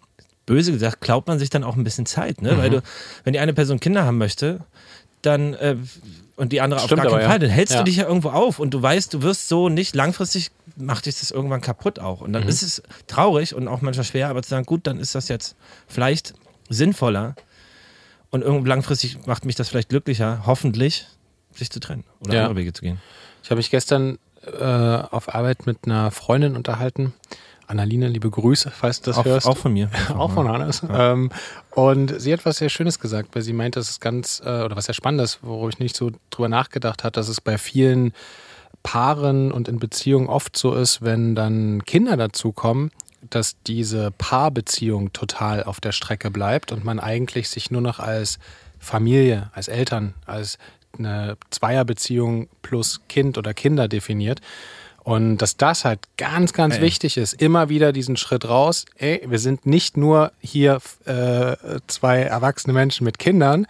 böse 0.45 0.71
gesagt, 0.71 1.01
klaut 1.01 1.27
man 1.27 1.39
sich 1.39 1.49
dann 1.49 1.63
auch 1.63 1.75
ein 1.75 1.83
bisschen 1.83 2.05
Zeit, 2.05 2.41
ne? 2.41 2.53
Mhm. 2.53 2.57
Weil 2.57 2.69
du, 2.69 2.81
wenn 3.23 3.33
die 3.33 3.39
eine 3.39 3.53
Person 3.53 3.79
Kinder 3.79 4.03
haben 4.03 4.17
möchte, 4.17 4.61
dann 5.25 5.53
äh, 5.55 5.75
und 6.35 6.51
die 6.51 6.61
andere 6.61 6.79
Stimmt 6.79 7.01
auf 7.01 7.07
gar 7.07 7.19
keinen 7.19 7.29
Fall, 7.29 7.39
dann 7.39 7.49
hältst 7.49 7.73
ja. 7.73 7.79
du 7.79 7.85
dich 7.85 7.97
ja 7.97 8.07
irgendwo 8.07 8.29
auf 8.29 8.59
und 8.59 8.71
du 8.71 8.81
weißt, 8.81 9.13
du 9.13 9.21
wirst 9.21 9.47
so 9.47 9.69
nicht 9.69 9.95
langfristig 9.95 10.51
macht 10.75 11.05
dich 11.05 11.19
das 11.19 11.31
irgendwann 11.31 11.61
kaputt 11.61 11.99
auch. 11.99 12.21
Und 12.21 12.33
dann 12.33 12.43
mhm. 12.43 12.49
ist 12.49 12.63
es 12.63 12.81
traurig 13.07 13.53
und 13.53 13.67
auch 13.67 13.81
manchmal 13.81 14.03
schwer, 14.03 14.29
aber 14.29 14.41
zu 14.41 14.49
sagen, 14.49 14.65
gut, 14.65 14.87
dann 14.87 14.99
ist 14.99 15.13
das 15.15 15.27
jetzt 15.27 15.55
vielleicht 15.87 16.33
sinnvoller 16.69 17.35
und 18.31 18.41
irgendwie 18.41 18.69
langfristig 18.69 19.27
macht 19.27 19.45
mich 19.45 19.55
das 19.55 19.69
vielleicht 19.69 19.89
glücklicher, 19.89 20.43
hoffentlich, 20.45 21.05
sich 21.53 21.69
zu 21.69 21.79
trennen 21.79 22.03
oder 22.21 22.33
ja. 22.33 22.41
andere 22.41 22.55
Wege 22.55 22.73
zu 22.73 22.81
gehen. 22.81 22.99
Ich 23.43 23.51
habe 23.51 23.57
mich 23.57 23.69
gestern 23.69 24.17
äh, 24.41 24.63
auf 24.63 25.33
Arbeit 25.33 25.67
mit 25.67 25.85
einer 25.85 26.09
Freundin 26.09 26.55
unterhalten 26.55 27.13
Annalina, 27.73 28.07
liebe 28.07 28.29
Grüße, 28.29 28.71
falls 28.71 29.01
du 29.01 29.09
das 29.09 29.17
auch, 29.17 29.25
hörst. 29.25 29.47
Auch 29.47 29.57
von 29.57 29.73
mir. 29.73 29.89
auch 30.15 30.31
von 30.31 30.47
Hannes. 30.47 30.83
Ja. 30.87 31.13
Ähm, 31.13 31.31
und 31.71 32.21
sie 32.21 32.31
hat 32.31 32.45
was 32.45 32.57
sehr 32.57 32.69
Schönes 32.69 32.99
gesagt, 32.99 33.29
weil 33.33 33.41
sie 33.41 33.53
meint, 33.53 33.75
dass 33.75 33.89
es 33.89 33.99
ganz, 33.99 34.41
äh, 34.45 34.63
oder 34.63 34.75
was 34.75 34.85
sehr 34.85 34.93
Spannendes, 34.93 35.39
worüber 35.41 35.69
ich 35.69 35.79
nicht 35.79 35.95
so 35.95 36.11
drüber 36.29 36.49
nachgedacht 36.49 37.03
habe, 37.03 37.11
dass 37.11 37.27
es 37.27 37.41
bei 37.41 37.57
vielen 37.57 38.13
Paaren 38.83 39.51
und 39.51 39.67
in 39.67 39.79
Beziehungen 39.79 40.27
oft 40.27 40.55
so 40.55 40.73
ist, 40.75 41.01
wenn 41.01 41.35
dann 41.35 41.83
Kinder 41.85 42.15
dazukommen, 42.15 42.91
dass 43.29 43.55
diese 43.65 44.11
Paarbeziehung 44.11 45.13
total 45.13 45.63
auf 45.63 45.79
der 45.79 45.93
Strecke 45.93 46.29
bleibt 46.29 46.71
und 46.71 46.83
man 46.83 46.99
eigentlich 46.99 47.49
sich 47.49 47.71
nur 47.71 47.81
noch 47.81 47.99
als 47.99 48.37
Familie, 48.79 49.49
als 49.53 49.67
Eltern, 49.69 50.13
als 50.25 50.57
eine 50.97 51.37
Zweierbeziehung 51.49 52.49
plus 52.61 53.01
Kind 53.07 53.37
oder 53.37 53.53
Kinder 53.53 53.87
definiert. 53.87 54.41
Und 55.03 55.37
dass 55.37 55.57
das 55.57 55.83
halt 55.83 55.99
ganz, 56.17 56.53
ganz 56.53 56.75
ey. 56.75 56.81
wichtig 56.81 57.17
ist, 57.17 57.33
immer 57.33 57.69
wieder 57.69 57.91
diesen 57.91 58.15
Schritt 58.15 58.47
raus. 58.47 58.85
Ey, 58.95 59.21
wir 59.25 59.39
sind 59.39 59.65
nicht 59.65 59.97
nur 59.97 60.31
hier 60.39 60.79
äh, 61.05 61.55
zwei 61.87 62.19
erwachsene 62.21 62.73
Menschen 62.73 63.03
mit 63.03 63.19
Kindern 63.19 63.67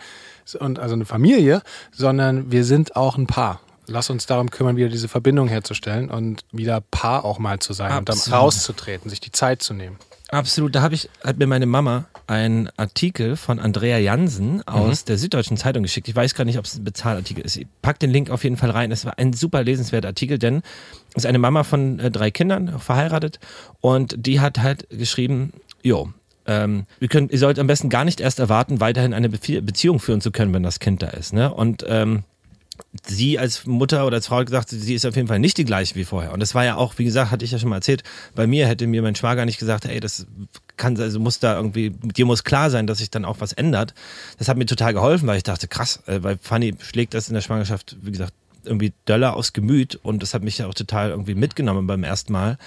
und 0.60 0.78
also 0.78 0.94
eine 0.94 1.06
Familie, 1.06 1.62
sondern 1.92 2.52
wir 2.52 2.64
sind 2.64 2.96
auch 2.96 3.18
ein 3.18 3.28
Paar. 3.28 3.62
Lass 3.88 4.10
uns 4.10 4.26
darum 4.26 4.50
kümmern, 4.50 4.78
wieder 4.78 4.90
diese 4.90 5.08
Verbindung 5.08 5.48
herzustellen 5.48 6.10
und 6.10 6.46
wieder 6.52 6.82
Paar 6.82 7.26
auch 7.26 7.40
mal 7.40 7.60
zu 7.60 7.74
sein 7.74 7.92
Absolut. 7.92 8.10
und 8.10 8.28
dann 8.28 8.40
rauszutreten, 8.40 9.10
sich 9.10 9.20
die 9.20 9.32
Zeit 9.32 9.62
zu 9.62 9.74
nehmen. 9.74 9.98
Absolut, 10.34 10.74
da 10.74 10.82
habe 10.82 10.96
ich, 10.96 11.10
hat 11.24 11.38
mir 11.38 11.46
meine 11.46 11.68
Mama 11.68 12.06
einen 12.26 12.68
Artikel 12.76 13.36
von 13.36 13.60
Andrea 13.60 14.00
Jansen 14.00 14.68
aus 14.68 15.04
mhm. 15.04 15.06
der 15.06 15.18
Süddeutschen 15.20 15.58
Zeitung 15.58 15.84
geschickt. 15.84 16.08
Ich 16.08 16.16
weiß 16.16 16.34
gar 16.34 16.44
nicht, 16.44 16.58
ob 16.58 16.66
es 16.66 16.76
ein 16.76 16.84
Bezahlartikel 16.84 17.46
ist. 17.46 17.56
Ich 17.56 17.68
pack 17.84 18.00
den 18.00 18.10
Link 18.10 18.32
auf 18.32 18.44
jeden 18.44 18.58
Fall 18.58 18.72
rein. 18.72 18.92
Es 18.92 19.06
war 19.06 19.20
ein 19.20 19.34
super 19.34 19.64
lesenswerter 19.64 20.08
Artikel, 20.08 20.40
denn 20.40 20.64
es 21.12 21.18
ist 21.18 21.26
eine 21.28 21.38
Mama 21.38 21.64
von 21.64 22.00
äh, 22.00 22.10
drei 22.10 22.32
Kindern, 22.32 22.80
verheiratet, 22.80 23.40
und 23.80 24.16
die 24.26 24.40
hat 24.40 24.58
halt 24.58 24.88
geschrieben, 24.90 25.54
jo, 25.84 26.12
ähm, 26.48 26.88
wir 26.98 27.10
können, 27.10 27.30
ihr 27.30 27.38
sollt 27.38 27.60
am 27.60 27.68
besten 27.68 27.90
gar 27.90 28.04
nicht 28.04 28.20
erst 28.20 28.40
erwarten, 28.40 28.80
weiterhin 28.80 29.14
eine 29.14 29.30
Beziehung 29.30 30.00
führen 30.00 30.20
zu 30.20 30.32
können, 30.32 30.52
wenn 30.52 30.64
das 30.64 30.80
Kind 30.80 31.04
da 31.04 31.10
ist. 31.10 31.34
Ne? 31.34 31.54
Und 31.54 31.86
ähm, 31.88 32.24
sie 33.08 33.40
als 33.40 33.66
Mutter 33.66 34.06
oder 34.06 34.18
als 34.18 34.28
Frau 34.28 34.44
gesagt, 34.44 34.70
sie 34.70 34.94
ist 34.94 35.06
auf 35.06 35.16
jeden 35.16 35.28
Fall 35.28 35.40
nicht 35.40 35.58
die 35.58 35.66
gleiche 35.66 35.96
wie 35.96 36.04
vorher. 36.04 36.32
Und 36.32 36.40
das 36.40 36.54
war 36.54 36.64
ja 36.64 36.76
auch, 36.76 36.98
wie 36.98 37.04
gesagt, 37.04 37.32
hatte 37.32 37.44
ich 37.44 37.52
ja 37.52 37.60
schon 37.60 37.70
mal 37.70 37.78
erzählt, 37.78 38.04
bei 38.36 38.46
mir 38.46 38.68
hätte 38.68 38.86
mir 38.86 39.02
mein 39.02 39.16
Schwager 39.16 39.46
nicht 39.46 39.60
gesagt, 39.60 39.86
ey, 39.86 40.00
das 40.00 40.28
kann, 40.78 41.00
also 41.00 41.20
muss 41.20 41.40
da 41.40 41.56
irgendwie, 41.56 41.90
dir 41.90 42.26
muss 42.26 42.44
klar 42.44 42.70
sein, 42.70 42.86
dass 42.86 43.00
sich 43.00 43.10
dann 43.10 43.26
auch 43.26 43.40
was 43.40 43.54
ändert. 43.54 43.94
Das 44.38 44.48
hat 44.48 44.58
mir 44.58 44.66
total 44.66 44.94
geholfen, 44.94 45.28
weil 45.28 45.38
ich 45.38 45.44
dachte, 45.44 45.68
krass, 45.68 46.02
äh, 46.06 46.22
weil 46.22 46.38
Fanny 46.40 46.76
schlägt 46.80 47.14
das 47.14 47.28
in 47.28 47.34
der 47.34 47.42
Schwangerschaft, 47.42 47.98
wie 48.02 48.12
gesagt, 48.12 48.34
irgendwie 48.66 48.94
döller 49.08 49.36
aus 49.36 49.54
Gemüt 49.54 50.00
und 50.04 50.24
das 50.24 50.34
hat 50.34 50.44
mich 50.44 50.58
ja 50.60 50.68
auch 50.68 50.74
total 50.74 51.10
irgendwie 51.10 51.36
mitgenommen 51.36 51.88
beim 51.88 52.04
ersten 52.04 52.32
Mal. 52.32 52.58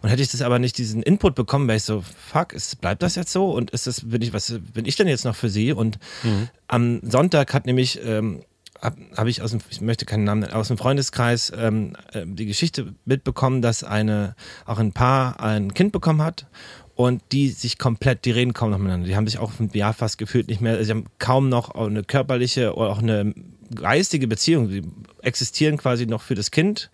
Und 0.00 0.08
hätte 0.08 0.22
ich 0.22 0.30
das 0.30 0.42
aber 0.42 0.58
nicht 0.58 0.78
diesen 0.78 1.02
Input 1.02 1.34
bekommen, 1.34 1.68
wäre 1.68 1.76
ich 1.76 1.84
so, 1.84 2.02
fuck, 2.30 2.52
ist, 2.52 2.80
bleibt 2.80 3.02
das 3.02 3.14
jetzt 3.14 3.32
so? 3.32 3.52
Und 3.52 3.70
ist 3.70 3.86
das, 3.86 4.08
bin 4.08 4.22
ich, 4.22 4.32
was 4.32 4.58
bin 4.74 4.84
ich 4.84 4.96
denn 4.96 5.06
jetzt 5.06 5.24
noch 5.24 5.36
für 5.36 5.48
sie? 5.48 5.72
Und 5.72 5.98
mhm. 6.24 6.48
am 6.66 7.00
Sonntag 7.02 7.54
hat 7.54 7.66
nämlich 7.66 8.00
ähm, 8.04 8.42
habe 8.82 8.96
hab 9.16 9.26
ich 9.28 9.42
aus 9.42 9.52
dem, 9.52 9.60
ich 9.70 9.80
möchte 9.80 10.04
keinen 10.04 10.24
Namen 10.24 10.40
nennen, 10.40 10.52
aus 10.52 10.68
dem 10.68 10.76
Freundeskreis 10.76 11.52
ähm, 11.56 11.96
äh, 12.12 12.24
die 12.26 12.46
Geschichte 12.46 12.94
mitbekommen, 13.04 13.62
dass 13.62 13.84
eine, 13.84 14.34
auch 14.66 14.78
ein 14.78 14.92
Paar 14.92 15.40
ein 15.40 15.72
Kind 15.72 15.92
bekommen 15.92 16.22
hat 16.22 16.46
und 16.94 17.22
die 17.32 17.48
sich 17.48 17.78
komplett, 17.78 18.24
die 18.24 18.32
reden 18.32 18.52
kaum 18.52 18.70
noch 18.70 18.78
miteinander. 18.78 19.06
Die 19.06 19.16
haben 19.16 19.26
sich 19.26 19.38
auch 19.38 19.52
ein 19.58 19.70
Jahr 19.72 19.94
fast 19.94 20.18
gefühlt 20.18 20.48
nicht 20.48 20.60
mehr, 20.60 20.84
sie 20.84 20.90
haben 20.90 21.06
kaum 21.18 21.48
noch 21.48 21.74
eine 21.74 22.02
körperliche 22.02 22.74
oder 22.74 22.90
auch 22.90 22.98
eine 22.98 23.32
geistige 23.74 24.26
Beziehung. 24.26 24.68
Sie 24.68 24.82
existieren 25.22 25.76
quasi 25.76 26.06
noch 26.06 26.20
für 26.20 26.34
das 26.34 26.50
Kind 26.50 26.90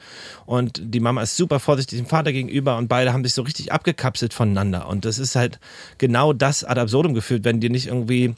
und 0.47 0.81
die 0.85 1.01
Mama 1.01 1.23
ist 1.23 1.37
super 1.37 1.59
vorsichtig 1.59 1.99
dem 1.99 2.07
Vater 2.07 2.33
gegenüber 2.33 2.77
und 2.77 2.89
beide 2.89 3.13
haben 3.13 3.25
sich 3.25 3.35
so 3.35 3.43
richtig 3.43 3.73
abgekapselt 3.73 4.35
voneinander. 4.35 4.89
Und 4.89 5.05
das 5.05 5.19
ist 5.19 5.35
halt 5.35 5.59
genau 5.97 6.33
das 6.33 6.65
ad 6.65 6.79
absurdum 6.79 7.15
geführt, 7.15 7.45
wenn 7.45 7.61
dir 7.61 7.71
nicht 7.71 7.87
irgendwie 7.87 8.35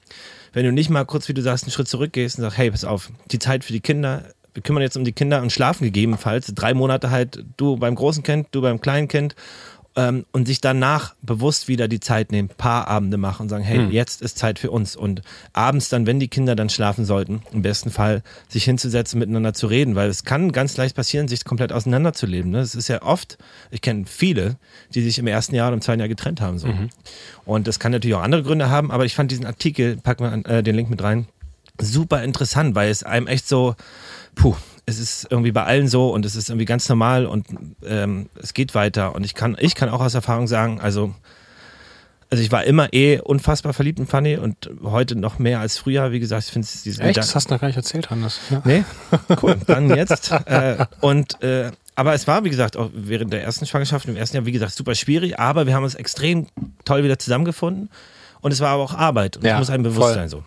wenn 0.53 0.65
du 0.65 0.73
nicht 0.73 0.91
mal 0.91 1.05
kurz, 1.05 1.29
wie 1.29 1.35
du 1.35 1.43
sagst, 1.43 1.65
einen 1.65 1.73
Schritt 1.73 1.89
zurückgehst 1.89 2.39
und 2.39 2.43
sagst, 2.43 2.59
hey, 2.59 2.71
pass 2.71 2.85
auf, 2.85 3.11
die 3.31 3.39
Zeit 3.39 3.65
für 3.65 3.73
die 3.73 3.81
Kinder, 3.81 4.25
wir 4.55 4.63
kümmern 4.63 4.83
jetzt 4.83 4.97
um 4.97 5.05
die 5.05 5.13
Kinder 5.13 5.43
und 5.43 5.53
schlafen 5.53 5.85
gegebenenfalls. 5.85 6.53
Drei 6.55 6.75
Monate 6.75 7.11
halt, 7.11 7.45
du 7.57 7.77
beim 7.77 7.95
großen 7.95 8.23
Kind, 8.23 8.49
du 8.51 8.61
beim 8.61 8.81
kleinen 8.81 9.09
Kind 9.09 9.37
ähm, 10.01 10.25
und 10.33 10.47
sich 10.47 10.61
danach 10.61 11.15
bewusst 11.23 11.69
wieder 11.69 11.89
die 11.89 12.01
Zeit 12.01 12.33
nehmen, 12.33 12.49
Paarabende 12.49 13.19
machen 13.19 13.43
und 13.43 13.49
sagen, 13.51 13.65
hey, 13.65 13.79
hm. 13.79 13.91
jetzt 13.91 14.23
ist 14.23 14.39
Zeit 14.39 14.59
für 14.59 14.71
uns. 14.71 14.97
Und 14.97 15.23
abends 15.53 15.89
dann, 15.89 16.07
wenn 16.07 16.19
die 16.19 16.29
Kinder 16.29 16.57
dann 16.57 16.71
schlafen 16.71 17.05
sollten, 17.05 17.43
im 17.53 17.63
besten 17.63 17.91
Fall 17.91 18.23
sich 18.49 18.65
hinzusetzen, 18.65 19.19
miteinander 19.19 19.53
zu 19.53 19.67
reden, 19.67 19.95
weil 19.95 20.09
es 20.09 20.25
kann 20.25 20.53
ganz 20.53 20.77
leicht 20.77 20.97
passieren, 20.97 21.29
sich 21.29 21.45
komplett 21.45 21.73
auseinanderzuleben. 21.73 22.51
Ne? 22.51 22.61
Es 22.61 22.75
ist 22.75 22.89
ja 22.89 23.03
oft, 23.03 23.37
ich 23.71 23.83
kenne 23.83 24.05
viele, 24.07 24.57
die 24.95 25.03
sich 25.03 25.19
im 25.19 25.27
ersten 25.27 25.55
Jahr 25.55 25.69
oder 25.69 25.75
im 25.75 25.83
zweiten 25.83 26.01
Jahr 26.01 26.09
getrennt 26.09 26.41
haben. 26.41 26.59
So. 26.59 26.69
Mhm. 26.69 26.89
Und 27.45 27.67
das 27.67 27.79
kann 27.79 27.93
natürlich 27.93 28.17
auch 28.17 28.23
andere 28.23 28.43
Gründe 28.43 28.71
haben, 28.71 28.91
aber 28.91 29.05
ich 29.05 29.15
fand 29.15 29.31
diesen 29.31 29.47
Artikel, 29.47 29.97
packen 29.99 30.25
wir 30.25 30.51
äh, 30.51 30.63
den 30.63 30.77
Link 30.77 30.89
mit 30.89 31.03
rein, 31.03 31.27
super 31.81 32.23
interessant, 32.23 32.75
weil 32.75 32.91
es 32.91 33.03
einem 33.03 33.27
echt 33.27 33.47
so, 33.49 33.75
puh, 34.35 34.57
es 34.91 34.99
ist 34.99 35.27
irgendwie 35.31 35.53
bei 35.53 35.65
allen 35.65 35.89
so 35.89 36.13
und 36.13 36.27
es 36.27 36.37
ist 36.37 36.51
irgendwie 36.51 36.67
ganz 36.67 36.89
normal 36.89 37.27
und 37.27 37.47
ähm, 37.85 38.29
es 38.41 38.53
geht 38.53 38.75
weiter. 38.75 39.15
Und 39.15 39.25
ich 39.25 39.35
kann, 39.35 39.57
ich 39.59 39.75
kann 39.75 39.89
auch 39.89 40.01
aus 40.01 40.15
Erfahrung 40.15 40.49
sagen, 40.49 40.81
also, 40.81 41.15
also 42.31 42.43
ich 42.43 42.53
war 42.53 42.65
immer 42.65 42.93
eh 42.93 43.21
unfassbar 43.21 43.73
verliebt 43.73 43.99
in 43.99 44.07
Fanny 44.07 44.37
und 44.37 44.71
heute 44.83 45.17
noch 45.17 45.39
mehr 45.39 45.61
als 45.61 45.79
früher. 45.79 46.13
Wie 46.13 46.21
gesagt, 46.21 46.45
ich 46.45 46.53
finde 46.53 46.67
es 46.67 46.83
dieses 46.83 47.01
Echt? 47.01 47.17
Das 47.17 47.35
hast 47.35 47.49
du 47.49 47.55
noch 47.55 47.61
gar 47.61 47.69
nicht 47.69 47.77
erzählt, 47.77 48.11
Hannes. 48.11 48.41
Ja. 48.51 48.63
Nee? 48.65 48.85
Cool. 49.41 49.57
Dann 49.67 49.89
jetzt. 49.95 50.33
äh, 50.47 50.85
und 51.01 51.43
äh, 51.43 51.71
aber 51.95 52.15
es 52.15 52.27
war, 52.27 52.45
wie 52.45 52.51
gesagt, 52.51 52.77
auch 52.77 52.91
während 52.95 53.33
der 53.33 53.43
ersten 53.43 53.67
Schwangerschaft, 53.67 54.09
im 54.09 54.17
ersten 54.17 54.37
Jahr, 54.37 54.47
wie 54.47 54.53
gesagt, 54.53 54.73
super 54.73 54.95
schwierig, 54.95 55.39
aber 55.39 55.67
wir 55.67 55.75
haben 55.75 55.85
uns 55.85 55.95
extrem 55.95 56.47
toll 56.85 57.05
wieder 57.05 57.19
zusammengefunden. 57.19 57.91
Und 58.41 58.53
es 58.53 58.61
war 58.61 58.71
aber 58.71 58.83
auch 58.83 58.95
Arbeit. 58.95 59.37
Und 59.37 59.45
ja, 59.45 59.59
muss 59.59 59.69
einem 59.71 59.83
bewusst 59.83 60.01
voll. 60.01 60.15
sein 60.15 60.29
so. 60.29 60.43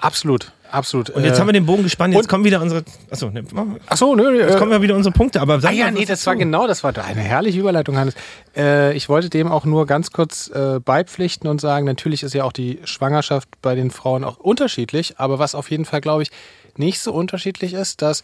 Absolut, 0.00 0.52
absolut. 0.70 1.10
Und 1.10 1.24
jetzt 1.24 1.36
äh, 1.36 1.40
haben 1.40 1.48
wir 1.48 1.52
den 1.52 1.66
Bogen 1.66 1.82
gespannt, 1.82 2.14
jetzt 2.14 2.28
kommen 2.28 2.44
wieder 2.44 2.60
unsere. 2.60 2.84
Achso, 3.10 3.30
ne, 3.30 3.44
achso 3.86 4.14
nö, 4.14 4.38
Jetzt 4.38 4.54
äh, 4.54 4.58
kommen 4.58 4.72
ja 4.72 4.80
wieder 4.80 4.94
unsere 4.94 5.12
Punkte. 5.12 5.40
Aber 5.40 5.60
ah, 5.62 5.70
ja, 5.70 5.90
nee, 5.90 6.04
das 6.04 6.26
war 6.26 6.36
genau, 6.36 6.66
das 6.66 6.84
war 6.84 6.96
eine 6.96 7.20
herrliche 7.20 7.58
Überleitung, 7.58 7.96
Hannes. 7.96 8.14
Äh, 8.56 8.96
ich 8.96 9.08
wollte 9.08 9.30
dem 9.30 9.48
auch 9.48 9.64
nur 9.64 9.86
ganz 9.86 10.10
kurz 10.10 10.48
äh, 10.48 10.80
beipflichten 10.80 11.48
und 11.48 11.60
sagen, 11.60 11.86
natürlich 11.86 12.22
ist 12.22 12.34
ja 12.34 12.44
auch 12.44 12.52
die 12.52 12.80
Schwangerschaft 12.84 13.48
bei 13.62 13.74
den 13.74 13.90
Frauen 13.90 14.24
auch 14.24 14.36
unterschiedlich, 14.38 15.18
aber 15.18 15.38
was 15.38 15.54
auf 15.54 15.70
jeden 15.70 15.84
Fall, 15.84 16.00
glaube 16.00 16.22
ich, 16.22 16.30
nicht 16.76 17.00
so 17.00 17.12
unterschiedlich 17.12 17.74
ist, 17.74 18.02
dass 18.02 18.22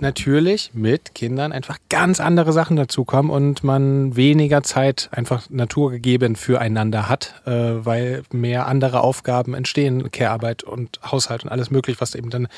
natürlich 0.00 0.70
mit 0.74 1.14
Kindern 1.14 1.52
einfach 1.52 1.78
ganz 1.88 2.20
andere 2.20 2.52
Sachen 2.52 2.76
dazukommen 2.76 3.30
und 3.30 3.62
man 3.62 4.16
weniger 4.16 4.62
Zeit 4.62 5.08
einfach 5.12 5.48
naturgegeben 5.50 6.36
füreinander 6.36 7.08
hat, 7.08 7.42
äh, 7.46 7.50
weil 7.50 8.24
mehr 8.32 8.66
andere 8.66 9.02
Aufgaben 9.02 9.54
entstehen, 9.54 10.10
Care-Arbeit 10.10 10.64
und 10.64 11.00
Haushalt 11.10 11.44
und 11.44 11.50
alles 11.50 11.70
mögliche, 11.70 12.00
was 12.00 12.14
eben 12.14 12.30
dann 12.30 12.48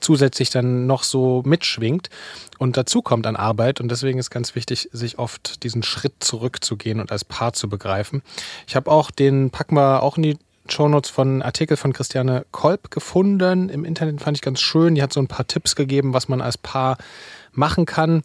zusätzlich 0.00 0.50
dann 0.50 0.86
noch 0.86 1.02
so 1.02 1.42
mitschwingt 1.44 2.08
und 2.58 2.76
dazu 2.76 3.02
kommt 3.02 3.26
an 3.26 3.36
Arbeit 3.36 3.80
und 3.80 3.90
deswegen 3.90 4.18
ist 4.18 4.30
ganz 4.30 4.54
wichtig, 4.54 4.88
sich 4.92 5.18
oft 5.18 5.62
diesen 5.62 5.82
Schritt 5.82 6.14
zurückzugehen 6.20 7.00
und 7.00 7.12
als 7.12 7.24
Paar 7.24 7.52
zu 7.52 7.68
begreifen. 7.68 8.22
Ich 8.66 8.76
habe 8.76 8.90
auch 8.90 9.10
den, 9.10 9.50
packen 9.50 9.76
wir 9.76 10.02
auch 10.02 10.16
in 10.16 10.22
die 10.24 10.38
Shownotes 10.72 11.10
von 11.10 11.42
Artikel 11.42 11.76
von 11.76 11.92
Christiane 11.92 12.46
Kolb 12.52 12.90
gefunden. 12.90 13.68
Im 13.68 13.84
Internet 13.84 14.20
fand 14.20 14.36
ich 14.36 14.42
ganz 14.42 14.60
schön. 14.60 14.94
Die 14.94 15.02
hat 15.02 15.12
so 15.12 15.20
ein 15.20 15.28
paar 15.28 15.46
Tipps 15.46 15.76
gegeben, 15.76 16.14
was 16.14 16.28
man 16.28 16.40
als 16.40 16.58
Paar 16.58 16.98
machen 17.52 17.86
kann. 17.86 18.22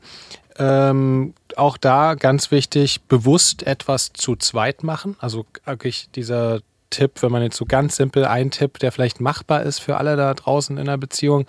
Ähm, 0.58 1.34
auch 1.56 1.78
da 1.78 2.16
ganz 2.16 2.52
wichtig, 2.52 3.02
bewusst 3.04 3.64
etwas 3.64 4.14
zu 4.14 4.36
zweit 4.36 4.84
machen. 4.84 5.16
Also 5.20 5.46
wirklich 5.66 6.10
dieser 6.16 6.62
Tipp, 6.90 7.22
wenn 7.22 7.32
man 7.32 7.42
jetzt 7.42 7.58
so 7.58 7.66
ganz 7.66 7.96
simpel 7.96 8.26
einen 8.26 8.52
Tipp, 8.52 8.80
der 8.80 8.92
vielleicht 8.92 9.20
machbar 9.20 9.64
ist 9.64 9.80
für 9.80 9.98
alle 9.98 10.16
da 10.16 10.34
draußen 10.34 10.78
in 10.78 10.88
einer 10.88 10.98
Beziehung, 10.98 11.46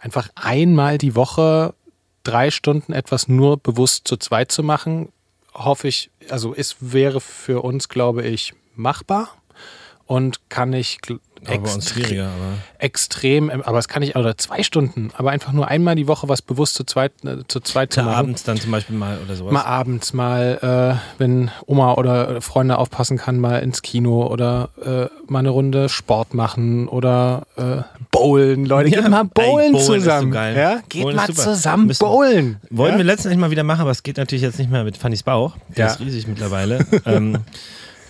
einfach 0.00 0.28
einmal 0.34 0.98
die 0.98 1.14
Woche 1.14 1.74
drei 2.24 2.50
Stunden 2.50 2.92
etwas 2.92 3.28
nur 3.28 3.56
bewusst 3.56 4.08
zu 4.08 4.16
zweit 4.16 4.50
zu 4.50 4.62
machen, 4.62 5.10
hoffe 5.54 5.88
ich, 5.88 6.10
also 6.28 6.54
es 6.54 6.76
wäre 6.80 7.20
für 7.20 7.62
uns, 7.62 7.88
glaube 7.88 8.22
ich, 8.22 8.54
machbar 8.74 9.30
und 10.06 10.48
kann 10.48 10.72
ich 10.72 10.98
extre 11.46 12.22
aber. 12.22 12.58
extrem, 12.78 13.50
aber 13.50 13.78
es 13.78 13.88
kann 13.88 14.02
ich, 14.02 14.16
oder 14.16 14.36
zwei 14.36 14.62
Stunden, 14.62 15.10
aber 15.16 15.30
einfach 15.30 15.52
nur 15.52 15.68
einmal 15.68 15.94
die 15.94 16.06
Woche 16.06 16.28
was 16.28 16.42
bewusst 16.42 16.74
zu 16.74 16.84
zweit, 16.84 17.12
äh, 17.24 17.38
zu 17.48 17.60
zweit 17.60 17.92
zu 17.92 18.02
machen. 18.02 18.14
abends 18.14 18.44
dann 18.44 18.58
zum 18.58 18.70
Beispiel 18.70 18.96
mal 18.96 19.18
oder 19.24 19.34
sowas? 19.34 19.52
Mal 19.52 19.64
abends 19.64 20.12
mal, 20.12 20.98
äh, 20.98 21.18
wenn 21.18 21.50
Oma 21.66 21.94
oder 21.94 22.40
Freunde 22.40 22.78
aufpassen 22.78 23.18
kann, 23.18 23.38
mal 23.38 23.58
ins 23.58 23.82
Kino 23.82 24.26
oder 24.26 24.70
äh, 24.82 25.30
mal 25.30 25.40
eine 25.40 25.50
Runde 25.50 25.88
Sport 25.88 26.34
machen 26.34 26.88
oder 26.88 27.46
äh, 27.56 27.82
bowlen. 28.10 28.64
Leute, 28.64 28.90
ja, 28.90 29.02
geht 29.02 29.10
mal 29.10 29.24
bowlen, 29.24 29.72
bowlen 29.72 29.84
zusammen. 29.84 30.32
So 30.32 30.38
ja? 30.38 30.80
Geht 30.88 31.02
bowlen 31.02 31.16
mal 31.16 31.32
zusammen 31.32 31.86
Müssen, 31.86 32.04
bowlen. 32.04 32.56
Wollen 32.70 32.92
ja? 32.92 32.98
wir 32.98 33.04
letztendlich 33.04 33.38
mal 33.38 33.50
wieder 33.50 33.64
machen, 33.64 33.82
aber 33.82 33.90
es 33.90 34.02
geht 34.02 34.16
natürlich 34.16 34.42
jetzt 34.42 34.58
nicht 34.58 34.70
mehr 34.70 34.84
mit 34.84 34.96
Fannys 34.96 35.22
Bauch. 35.22 35.56
Der 35.76 35.86
ja. 35.86 35.92
ist 35.92 36.00
riesig 36.00 36.26
mittlerweile. 36.26 36.86
ähm, 37.06 37.38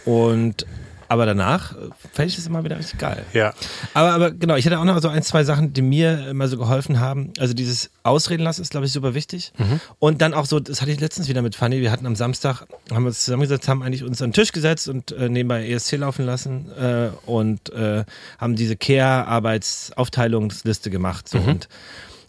und 0.05 0.67
aber 1.09 1.27
danach 1.27 1.73
äh, 1.73 1.91
fände 2.13 2.31
ich 2.31 2.37
das 2.37 2.47
immer 2.47 2.63
wieder 2.65 2.79
richtig 2.79 2.99
geil. 2.99 3.25
Ja. 3.33 3.53
Aber, 3.95 4.13
aber 4.13 4.31
genau, 4.31 4.55
ich 4.57 4.67
hatte 4.67 4.79
auch 4.79 4.85
noch 4.85 5.01
so 5.01 5.09
ein, 5.09 5.23
zwei 5.23 5.45
Sachen, 5.45 5.73
die 5.73 5.81
mir 5.83 6.29
immer 6.29 6.49
so 6.49 6.59
geholfen 6.59 7.01
haben. 7.01 7.33
Also 7.39 7.55
dieses 7.55 7.91
Ausreden 8.03 8.43
lassen 8.43 8.61
ist, 8.63 8.71
glaube 8.71 8.87
ich, 8.87 8.93
super 8.93 9.15
wichtig. 9.15 9.53
Mhm. 9.59 9.81
Und 9.99 10.23
dann 10.23 10.33
auch 10.35 10.47
so, 10.47 10.61
das 10.61 10.81
hatte 10.81 10.93
ich 10.93 11.01
letztens 11.01 11.29
wieder 11.29 11.43
mit 11.43 11.57
Fanny. 11.57 11.81
Wir 11.81 11.91
hatten 11.91 12.07
am 12.07 12.15
Samstag, 12.17 12.63
haben 12.91 13.05
wir 13.05 13.09
uns 13.09 13.25
zusammengesetzt, 13.25 13.69
haben 13.69 13.83
eigentlich 13.83 14.05
uns 14.05 14.23
an 14.23 14.31
den 14.31 14.35
Tisch 14.35 14.53
gesetzt 14.53 14.89
und 14.89 15.13
äh, 15.13 15.29
nebenbei 15.29 15.69
ESC 15.69 15.93
laufen 15.93 16.25
lassen 16.25 16.71
äh, 16.73 17.11
und 17.27 17.71
äh, 17.73 18.05
haben 18.39 18.57
diese 18.57 18.77
Care-Arbeitsaufteilungsliste 18.77 20.91
gemacht. 20.91 21.29
So. 21.29 21.39
Mhm. 21.39 21.49
Und 21.49 21.69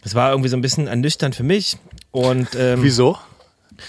das 0.02 0.14
war 0.14 0.30
irgendwie 0.30 0.48
so 0.48 0.56
ein 0.56 0.62
bisschen 0.62 0.86
ernüchternd 0.86 1.34
für 1.34 1.42
mich. 1.42 1.76
Und, 2.12 2.48
ähm, 2.56 2.82
Wieso? 2.82 3.18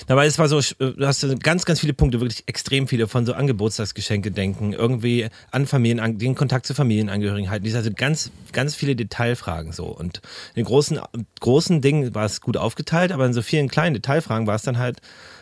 Dabei 0.08 0.26
es 0.26 0.40
war 0.40 0.48
so, 0.48 0.60
du 0.80 1.06
hast 1.06 1.26
ganz, 1.42 1.66
ganz 1.66 1.80
viele 1.80 1.94
Punkte, 1.94 2.20
wirklich 2.20 2.44
extrem 2.48 2.88
viele 2.88 3.08
von 3.08 3.26
so 3.26 3.34
Angebotsgeschenke 3.34 4.32
denken, 4.32 4.74
irgendwie 4.74 5.28
an 5.52 5.66
Familien, 5.66 6.18
den 6.18 6.36
Kontakt 6.36 6.66
zu 6.66 6.74
Familienangehörigen 6.74 7.50
Das 7.64 7.76
also 7.76 7.92
ganz, 7.96 8.32
ganz 8.54 8.76
viele 8.76 8.96
Detailfragen 8.96 9.72
so. 9.72 9.86
Und 9.86 10.22
in 10.56 10.64
den 10.64 10.66
großen, 10.66 11.00
großen 11.40 11.82
Dingen 11.82 12.14
war 12.16 12.26
es 12.26 12.42
gut 12.42 12.58
aufgeteilt, 12.58 13.12
aber 13.12 13.26
in 13.26 13.34
so 13.34 13.42
vielen 13.42 13.70
kleinen 13.70 13.94
Detailfragen 13.94 14.48
war 14.48 14.56
es 14.56 14.64
dann 14.64 14.78
halt, 14.78 15.00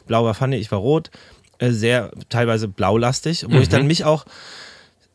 blau 0.07 0.25
war 0.25 0.33
Pfanne, 0.33 0.57
ich 0.57 0.71
war 0.71 0.79
rot, 0.79 1.11
äh, 1.59 1.71
sehr 1.71 2.11
teilweise 2.29 2.67
blaulastig, 2.67 3.45
wo 3.45 3.55
mhm. 3.55 3.61
ich 3.61 3.69
dann 3.69 3.81
mhm. 3.83 3.87
mich 3.87 4.03
auch 4.03 4.25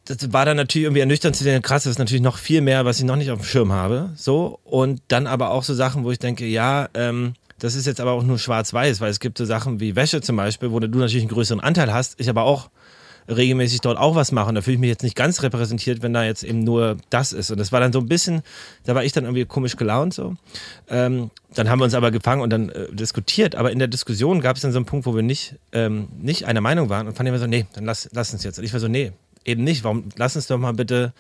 das 0.05 0.33
war 0.33 0.45
dann 0.45 0.57
natürlich 0.57 0.87
irgendwie 0.87 1.01
ernüchternd 1.01 1.37
zu 1.37 1.45
sehen, 1.45 1.63
krass, 1.63 1.85
das 1.85 1.93
ist 1.93 1.99
natürlich 1.99 2.23
noch 2.23 2.39
viel 2.39 2.61
mehr, 2.63 2.85
was 2.85 2.99
ich 2.99 3.05
noch 3.05 3.17
nicht 3.17 3.31
auf 3.31 3.41
dem 3.41 3.45
Schirm 3.45 3.73
habe. 3.73 4.11
So. 4.17 4.59
Und 4.65 5.03
dann 5.09 5.27
aber 5.27 5.51
auch 5.51 5.63
so 5.63 5.75
Sachen, 5.75 6.05
wo 6.05 6.11
ich 6.11 6.19
denke, 6.19 6.47
ja, 6.47 6.89
ähm, 6.95 7.35
das 7.61 7.75
ist 7.75 7.87
jetzt 7.87 8.01
aber 8.01 8.13
auch 8.13 8.23
nur 8.23 8.39
schwarz-weiß, 8.39 9.01
weil 9.01 9.11
es 9.11 9.21
gibt 9.21 9.39
so 9.39 9.45
Sachen 9.45 9.81
wie 9.81 9.97
Wäsche 9.97 10.21
zum 10.21 10.37
Beispiel, 10.37 10.73
wo 10.73 10.81
du 10.81 10.89
natürlich 10.89 11.23
einen 11.23 11.31
größeren 11.31 11.61
Anteil 11.61 11.93
hast. 11.93 12.19
Ich 12.19 12.29
aber 12.29 12.43
auch 12.43 12.71
regelmäßig 13.29 13.81
dort 13.81 13.99
auch 13.99 14.15
was 14.15 14.33
mache. 14.33 14.49
Und 14.49 14.55
da 14.57 14.63
fühle 14.63 14.75
ich 14.75 14.81
mich 14.81 14.89
jetzt 14.89 15.03
nicht 15.03 15.17
ganz 15.17 15.43
repräsentiert, 15.43 16.03
wenn 16.03 16.13
da 16.13 16.25
jetzt 16.25 16.43
eben 16.43 16.65
nur 16.65 16.97
das 17.11 17.33
ist. 17.33 17.51
Und 17.51 17.59
das 17.59 17.71
war 17.73 17.81
dann 17.81 17.93
so 17.93 18.01
ein 18.01 18.07
bisschen, 18.07 18.43
da 18.85 18.95
war 18.95 19.05
ich 19.05 19.13
dann 19.13 19.25
irgendwie 19.25 19.45
komisch 19.45 19.77
gelaunt 19.77 20.15
so. 20.15 20.35
Ähm, 20.89 21.31
dann 21.55 21.69
haben 21.69 21.81
wir 21.81 21.85
uns 21.85 21.95
aber 21.95 22.11
gefangen 22.11 22.43
und 22.43 22.51
dann 22.51 22.71
äh, 22.71 22.93
diskutiert. 22.93 23.55
Aber 23.55 23.71
in 23.71 23.79
der 23.79 23.89
Diskussion 23.89 24.41
gab 24.41 24.57
es 24.57 24.63
dann 24.63 24.73
so 24.73 24.79
einen 24.79 24.87
Punkt, 24.87 25.07
wo 25.07 25.15
wir 25.15 25.23
nicht, 25.23 25.57
ähm, 25.73 26.09
nicht 26.19 26.47
einer 26.47 26.61
Meinung 26.61 26.89
waren 26.89 27.07
und 27.07 27.17
fanden 27.17 27.33
wir 27.33 27.39
so, 27.39 27.47
nee, 27.47 27.67
dann 27.75 27.85
lass, 27.85 28.09
lass 28.13 28.33
uns 28.33 28.43
jetzt. 28.45 28.59
Und 28.59 28.65
ich 28.65 28.73
war 28.73 28.81
so, 28.81 28.89
nee, 28.89 29.13
eben 29.45 29.65
nicht. 29.65 29.85
Warum, 29.85 30.05
lass 30.17 30.37
uns 30.37 30.47
doch 30.47 30.59
mal 30.59 30.73
bitte 30.73 31.13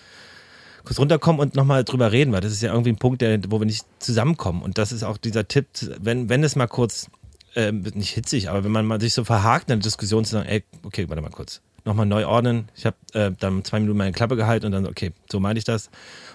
kurz 0.84 0.98
runterkommen 0.98 1.40
und 1.40 1.54
nochmal 1.54 1.84
drüber 1.84 2.12
reden, 2.12 2.32
weil 2.32 2.40
das 2.40 2.52
ist 2.52 2.62
ja 2.62 2.72
irgendwie 2.72 2.90
ein 2.90 2.96
Punkt, 2.96 3.22
der, 3.22 3.40
wo 3.48 3.60
wir 3.60 3.66
nicht 3.66 3.84
zusammenkommen. 3.98 4.62
Und 4.62 4.78
das 4.78 4.92
ist 4.92 5.02
auch 5.02 5.16
dieser 5.16 5.48
Tipp, 5.48 5.66
wenn, 6.00 6.28
wenn 6.28 6.42
es 6.44 6.56
mal 6.56 6.66
kurz, 6.66 7.10
äh, 7.54 7.72
nicht 7.72 8.10
hitzig, 8.10 8.48
aber 8.48 8.64
wenn 8.64 8.72
man 8.72 8.86
mal 8.86 9.00
sich 9.00 9.14
so 9.14 9.24
verhakt 9.24 9.70
in 9.70 9.78
der 9.78 9.82
Diskussion 9.82 10.24
zu 10.24 10.32
sagen, 10.32 10.48
ey, 10.48 10.64
okay, 10.82 11.08
warte 11.08 11.22
mal 11.22 11.30
kurz, 11.30 11.60
nochmal 11.84 12.06
neu 12.06 12.26
ordnen. 12.26 12.68
Ich 12.76 12.86
habe 12.86 12.96
äh, 13.12 13.32
dann 13.38 13.64
zwei 13.64 13.80
Minuten 13.80 13.98
meine 13.98 14.12
Klappe 14.12 14.36
gehalten 14.36 14.66
und 14.66 14.72
dann, 14.72 14.86
okay, 14.86 15.12
so 15.30 15.40
meine 15.40 15.58
ich 15.58 15.64
das. 15.64 15.90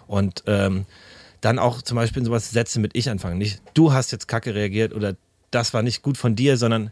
Und 0.08 0.44
ähm, 0.48 0.86
dann 1.42 1.60
auch 1.60 1.82
zum 1.82 1.96
Beispiel 1.96 2.22
in 2.22 2.26
sowas 2.26 2.52
Sätze 2.52 2.80
mit 2.80 2.96
ich 2.96 3.10
anfangen. 3.10 3.38
Nicht, 3.38 3.62
du 3.74 3.94
hast 3.94 4.12
jetzt 4.12 4.28
kacke 4.28 4.56
reagiert 4.56 4.94
oder 4.94 5.16
das 5.52 5.74
war 5.74 5.84
nicht 5.84 6.02
gut 6.02 6.18
von 6.18 6.36
dir, 6.36 6.58
sondern 6.58 6.92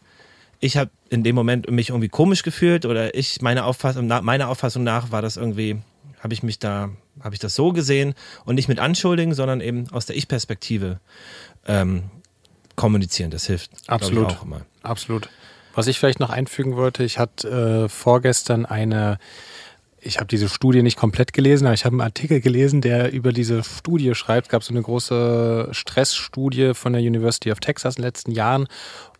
ich 0.60 0.78
habe 0.78 0.92
in 1.10 1.24
dem 1.24 1.36
Moment 1.36 1.70
mich 1.70 1.90
irgendwie 1.90 2.08
komisch 2.08 2.44
gefühlt 2.44 2.86
oder 2.86 3.16
ich, 3.16 3.42
meine 3.42 3.66
Auffassung, 3.66 4.08
meiner 4.08 4.48
Auffassung 4.48 4.84
nach 4.84 5.12
war 5.12 5.22
das 5.22 5.36
irgendwie 5.36 5.82
habe 6.24 6.34
ich 6.34 6.42
mich 6.42 6.58
da, 6.58 6.90
habe 7.22 7.36
ich 7.36 7.40
das 7.40 7.56
so 7.56 7.74
gesehen 7.74 8.14
und 8.46 8.56
nicht 8.56 8.68
mit 8.68 8.80
Anschuldigen, 8.80 9.34
sondern 9.34 9.62
eben 9.62 9.90
aus 9.92 10.06
der 10.06 10.16
Ich-Perspektive 10.16 11.00
ähm, 11.68 12.04
kommunizieren. 12.76 13.32
Das 13.32 13.46
hilft 13.46 13.72
absolut 13.88 14.28
auch 14.28 14.44
immer. 14.44 14.62
Absolut. 14.82 15.30
Was 15.76 15.88
ich 15.88 16.00
vielleicht 16.00 16.20
noch 16.20 16.30
einfügen 16.30 16.76
wollte, 16.76 17.04
ich 17.04 17.18
hatte 17.18 17.86
äh, 17.86 17.90
vorgestern 17.90 18.66
eine 18.66 19.18
ich 20.06 20.18
habe 20.18 20.28
diese 20.28 20.50
Studie 20.50 20.84
nicht 20.84 20.98
komplett 20.98 21.34
gelesen, 21.34 21.66
aber 21.66 21.74
ich 21.74 21.86
habe 21.86 21.94
einen 21.94 22.02
Artikel 22.02 22.42
gelesen, 22.42 22.82
der 22.82 23.12
über 23.14 23.32
diese 23.32 23.64
Studie 23.64 24.14
schreibt. 24.16 24.48
Es 24.48 24.52
gab 24.52 24.64
so 24.64 24.74
eine 24.74 24.82
große 24.82 25.70
Stressstudie 25.72 26.74
von 26.74 26.94
der 26.94 27.02
University 27.02 27.52
of 27.52 27.60
Texas 27.60 27.96
in 27.96 28.02
den 28.02 28.08
letzten 28.08 28.32
Jahren. 28.32 28.68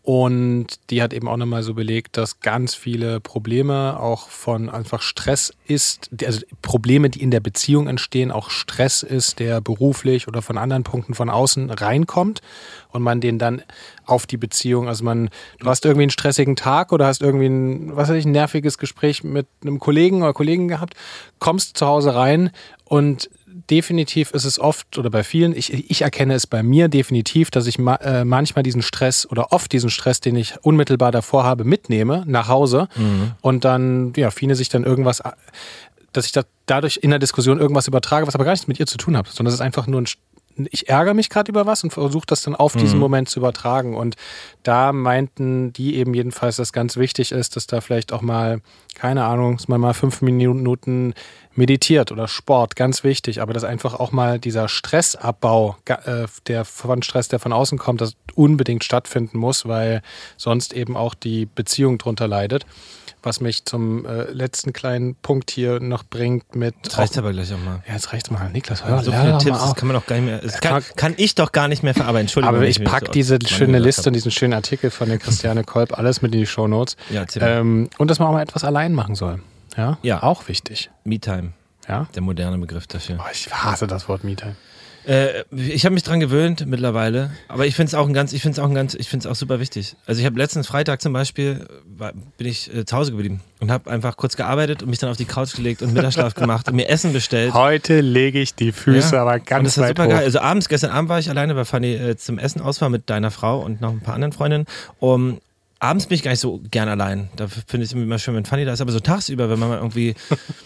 Und 0.06 0.68
die 0.90 1.02
hat 1.02 1.14
eben 1.14 1.30
auch 1.30 1.38
nochmal 1.38 1.64
so 1.64 1.74
belegt, 1.74 2.18
dass 2.18 2.42
ganz 2.42 2.76
viele 2.76 3.22
Probleme 3.22 3.98
auch 3.98 4.28
von 4.28 4.70
einfach 4.70 5.02
Stress 5.02 5.54
ist, 5.66 6.10
also 6.26 6.42
Probleme, 6.62 7.10
die 7.10 7.22
in 7.22 7.32
der 7.32 7.40
Beziehung 7.40 7.88
entstehen, 7.88 8.30
auch 8.30 8.50
Stress 8.50 9.02
ist, 9.02 9.40
der 9.40 9.62
beruflich 9.62 10.28
oder 10.28 10.42
von 10.42 10.58
anderen 10.58 10.84
Punkten 10.84 11.14
von 11.14 11.30
außen 11.30 11.70
reinkommt 11.70 12.42
und 12.90 13.02
man 13.02 13.22
den 13.22 13.40
dann 13.40 13.62
auf 14.06 14.26
die 14.26 14.36
Beziehung, 14.36 14.90
also 14.90 15.06
man, 15.06 15.30
du 15.60 15.68
hast 15.68 15.86
irgendwie 15.86 16.04
einen 16.04 16.10
stressigen 16.10 16.58
Tag 16.58 16.92
oder 16.92 17.08
hast 17.08 17.22
irgendwie 17.22 17.46
ein, 17.48 17.96
was 17.96 18.10
weiß 18.10 18.18
ich, 18.18 18.26
ein 18.26 18.34
nerviges 18.34 18.78
Gespräch 18.78 19.24
mit 19.24 19.48
einem 19.62 19.80
Kollegen 19.80 20.22
oder 20.22 20.34
Kollegen 20.34 20.68
gehabt, 20.68 20.96
kommst 21.40 21.78
zu 21.78 21.88
Hause 21.88 22.14
rein 22.14 22.52
und 22.84 23.30
definitiv 23.70 24.32
ist 24.32 24.46
es 24.46 24.60
oft 24.60 24.98
oder 24.98 25.10
bei 25.10 25.24
vielen, 25.24 25.56
ich, 25.56 25.74
ich 25.74 26.02
erkenne 26.02 26.34
es 26.34 26.48
bei 26.48 26.64
mir 26.64 26.88
definitiv, 26.88 27.52
dass 27.52 27.68
ich 27.68 27.80
ma, 27.80 27.96
äh, 27.96 28.26
manchmal 28.26 28.64
diesen 28.64 28.82
Stress 28.82 29.26
oder 29.30 29.52
oft 29.52 29.72
diesen 29.72 29.90
Stress, 29.90 30.20
den 30.20 30.36
ich 30.36 30.56
unmittelbar 30.62 31.12
davor 31.12 31.44
habe, 31.44 31.64
mitnehme 31.64 32.24
nach 32.28 32.48
Hause 32.48 32.88
mhm. 32.96 33.32
und 33.42 33.66
dann, 33.66 34.14
ja, 34.16 34.32
viele 34.32 34.56
sich 34.56 34.70
dann 34.70 34.84
irgendwas, 34.84 35.22
dass 36.12 36.26
ich 36.26 36.32
da 36.32 36.44
dadurch 36.66 37.00
in 37.02 37.10
der 37.10 37.20
Diskussion 37.20 37.60
irgendwas 37.60 37.88
übertrage, 37.88 38.28
was 38.28 38.36
aber 38.36 38.46
gar 38.46 38.52
nichts 38.52 38.68
mit 38.68 38.80
ihr 38.80 38.86
zu 38.86 38.98
tun 38.98 39.18
hat, 39.18 39.28
sondern 39.28 39.50
es 39.50 39.56
ist 39.56 39.62
einfach 39.62 39.88
nur 39.88 40.02
ein 40.02 40.08
ich 40.72 40.90
ärgere 40.90 41.14
mich 41.14 41.30
gerade 41.30 41.50
über 41.50 41.66
was 41.66 41.84
und 41.84 41.92
versuche 41.92 42.26
das 42.28 42.42
dann 42.42 42.56
auf 42.56 42.76
mhm. 42.76 42.80
diesen 42.80 43.00
Moment 43.00 43.30
zu 43.30 43.40
übertragen. 43.40 43.96
Und 43.96 44.16
da 44.64 44.94
meinten 44.94 45.74
die 45.74 45.96
eben 45.96 46.14
jedenfalls, 46.14 46.58
dass 46.58 46.74
ganz 46.74 46.98
wichtig 46.98 47.32
ist, 47.32 47.56
dass 47.56 47.68
da 47.68 47.82
vielleicht 47.82 48.14
auch 48.14 48.22
mal, 48.22 48.62
keine 48.96 49.26
Ahnung, 49.26 49.58
dass 49.58 49.68
man 49.68 49.82
mal 49.82 49.94
fünf 49.94 50.22
Minuten 50.22 51.14
meditiert 51.56 52.12
oder 52.12 52.28
Sport, 52.28 52.76
ganz 52.76 53.04
wichtig, 53.04 53.42
aber 53.42 53.54
dass 53.54 53.64
einfach 53.64 54.00
auch 54.00 54.12
mal 54.12 54.40
dieser 54.40 54.68
Stressabbau, 54.68 55.78
äh, 55.86 56.26
der 56.48 56.66
von 56.66 57.04
Stress, 57.04 57.28
der 57.28 57.40
von 57.40 57.54
außen 57.54 57.78
kommt, 57.78 58.02
das 58.02 58.16
unbedingt 58.36 58.84
stattfinden 58.84 59.38
muss, 59.38 59.68
weil 59.68 60.02
sonst 60.38 60.74
eben 60.74 60.98
auch 60.98 61.14
die 61.14 61.46
Beziehung 61.46 61.98
drunter 61.98 62.28
leidet. 62.28 62.66
Was 63.24 63.40
mich 63.40 63.64
zum 63.64 64.06
äh, 64.06 64.24
letzten 64.32 64.74
kleinen 64.74 65.16
Punkt 65.16 65.50
hier 65.50 65.80
noch 65.80 66.04
bringt 66.04 66.56
mit. 66.56 66.76
Das 66.84 66.98
reicht 66.98 67.18
aber 67.18 67.32
gleich 67.32 67.54
auch 67.54 67.58
mal. 67.58 67.82
Ja, 67.88 67.94
jetzt 67.94 68.12
reicht's 68.12 68.30
mal. 68.30 68.50
Niklas, 68.50 68.86
hör, 68.86 69.02
so 69.02 69.14
viele 69.14 69.38
Tipps, 69.38 69.60
das 69.60 69.76
kann 69.76 69.88
man 69.88 69.96
doch 69.96 70.06
gar 70.06 70.18
nicht 70.18 70.26
mehr. 70.26 70.40
Das 70.40 70.60
kann, 70.60 70.84
kann, 70.98 71.14
ich 71.16 71.34
doch 71.34 71.54
gar 71.54 71.70
nicht 71.70 71.84
mehr 71.84 71.94
verarbeiten. 71.94 72.26
Entschuldigung. 72.26 72.58
Aber 72.58 72.68
ich 72.68 72.84
packe 72.84 73.06
so 73.08 73.12
diese 73.14 73.40
schöne 73.48 73.80
Liste 73.80 74.10
und 74.10 74.14
diesen 74.14 74.32
schönen 74.32 74.54
Artikel 74.54 74.92
von 74.92 75.08
der 75.08 75.20
Christiane 75.20 75.64
Kolb 75.64 75.98
alles 75.98 76.22
mit 76.22 76.34
in 76.34 76.42
die 76.42 76.46
Shownotes. 76.46 76.98
Ja, 77.10 77.26
ähm, 77.40 77.90
und 77.98 78.12
dass 78.12 78.20
man 78.20 78.28
auch 78.28 78.34
mal 78.34 78.42
etwas 78.42 78.66
allein 78.66 78.94
machen 78.94 79.16
soll. 79.16 79.40
Ja, 79.78 79.98
ja. 80.02 80.22
auch 80.22 80.48
wichtig. 80.50 80.92
Me-Time. 81.04 81.54
Ja. 81.88 82.08
Der 82.16 82.22
moderne 82.22 82.58
Begriff 82.58 82.88
dafür. 82.88 83.18
Oh, 83.20 83.30
ich 83.32 83.52
hasse 83.52 83.88
das 83.88 84.08
Wort 84.08 84.24
Me-Time. 84.24 84.56
Äh, 85.06 85.44
ich 85.52 85.86
habe 85.86 85.94
mich 85.94 86.04
dran 86.04 86.20
gewöhnt 86.20 86.66
mittlerweile, 86.66 87.32
aber 87.48 87.66
ich 87.66 87.76
finde 87.76 87.88
es 87.88 87.96
auch 87.96 88.08
ein 88.08 88.14
ganz, 88.14 88.34
ich 88.34 88.42
finde 88.42 88.54
es 88.54 88.60
auch 88.60 88.70
ein 88.70 88.76
ganz, 88.76 88.94
ich 88.94 89.10
finde 89.10 89.28
es 89.28 89.32
auch 89.32 89.36
super 89.36 89.60
wichtig. 89.60 89.96
Also 90.06 90.20
ich 90.20 90.26
habe 90.26 90.38
letzten 90.38 90.64
Freitag 90.64 91.02
zum 91.02 91.14
Beispiel 91.14 91.68
war, 91.86 92.14
bin 92.38 92.48
ich 92.48 92.74
äh, 92.74 92.86
zu 92.86 92.96
Hause 92.96 93.12
geblieben 93.12 93.42
und 93.60 93.72
habe 93.72 93.90
einfach 93.92 94.18
kurz 94.18 94.36
gearbeitet 94.36 94.84
und 94.84 94.90
mich 94.90 95.00
dann 95.00 95.10
auf 95.10 95.18
die 95.18 95.26
Couch 95.26 95.56
gelegt 95.56 95.82
und 95.82 95.94
Mittagsschlaf 95.94 96.34
gemacht 96.36 96.68
und 96.70 96.76
mir 96.76 96.90
Essen 96.90 97.14
bestellt. 97.14 97.54
Heute 97.54 98.02
lege 98.02 98.40
ich 98.40 98.56
die 98.56 98.72
Füße 98.72 99.16
ja. 99.16 99.22
aber 99.22 99.40
ganz 99.40 99.60
und 99.60 99.66
das 99.66 99.78
war 99.78 99.88
super 99.90 100.06
hoch. 100.06 100.10
geil. 100.10 100.24
Also 100.24 100.40
abends, 100.40 100.70
gestern 100.70 100.92
Abend 100.92 101.10
war 101.10 101.20
ich 101.20 101.30
alleine 101.30 101.54
bei 101.56 101.66
Fanny 101.66 101.94
äh, 101.94 102.16
zum 102.16 102.40
Essen 102.40 102.62
aus, 102.62 102.82
war 102.82 102.90
mit 102.90 103.10
deiner 103.10 103.32
Frau 103.32 103.60
und 103.60 103.82
noch 103.82 103.92
ein 103.92 104.02
paar 104.02 104.16
anderen 104.16 104.32
Freundinnen. 104.32 104.66
Um, 105.00 105.40
abends 105.80 106.08
bin 106.08 106.16
ich 106.16 106.24
gar 106.24 106.32
nicht 106.32 106.40
so 106.40 106.62
gern 106.72 106.88
allein. 106.88 107.30
Da 107.36 107.48
finde 107.48 107.84
ich 107.84 107.92
es 107.92 107.94
immer 107.94 108.20
schön, 108.20 108.36
wenn 108.36 108.46
Fanny 108.46 108.66
da 108.66 108.74
ist. 108.74 108.82
Aber 108.82 108.92
so 108.92 109.00
tagsüber, 109.00 109.50
wenn 109.50 109.60
man 109.60 109.70
mal 109.70 109.78
irgendwie 109.78 110.16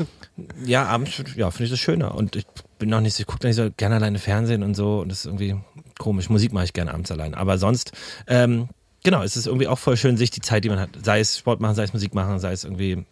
ja, 0.66 0.86
abends 0.86 1.24
ja, 1.36 1.50
finde 1.50 1.66
ich 1.66 1.72
das 1.72 1.80
schöner. 1.80 2.16
Und 2.16 2.36
ich 2.36 2.46
bin 2.78 2.90
noch 2.90 3.02
nicht 3.02 3.16
so, 3.16 3.22
ich 3.22 3.28
gucke 3.28 3.46
nicht 3.46 3.56
so 3.56 3.70
gerne 3.76 3.96
alleine 3.96 4.20
Fernsehen 4.20 4.64
und 4.64 4.76
so. 4.76 5.00
Und 5.00 5.10
das 5.10 5.20
ist 5.20 5.26
irgendwie 5.26 5.56
komisch. 5.98 6.30
Musik 6.30 6.54
mache 6.54 6.66
ich 6.66 6.74
gerne 6.74 6.94
abends 6.94 7.12
allein. 7.12 7.34
Aber 7.34 7.58
sonst, 7.58 7.92
ähm, 8.28 8.70
genau, 9.04 9.24
es 9.24 9.38
ist 9.38 9.48
irgendwie 9.48 9.68
auch 9.68 9.80
voll 9.80 9.98
schön, 9.98 10.18
sich 10.18 10.32
die 10.32 10.42
Zeit, 10.42 10.64
die 10.64 10.70
man 10.70 10.80
hat, 10.80 10.90
sei 11.04 11.20
es 11.20 11.38
Sport 11.38 11.60
machen, 11.60 11.76
sei 11.76 11.84
es 11.84 11.94
Musik 11.94 12.14
machen, 12.14 12.40
sei 12.40 12.52
es 12.52 12.64
irgendwie 12.64 13.06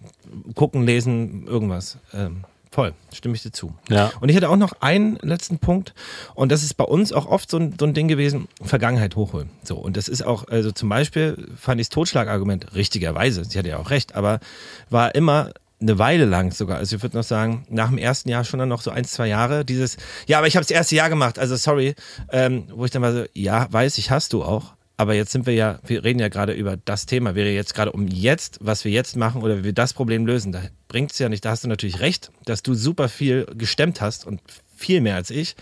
gucken, 0.56 0.84
lesen, 0.84 1.47
irgendwas. 1.47 1.97
Ähm, 2.13 2.45
Voll, 2.75 2.93
stimme 3.13 3.36
ich 3.36 3.41
dir 3.41 3.54
zu. 3.54 3.73
Ja. 3.88 4.12
Und 4.19 4.28
ich 4.28 4.36
hätte 4.36 4.49
auch 4.49 4.58
noch 4.58 4.73
einen 4.82 5.15
letzten 5.21 5.60
Punkt. 5.60 5.93
Und 6.34 6.51
das 6.51 6.62
ist 6.62 6.73
bei 6.73 6.84
uns 6.84 7.13
auch 7.13 7.25
oft 7.25 7.49
so 7.49 7.56
ein, 7.56 7.75
so 7.80 7.86
ein 7.86 7.93
Ding 7.93 8.10
gewesen, 8.10 8.49
Vergangenheit 8.62 9.15
hochholen. 9.15 9.49
So, 9.63 9.78
und 9.78 9.95
das 9.95 10.10
ist 10.10 10.25
auch, 10.25 10.49
also 10.49 10.73
zum 10.73 10.89
Beispiel 10.89 11.47
fand 11.56 11.80
ich 11.80 11.88
das 11.88 11.93
Totschlagargument 11.93 12.75
richtigerweise, 12.75 13.45
sie 13.45 13.57
hatte 13.57 13.70
ja 13.70 13.78
auch 13.78 13.91
recht, 13.91 14.16
aber 14.16 14.41
war 14.89 15.16
immer 15.16 15.51
eine 15.82 15.99
Weile 15.99 16.26
lang 16.26 16.51
sogar, 16.51 16.78
also 16.78 16.95
ich 16.95 17.03
würde 17.03 17.17
noch 17.17 17.23
sagen, 17.23 17.65
nach 17.69 17.89
dem 17.89 17.97
ersten 17.97 18.30
Jahr 18.30 18.43
schon 18.43 18.59
dann 18.59 18.69
noch 18.69 18.82
so 18.82 18.91
ein, 18.91 19.05
zwei 19.05 19.28
Jahre, 19.28 19.65
dieses, 19.65 19.97
ja, 20.28 20.38
aber 20.38 20.47
ich 20.47 20.55
habe 20.55 20.63
das 20.63 20.71
erste 20.71 20.95
Jahr 20.95 21.09
gemacht, 21.09 21.38
also 21.38 21.55
sorry, 21.55 21.95
ähm, 22.32 22.67
wo 22.73 22.86
ich 22.86 22.91
dann 22.91 23.01
mal 23.01 23.13
so, 23.13 23.26
ja, 23.34 23.67
weiß 23.71 23.97
ich, 23.97 24.09
hast 24.09 24.34
du 24.34 24.43
auch, 24.43 24.73
aber 24.97 25.13
jetzt 25.13 25.32
sind 25.32 25.45
wir 25.45 25.53
ja, 25.53 25.80
wir 25.86 26.03
reden 26.03 26.19
ja 26.19 26.30
gerade 26.30 26.53
über 26.53 26.78
das 26.78 27.05
Thema, 27.05 27.36
wäre 27.36 27.49
jetzt 27.49 27.76
gerade 27.76 27.91
um 27.91 28.07
jetzt, 28.07 28.59
was 28.61 28.86
wir 28.86 28.91
jetzt 28.91 29.17
machen 29.17 29.43
oder 29.43 29.59
wie 29.59 29.63
wir 29.65 29.73
das 29.73 29.93
Problem 29.93 30.26
lösen. 30.26 30.53
Da 30.53 30.61
bringt 30.88 31.11
es 31.11 31.19
ja 31.19 31.28
nicht, 31.28 31.43
da 31.43 31.51
hast 31.51 31.65
du 31.65 31.67
natürlich 31.67 31.99
recht, 31.99 32.32
dass 32.45 32.63
du 32.63 32.73
super 32.73 33.09
viel 33.09 33.45
gestemmt 33.57 33.99
hast 33.99 34.26
und 34.26 34.41
viel 34.76 35.01
mehr 35.01 35.15
als 35.15 35.30
ich. 35.32 35.55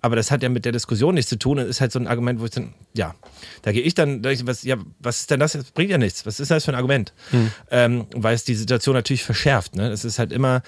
Aber 0.00 0.16
das 0.16 0.30
hat 0.30 0.42
ja 0.42 0.48
mit 0.48 0.64
der 0.64 0.72
Diskussion 0.72 1.14
nichts 1.14 1.28
zu 1.28 1.38
tun. 1.38 1.58
Das 1.58 1.66
ist 1.66 1.80
halt 1.80 1.92
so 1.92 1.98
ein 1.98 2.06
Argument, 2.06 2.40
wo 2.40 2.44
ich 2.44 2.50
dann, 2.50 2.74
ja, 2.94 3.14
da 3.62 3.72
gehe 3.72 3.82
ich 3.82 3.94
dann, 3.94 4.24
was, 4.24 4.62
ja, 4.62 4.76
was 4.98 5.20
ist 5.20 5.30
denn 5.30 5.40
das? 5.40 5.52
Das 5.52 5.70
bringt 5.72 5.90
ja 5.90 5.98
nichts. 5.98 6.26
Was 6.26 6.40
ist 6.40 6.50
das 6.50 6.64
für 6.64 6.72
ein 6.72 6.76
Argument? 6.76 7.12
Hm. 7.30 7.50
Ähm, 7.70 8.06
weil 8.14 8.34
es 8.34 8.44
die 8.44 8.54
Situation 8.54 8.94
natürlich 8.94 9.24
verschärft. 9.24 9.76
Ne? 9.76 9.88
Es 9.90 10.04
ist 10.04 10.18
halt 10.18 10.32
immer, 10.32 10.62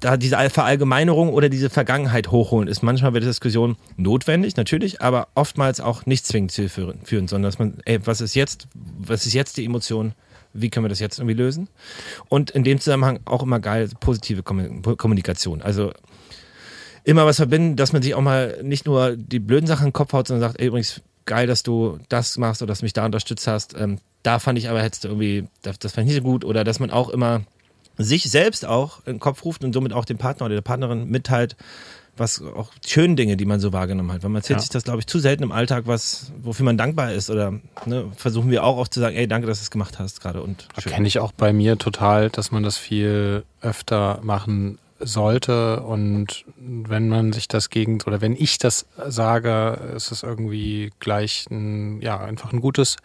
da 0.00 0.16
diese 0.16 0.36
Verallgemeinerung 0.50 1.32
oder 1.32 1.48
diese 1.48 1.70
Vergangenheit 1.70 2.30
hochholen, 2.30 2.68
ist 2.68 2.82
manchmal 2.82 3.12
bei 3.12 3.20
der 3.20 3.28
Diskussion 3.28 3.76
notwendig, 3.96 4.56
natürlich, 4.56 5.00
aber 5.00 5.28
oftmals 5.34 5.80
auch 5.80 6.06
nicht 6.06 6.26
zwingend 6.26 6.52
zielführend, 6.52 7.08
sondern 7.08 7.42
dass 7.42 7.58
man, 7.58 7.78
ey, 7.84 8.06
was 8.06 8.20
ist 8.20 8.34
jetzt, 8.34 8.68
was 8.74 9.26
ist 9.26 9.32
jetzt 9.32 9.56
die 9.56 9.64
Emotion? 9.64 10.14
wie 10.54 10.70
können 10.70 10.84
wir 10.84 10.88
das 10.88 11.00
jetzt 11.00 11.18
irgendwie 11.18 11.34
lösen? 11.34 11.68
Und 12.28 12.52
in 12.52 12.64
dem 12.64 12.80
Zusammenhang 12.80 13.20
auch 13.24 13.42
immer 13.42 13.60
geil, 13.60 13.90
positive 14.00 14.42
Kommunikation. 14.42 15.60
Also 15.60 15.92
immer 17.04 17.26
was 17.26 17.36
verbinden, 17.36 17.76
dass 17.76 17.92
man 17.92 18.02
sich 18.02 18.14
auch 18.14 18.22
mal 18.22 18.58
nicht 18.62 18.86
nur 18.86 19.16
die 19.16 19.38
blöden 19.38 19.66
Sachen 19.66 19.84
in 19.84 19.88
den 19.90 19.92
Kopf 19.92 20.12
haut, 20.12 20.26
sondern 20.26 20.48
sagt, 20.48 20.60
ey, 20.60 20.66
übrigens, 20.66 21.02
geil, 21.26 21.46
dass 21.46 21.62
du 21.62 21.98
das 22.08 22.38
machst 22.38 22.62
oder 22.62 22.70
dass 22.70 22.80
du 22.80 22.86
mich 22.86 22.92
da 22.92 23.04
unterstützt 23.04 23.46
hast. 23.46 23.74
Ähm, 23.78 23.98
da 24.22 24.38
fand 24.38 24.58
ich 24.58 24.68
aber 24.68 24.82
hättest 24.82 25.04
du 25.04 25.08
irgendwie, 25.08 25.46
das, 25.62 25.78
das 25.78 25.92
fand 25.92 26.06
ich 26.06 26.14
nicht 26.14 26.22
so 26.22 26.28
gut. 26.28 26.44
Oder 26.44 26.64
dass 26.64 26.80
man 26.80 26.90
auch 26.90 27.10
immer 27.10 27.42
sich 27.96 28.24
selbst 28.30 28.66
auch 28.66 28.98
in 29.06 29.14
den 29.14 29.20
Kopf 29.20 29.44
ruft 29.44 29.62
und 29.64 29.72
somit 29.72 29.92
auch 29.92 30.04
dem 30.04 30.18
Partner 30.18 30.46
oder 30.46 30.56
der 30.56 30.62
Partnerin 30.62 31.08
mitteilt, 31.08 31.56
was 32.16 32.42
auch 32.42 32.70
schöne 32.86 33.16
Dinge, 33.16 33.36
die 33.36 33.44
man 33.44 33.60
so 33.60 33.72
wahrgenommen 33.72 34.12
hat. 34.12 34.22
Weil 34.22 34.30
man 34.30 34.40
erzählt 34.40 34.58
ja. 34.58 34.62
sich 34.62 34.70
das, 34.70 34.84
glaube 34.84 35.00
ich, 35.00 35.06
zu 35.06 35.18
selten 35.18 35.42
im 35.42 35.52
Alltag, 35.52 35.84
was, 35.86 36.32
wofür 36.42 36.64
man 36.64 36.76
dankbar 36.76 37.12
ist. 37.12 37.28
Oder 37.28 37.54
ne, 37.86 38.10
versuchen 38.16 38.50
wir 38.50 38.64
auch 38.64 38.78
oft 38.78 38.94
zu 38.94 39.00
sagen, 39.00 39.16
ey, 39.16 39.28
danke, 39.28 39.46
dass 39.46 39.58
du 39.58 39.64
es 39.64 39.70
gemacht 39.70 39.98
hast 39.98 40.20
gerade. 40.20 40.42
Und 40.42 40.68
kenne 40.76 41.06
ich 41.06 41.18
auch 41.18 41.32
bei 41.32 41.52
mir 41.52 41.76
total, 41.76 42.30
dass 42.30 42.50
man 42.50 42.62
das 42.62 42.78
viel 42.78 43.44
öfter 43.60 44.20
machen 44.22 44.78
sollte. 45.00 45.80
Und 45.80 46.44
wenn 46.56 47.08
man 47.08 47.32
sich 47.32 47.48
das 47.48 47.70
gegen, 47.70 48.00
oder 48.02 48.20
wenn 48.20 48.34
ich 48.36 48.58
das 48.58 48.86
sage, 49.06 49.78
ist 49.96 50.12
es 50.12 50.22
irgendwie 50.22 50.92
gleich 51.00 51.46
ein, 51.50 52.00
ja, 52.00 52.20
einfach 52.20 52.52
ein 52.52 52.60
gutes, 52.60 52.96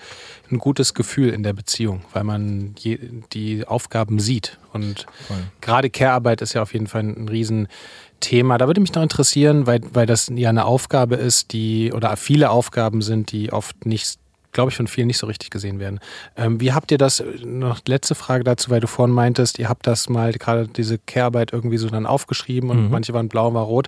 ein 0.52 0.60
gutes 0.60 0.94
Gefühl 0.94 1.30
in 1.30 1.44
der 1.44 1.54
Beziehung, 1.54 2.02
weil 2.14 2.24
man 2.24 2.76
je, 2.78 3.00
die 3.34 3.66
Aufgaben 3.66 4.20
sieht. 4.20 4.58
Und 4.74 5.06
Voll. 5.28 5.38
gerade 5.62 5.90
Care-Arbeit 5.90 6.42
ist 6.42 6.54
ja 6.54 6.62
auf 6.62 6.74
jeden 6.74 6.88
Fall 6.88 7.02
ein, 7.04 7.28
Riesenthema. 7.28 8.58
Da 8.58 8.68
würde 8.68 8.82
mich 8.82 8.94
noch 8.94 9.04
interessieren, 9.04 9.66
weil, 9.66 9.82
weil 9.94 10.06
das 10.06 10.32
ja 10.34 10.50
eine 10.50 10.66
Aufgabe 10.66 11.16
ist, 11.16 11.54
die, 11.54 11.92
oder 11.94 12.16
viele 12.18 12.50
Aufgaben 12.52 13.02
sind, 13.02 13.32
die 13.32 13.52
oft 13.52 13.86
nicht 13.86 14.18
glaube 14.52 14.72
ich, 14.72 14.78
von 14.78 14.88
vielen 14.88 15.08
nicht 15.08 15.18
so 15.18 15.28
richtig 15.28 15.50
gesehen 15.50 15.80
werden. 15.80 16.00
Ähm, 16.36 16.60
wie 16.60 16.74
habt 16.74 16.91
ihr 16.91 16.97
das, 16.97 17.24
noch 17.43 17.82
letzte 17.88 18.16
Frage 18.16 18.43
dazu, 18.43 18.70
weil 18.70 18.80
du 18.80 18.88
vorhin 18.88 19.14
meintest, 19.14 19.60
ihr 19.60 19.70
habt 19.70 19.86
das 19.88 20.10
mal 20.10 20.34
gerade 20.34 20.68
diese 20.68 20.97
Care-Arbeit 20.97 21.54
irgendwie 21.54 21.78
so 21.78 21.89
dann 21.89 22.06
aufgeschrieben 22.06 22.70
und 22.70 22.86
mhm. 22.86 22.91
manche 22.91 23.14
waren 23.14 23.30
blau 23.30 23.50
und 23.50 23.54
war 23.54 23.64
rot 23.64 23.88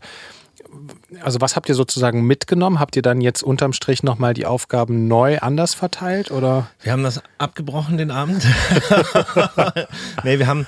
also 1.21 1.41
was 1.41 1.55
habt 1.55 1.69
ihr 1.69 1.75
sozusagen 1.75 2.25
mitgenommen? 2.25 2.79
Habt 2.79 2.95
ihr 2.95 3.01
dann 3.01 3.21
jetzt 3.21 3.43
unterm 3.43 3.73
Strich 3.73 4.03
nochmal 4.03 4.33
die 4.33 4.45
Aufgaben 4.45 5.07
neu 5.07 5.39
anders 5.39 5.73
verteilt 5.73 6.31
oder? 6.31 6.69
Wir 6.81 6.91
haben 6.91 7.03
das 7.03 7.21
abgebrochen 7.37 7.97
den 7.97 8.11
Abend. 8.11 8.45
nee, 10.23 10.39
wir 10.39 10.47
haben 10.47 10.65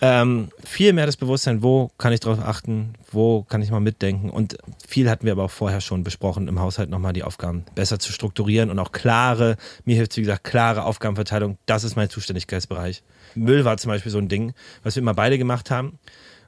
ähm, 0.00 0.48
viel 0.64 0.92
mehr 0.92 1.06
das 1.06 1.16
Bewusstsein, 1.16 1.62
wo 1.62 1.90
kann 1.98 2.12
ich 2.12 2.20
darauf 2.20 2.40
achten, 2.40 2.94
wo 3.10 3.42
kann 3.42 3.62
ich 3.62 3.70
mal 3.70 3.80
mitdenken 3.80 4.30
und 4.30 4.56
viel 4.86 5.10
hatten 5.10 5.24
wir 5.24 5.32
aber 5.32 5.44
auch 5.44 5.50
vorher 5.50 5.80
schon 5.80 6.04
besprochen, 6.04 6.48
im 6.48 6.60
Haushalt 6.60 6.90
nochmal 6.90 7.12
die 7.12 7.24
Aufgaben 7.24 7.64
besser 7.74 7.98
zu 7.98 8.12
strukturieren 8.12 8.70
und 8.70 8.78
auch 8.78 8.92
klare, 8.92 9.56
mir 9.84 9.96
hilft 9.96 10.16
wie 10.16 10.22
gesagt, 10.22 10.44
klare 10.44 10.84
Aufgabenverteilung, 10.84 11.58
das 11.66 11.84
ist 11.84 11.96
mein 11.96 12.10
Zuständigkeitsbereich. 12.10 13.02
Müll 13.34 13.64
war 13.64 13.76
zum 13.76 13.90
Beispiel 13.90 14.12
so 14.12 14.18
ein 14.18 14.28
Ding, 14.28 14.52
was 14.82 14.96
wir 14.96 15.02
immer 15.02 15.14
beide 15.14 15.38
gemacht 15.38 15.70
haben, 15.70 15.98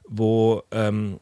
wo 0.07 0.63
ähm, 0.71 1.19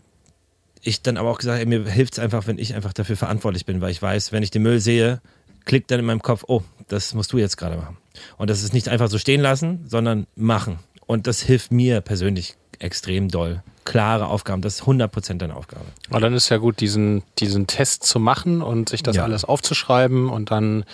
ich 0.84 1.02
dann 1.02 1.18
aber 1.18 1.32
auch 1.32 1.38
gesagt, 1.38 1.60
ey, 1.60 1.66
mir 1.66 1.86
hilft 1.90 2.14
es 2.14 2.20
einfach, 2.20 2.46
wenn 2.46 2.58
ich 2.58 2.76
einfach 2.76 2.94
dafür 2.94 3.16
verantwortlich 3.18 3.66
bin, 3.66 3.82
weil 3.82 3.92
ich 3.92 4.02
weiß, 4.02 4.32
wenn 4.32 4.44
ich 4.44 4.52
den 4.52 4.62
Müll 4.62 4.80
sehe, 4.80 5.22
klickt 5.66 5.90
dann 5.90 6.00
in 6.00 6.06
meinem 6.06 6.22
Kopf, 6.22 6.44
oh, 6.48 6.62
das 6.90 7.14
musst 7.14 7.32
du 7.32 7.38
jetzt 7.38 7.58
gerade 7.58 7.78
machen. 7.78 7.98
Und 8.38 8.50
das 8.50 8.64
ist 8.64 8.74
nicht 8.74 8.90
einfach 8.90 9.10
so 9.10 9.18
stehen 9.18 9.42
lassen, 9.42 9.86
sondern 9.88 10.28
machen. 10.36 10.80
Und 11.08 11.26
das 11.26 11.42
hilft 11.42 11.72
mir 11.72 12.02
persönlich 12.02 12.56
extrem 12.80 13.30
doll. 13.30 13.64
Klare 13.86 14.28
Aufgaben, 14.28 14.62
das 14.62 14.76
ist 14.76 14.84
100% 14.84 15.38
deine 15.38 15.56
Aufgabe. 15.56 15.86
Aber 16.10 16.20
dann 16.20 16.34
ist 16.34 16.50
ja 16.50 16.58
gut, 16.58 16.80
diesen, 16.80 17.24
diesen 17.40 17.68
Test 17.68 18.04
zu 18.04 18.20
machen 18.20 18.62
und 18.62 18.90
sich 18.90 19.04
das 19.04 19.16
ja. 19.16 19.24
alles 19.24 19.46
aufzuschreiben 19.46 20.30
und 20.30 20.52
dann 20.52 20.86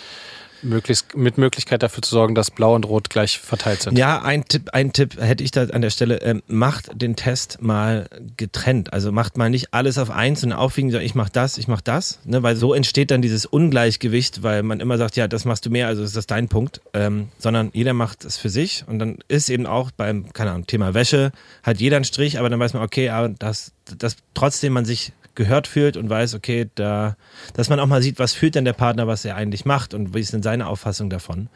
möglichst 0.62 1.16
mit 1.16 1.38
Möglichkeit 1.38 1.82
dafür 1.82 2.02
zu 2.02 2.10
sorgen, 2.10 2.34
dass 2.34 2.50
Blau 2.50 2.74
und 2.74 2.84
Rot 2.84 3.10
gleich 3.10 3.38
verteilt 3.38 3.82
sind. 3.82 3.98
Ja, 3.98 4.22
ein 4.22 4.44
Tipp, 4.46 4.70
ein 4.72 4.92
Tipp 4.92 5.20
hätte 5.20 5.44
ich 5.44 5.50
da 5.50 5.64
an 5.64 5.82
der 5.82 5.90
Stelle. 5.90 6.20
Ähm, 6.22 6.42
macht 6.46 6.90
den 7.00 7.16
Test 7.16 7.60
mal 7.60 8.08
getrennt. 8.36 8.92
Also 8.92 9.12
macht 9.12 9.36
mal 9.36 9.50
nicht 9.50 9.72
alles 9.72 9.98
auf 9.98 10.10
eins 10.10 10.44
und 10.44 10.52
aufwiegen, 10.52 10.94
ich 11.00 11.14
mach 11.14 11.28
das, 11.28 11.58
ich 11.58 11.68
mach 11.68 11.80
das. 11.80 12.20
Ne? 12.24 12.42
Weil 12.42 12.56
so 12.56 12.74
entsteht 12.74 13.10
dann 13.10 13.22
dieses 13.22 13.46
Ungleichgewicht, 13.46 14.42
weil 14.42 14.62
man 14.62 14.80
immer 14.80 14.98
sagt, 14.98 15.16
ja, 15.16 15.28
das 15.28 15.44
machst 15.44 15.66
du 15.66 15.70
mehr, 15.70 15.86
also 15.86 16.02
ist 16.02 16.16
das 16.16 16.26
dein 16.26 16.48
Punkt. 16.48 16.80
Ähm, 16.94 17.28
sondern 17.38 17.70
jeder 17.72 17.92
macht 17.92 18.24
es 18.24 18.36
für 18.36 18.50
sich 18.50 18.84
und 18.86 18.98
dann 18.98 19.18
ist 19.28 19.48
eben 19.48 19.66
auch 19.66 19.90
beim, 19.90 20.32
keine 20.32 20.50
Ahnung, 20.50 20.66
Thema 20.66 20.94
Wäsche, 20.94 21.32
hat 21.62 21.80
jeder 21.80 21.96
einen 21.96 22.04
Strich, 22.04 22.38
aber 22.38 22.48
dann 22.50 22.60
weiß 22.60 22.74
man, 22.74 22.82
okay, 22.82 23.10
aber 23.10 23.28
das, 23.28 23.72
das 23.98 24.16
trotzdem 24.34 24.72
man 24.72 24.84
sich 24.84 25.12
gehört 25.40 25.66
fühlt 25.66 25.96
und 25.96 26.10
weiß, 26.10 26.34
okay, 26.34 26.68
da, 26.74 27.16
dass 27.54 27.70
man 27.70 27.80
auch 27.80 27.86
mal 27.86 28.02
sieht, 28.02 28.18
was 28.18 28.34
fühlt 28.34 28.54
denn 28.54 28.66
der 28.66 28.74
Partner, 28.74 29.06
was 29.06 29.24
er 29.24 29.36
eigentlich 29.36 29.64
macht 29.64 29.94
und 29.94 30.14
wie 30.14 30.20
ist 30.20 30.34
denn 30.34 30.42
seine 30.42 30.66
Auffassung 30.66 31.08
davon 31.08 31.48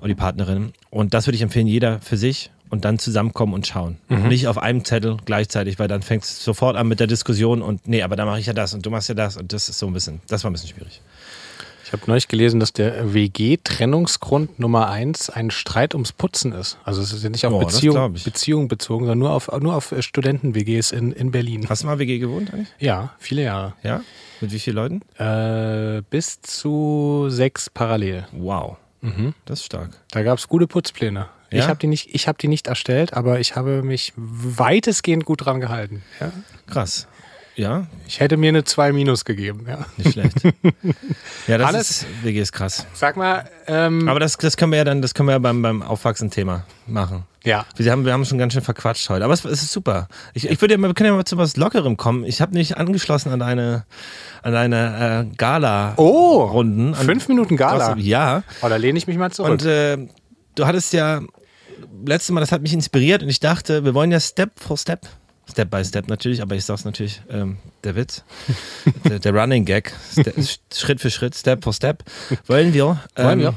und 0.00 0.08
die 0.10 0.14
Partnerin. 0.14 0.74
Und 0.90 1.14
das 1.14 1.26
würde 1.26 1.36
ich 1.36 1.42
empfehlen, 1.42 1.66
jeder 1.66 2.00
für 2.02 2.18
sich 2.18 2.50
und 2.68 2.84
dann 2.84 2.98
zusammenkommen 2.98 3.54
und 3.54 3.66
schauen. 3.66 3.96
Mhm. 4.10 4.28
Nicht 4.28 4.46
auf 4.46 4.58
einem 4.58 4.84
Zettel 4.84 5.16
gleichzeitig, 5.24 5.78
weil 5.78 5.88
dann 5.88 6.02
fängt 6.02 6.24
es 6.24 6.44
sofort 6.44 6.76
an 6.76 6.86
mit 6.86 7.00
der 7.00 7.06
Diskussion 7.06 7.62
und 7.62 7.88
nee, 7.88 8.02
aber 8.02 8.14
da 8.14 8.26
mache 8.26 8.40
ich 8.40 8.46
ja 8.46 8.52
das 8.52 8.74
und 8.74 8.84
du 8.84 8.90
machst 8.90 9.08
ja 9.08 9.14
das 9.14 9.38
und 9.38 9.54
das 9.54 9.70
ist 9.70 9.78
so 9.78 9.86
ein 9.86 9.94
bisschen, 9.94 10.20
das 10.28 10.44
war 10.44 10.50
ein 10.50 10.52
bisschen 10.52 10.68
schwierig. 10.68 11.00
Ich 11.84 11.92
habe 11.92 12.02
neulich 12.06 12.28
gelesen, 12.28 12.60
dass 12.60 12.72
der 12.72 13.14
WG-Trennungsgrund 13.14 14.58
Nummer 14.58 14.88
eins 14.88 15.30
ein 15.30 15.50
Streit 15.50 15.94
ums 15.94 16.12
Putzen 16.12 16.52
ist. 16.52 16.78
Also 16.84 17.02
es 17.02 17.12
ist 17.12 17.24
ja 17.24 17.30
nicht 17.30 17.46
auf 17.46 17.52
oh, 17.52 17.60
Beziehung, 17.60 18.12
Beziehung 18.12 18.68
bezogen, 18.68 19.06
sondern 19.06 19.18
nur 19.18 19.30
auf, 19.30 19.50
nur 19.60 19.74
auf 19.74 19.94
Studenten-WGs 19.98 20.92
in, 20.92 21.12
in 21.12 21.30
Berlin. 21.30 21.66
Hast 21.68 21.82
du 21.82 21.86
mal 21.86 21.98
WG 21.98 22.18
gewohnt 22.18 22.52
eigentlich? 22.52 22.68
Ja, 22.78 23.14
viele 23.18 23.42
Jahre. 23.42 23.74
Ja? 23.82 24.02
Mit 24.40 24.52
wie 24.52 24.58
vielen 24.58 24.76
Leuten? 24.76 25.02
Äh, 25.18 26.02
bis 26.10 26.40
zu 26.40 27.26
sechs 27.28 27.68
parallel. 27.70 28.26
Wow. 28.32 28.76
Mhm. 29.00 29.34
Das 29.44 29.60
ist 29.60 29.66
stark. 29.66 29.90
Da 30.10 30.22
gab 30.22 30.38
es 30.38 30.48
gute 30.48 30.66
Putzpläne. 30.66 31.28
Ja? 31.50 31.58
Ich 31.58 31.68
habe 31.68 31.78
die, 31.78 31.88
nicht, 31.88 32.08
hab 32.26 32.38
die 32.38 32.48
nicht 32.48 32.68
erstellt, 32.68 33.14
aber 33.14 33.40
ich 33.40 33.56
habe 33.56 33.82
mich 33.82 34.12
weitestgehend 34.16 35.24
gut 35.24 35.44
dran 35.44 35.60
gehalten. 35.60 36.02
Ja? 36.20 36.32
Krass. 36.66 37.08
Ja. 37.56 37.86
Ich 38.06 38.20
hätte 38.20 38.36
mir 38.36 38.48
eine 38.48 38.64
2 38.64 38.92
minus 38.92 39.24
gegeben, 39.24 39.66
ja. 39.68 39.84
Nicht 39.96 40.12
schlecht. 40.12 40.36
ja, 41.46 41.58
das 41.58 41.68
Alles, 41.68 41.90
ist, 41.90 42.06
WG 42.22 42.40
ist 42.40 42.52
krass. 42.52 42.86
Sag 42.94 43.16
mal, 43.16 43.44
ähm, 43.66 44.08
Aber 44.08 44.20
das, 44.20 44.36
das 44.38 44.56
können 44.56 44.72
wir 44.72 44.78
ja 44.78 44.84
dann, 44.84 45.02
das 45.02 45.14
können 45.14 45.28
wir 45.28 45.32
ja 45.32 45.38
beim, 45.38 45.60
beim 45.62 45.82
Aufwachsen-Thema 45.82 46.64
machen. 46.86 47.24
Ja. 47.44 47.66
Wir 47.76 47.90
haben, 47.90 48.04
wir 48.04 48.12
haben 48.12 48.24
schon 48.24 48.38
ganz 48.38 48.52
schön 48.52 48.62
verquatscht 48.62 49.08
heute. 49.08 49.24
Aber 49.24 49.34
es, 49.34 49.44
es 49.44 49.62
ist 49.62 49.72
super. 49.72 50.08
Ich, 50.34 50.48
ich 50.48 50.60
würde 50.60 50.74
ja, 50.74 50.78
wir 50.78 50.92
können 50.94 51.10
ja 51.10 51.16
mal 51.16 51.24
zu 51.24 51.36
was 51.36 51.56
Lockerem 51.56 51.96
kommen. 51.96 52.24
Ich 52.24 52.40
habe 52.40 52.54
nicht 52.54 52.76
angeschlossen 52.76 53.30
an 53.30 53.40
deine, 53.40 53.84
an 54.42 54.52
deine 54.52 55.26
äh, 55.30 55.36
Gala-Runden. 55.36 56.92
Oh, 56.92 56.94
fünf 56.94 57.28
Minuten 57.28 57.56
Gala. 57.56 57.96
Ja. 57.96 58.42
Oh, 58.62 58.68
da 58.68 58.76
lehne 58.76 58.98
ich 58.98 59.06
mich 59.06 59.16
mal 59.16 59.30
zurück. 59.30 59.52
Und 59.52 59.64
äh, 59.64 59.96
du 60.54 60.66
hattest 60.66 60.92
ja 60.92 61.20
letztes 62.04 62.30
Mal, 62.30 62.40
das 62.40 62.52
hat 62.52 62.62
mich 62.62 62.72
inspiriert 62.72 63.22
und 63.22 63.28
ich 63.28 63.40
dachte, 63.40 63.84
wir 63.84 63.94
wollen 63.94 64.10
ja 64.10 64.20
Step 64.20 64.60
for 64.60 64.76
Step 64.76 65.06
Step 65.50 65.70
by 65.70 65.84
Step 65.84 66.08
natürlich, 66.08 66.42
aber 66.42 66.54
ich 66.54 66.64
sag's 66.64 66.84
natürlich, 66.84 67.22
ähm, 67.30 67.58
der 67.84 67.96
Witz, 67.96 68.24
der, 69.08 69.18
der, 69.18 69.34
Running 69.34 69.64
Gag, 69.64 69.92
Schritt 70.72 71.00
für 71.00 71.10
Schritt, 71.10 71.34
Step 71.34 71.64
for 71.64 71.72
Step, 71.72 72.04
wollen 72.46 72.72
wir, 72.72 73.00
ähm, 73.16 73.24
wollen 73.24 73.40
wir? 73.40 73.54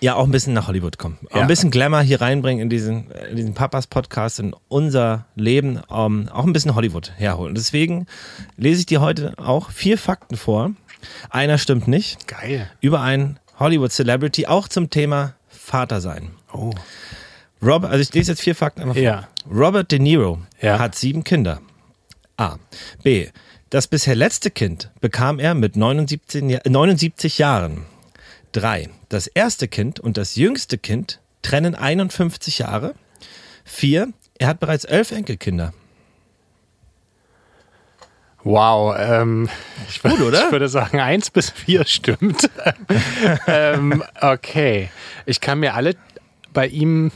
ja 0.00 0.14
auch 0.16 0.24
ein 0.24 0.30
bisschen 0.30 0.52
nach 0.52 0.68
Hollywood 0.68 0.98
kommen. 0.98 1.18
Ja. 1.32 1.40
Ein 1.40 1.46
bisschen 1.46 1.70
Glamour 1.70 2.02
hier 2.02 2.20
reinbringen 2.20 2.62
in 2.62 2.68
diesen, 2.68 3.10
in 3.30 3.36
diesen 3.36 3.54
Papas-Podcast, 3.54 4.38
in 4.38 4.54
unser 4.68 5.24
Leben, 5.34 5.80
ähm, 5.90 6.28
auch 6.30 6.44
ein 6.44 6.52
bisschen 6.52 6.74
Hollywood 6.74 7.12
herholen. 7.16 7.50
Und 7.50 7.58
deswegen 7.58 8.06
lese 8.56 8.80
ich 8.80 8.86
dir 8.86 9.00
heute 9.00 9.32
auch 9.38 9.70
vier 9.70 9.96
Fakten 9.96 10.36
vor. 10.36 10.72
Einer 11.30 11.58
stimmt 11.58 11.88
nicht. 11.88 12.28
Geil. 12.28 12.70
Über 12.80 13.00
einen 13.00 13.38
Hollywood-Celebrity, 13.58 14.46
auch 14.46 14.68
zum 14.68 14.90
Thema 14.90 15.34
Vater 15.48 16.00
sein. 16.00 16.30
Oh. 16.52 16.72
Rob, 17.64 17.84
also 17.84 17.98
ich 18.00 18.12
lese 18.12 18.32
jetzt 18.32 18.42
vier 18.42 18.54
Fakten 18.54 18.82
einmal 18.82 18.94
vor. 18.94 19.02
Ja. 19.02 19.28
Robert 19.50 19.90
De 19.90 19.98
Niro 19.98 20.40
ja. 20.60 20.78
hat 20.78 20.94
sieben 20.94 21.24
Kinder. 21.24 21.60
A. 22.36 22.56
B. 23.02 23.28
Das 23.70 23.86
bisher 23.86 24.14
letzte 24.14 24.50
Kind 24.50 24.90
bekam 25.00 25.38
er 25.38 25.54
mit 25.54 25.76
79, 25.76 26.44
Ja- 26.50 26.60
79 26.68 27.38
Jahren. 27.38 27.86
3. 28.52 28.88
Das 29.08 29.26
erste 29.26 29.66
Kind 29.66 29.98
und 29.98 30.16
das 30.16 30.36
jüngste 30.36 30.78
Kind 30.78 31.20
trennen 31.42 31.74
51 31.74 32.58
Jahre. 32.58 32.94
4. 33.64 34.08
Er 34.38 34.48
hat 34.48 34.60
bereits 34.60 34.84
elf 34.84 35.10
Enkelkinder. 35.10 35.72
Wow, 38.42 38.94
ähm, 38.98 39.48
ich, 39.88 40.02
Gut, 40.02 40.20
oder? 40.20 40.46
ich 40.46 40.52
würde 40.52 40.68
sagen, 40.68 41.00
eins 41.00 41.30
bis 41.30 41.48
vier 41.50 41.86
stimmt. 41.86 42.50
ähm, 43.46 44.04
okay. 44.20 44.90
Ich 45.24 45.40
kann 45.40 45.60
mir 45.60 45.74
alle 45.74 45.96
bei 46.52 46.66
ihm 46.66 47.10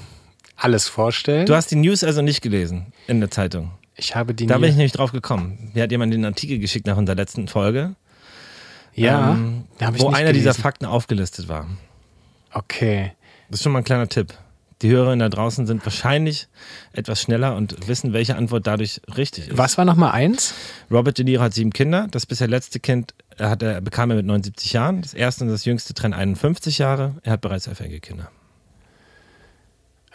alles 0.59 0.89
vorstellen. 0.89 1.47
Du 1.47 1.55
hast 1.55 1.71
die 1.71 1.77
News 1.77 2.05
also 2.05 2.23
nicht 2.23 2.43
gelesen 2.43 2.93
in 3.07 3.21
der 3.21 3.31
Zeitung. 3.31 3.71
ich 3.97 4.15
habe 4.15 4.35
die 4.35 4.47
Da 4.47 4.59
bin 4.59 4.71
ich 4.71 4.77
nämlich 4.77 4.93
drauf 4.93 5.13
gekommen. 5.13 5.71
Mir 5.75 5.85
hat 5.85 5.91
jemand 5.91 6.13
den 6.13 6.25
Artikel 6.25 6.59
geschickt 6.59 6.87
nach 6.87 6.97
unserer 6.97 7.17
letzten 7.17 7.49
Folge, 7.49 7.95
ja, 8.95 9.33
ähm, 9.33 9.65
da 9.79 9.87
habe 9.87 9.97
ich 9.97 10.03
wo 10.03 10.09
einer 10.09 10.33
dieser 10.33 10.51
gelesen. 10.51 10.63
Fakten 10.63 10.87
aufgelistet 10.87 11.49
war. 11.49 11.67
Okay. 12.53 13.13
Das 13.49 13.61
ist 13.61 13.63
schon 13.65 13.73
mal 13.73 13.79
ein 13.79 13.85
kleiner 13.85 14.09
Tipp. 14.09 14.35
Die 14.83 14.91
Hörerinnen 14.91 15.19
da 15.19 15.29
draußen 15.29 15.67
sind 15.67 15.85
wahrscheinlich 15.85 16.49
etwas 16.93 17.21
schneller 17.21 17.57
und 17.57 17.89
wissen, 17.89 18.13
welche 18.13 18.37
Antwort 18.37 18.67
dadurch 18.67 19.01
richtig 19.17 19.49
ist. 19.49 19.59
Was 19.59 19.77
war 19.77 19.85
nochmal 19.85 20.13
eins? 20.13 20.55
Robert 20.91 21.19
De 21.19 21.25
Niro 21.25 21.43
hat 21.43 21.55
sieben 21.55 21.73
Kinder. 21.73 22.07
Das 22.11 22.27
bisher 22.27 22.47
letzte 22.47 22.79
Kind 22.79 23.15
hat 23.39 23.63
er, 23.63 23.81
bekam 23.81 24.11
er 24.11 24.17
mit 24.17 24.27
79 24.27 24.73
Jahren. 24.73 25.03
Das 25.03 25.15
erste 25.15 25.45
und 25.45 25.51
das 25.51 25.65
jüngste 25.65 25.95
trennen 25.95 26.15
51 26.15 26.79
Jahre. 26.79 27.17
Er 27.23 27.33
hat 27.33 27.41
bereits 27.41 27.67
elf 27.67 27.81
Enkelkinder. 27.81 28.31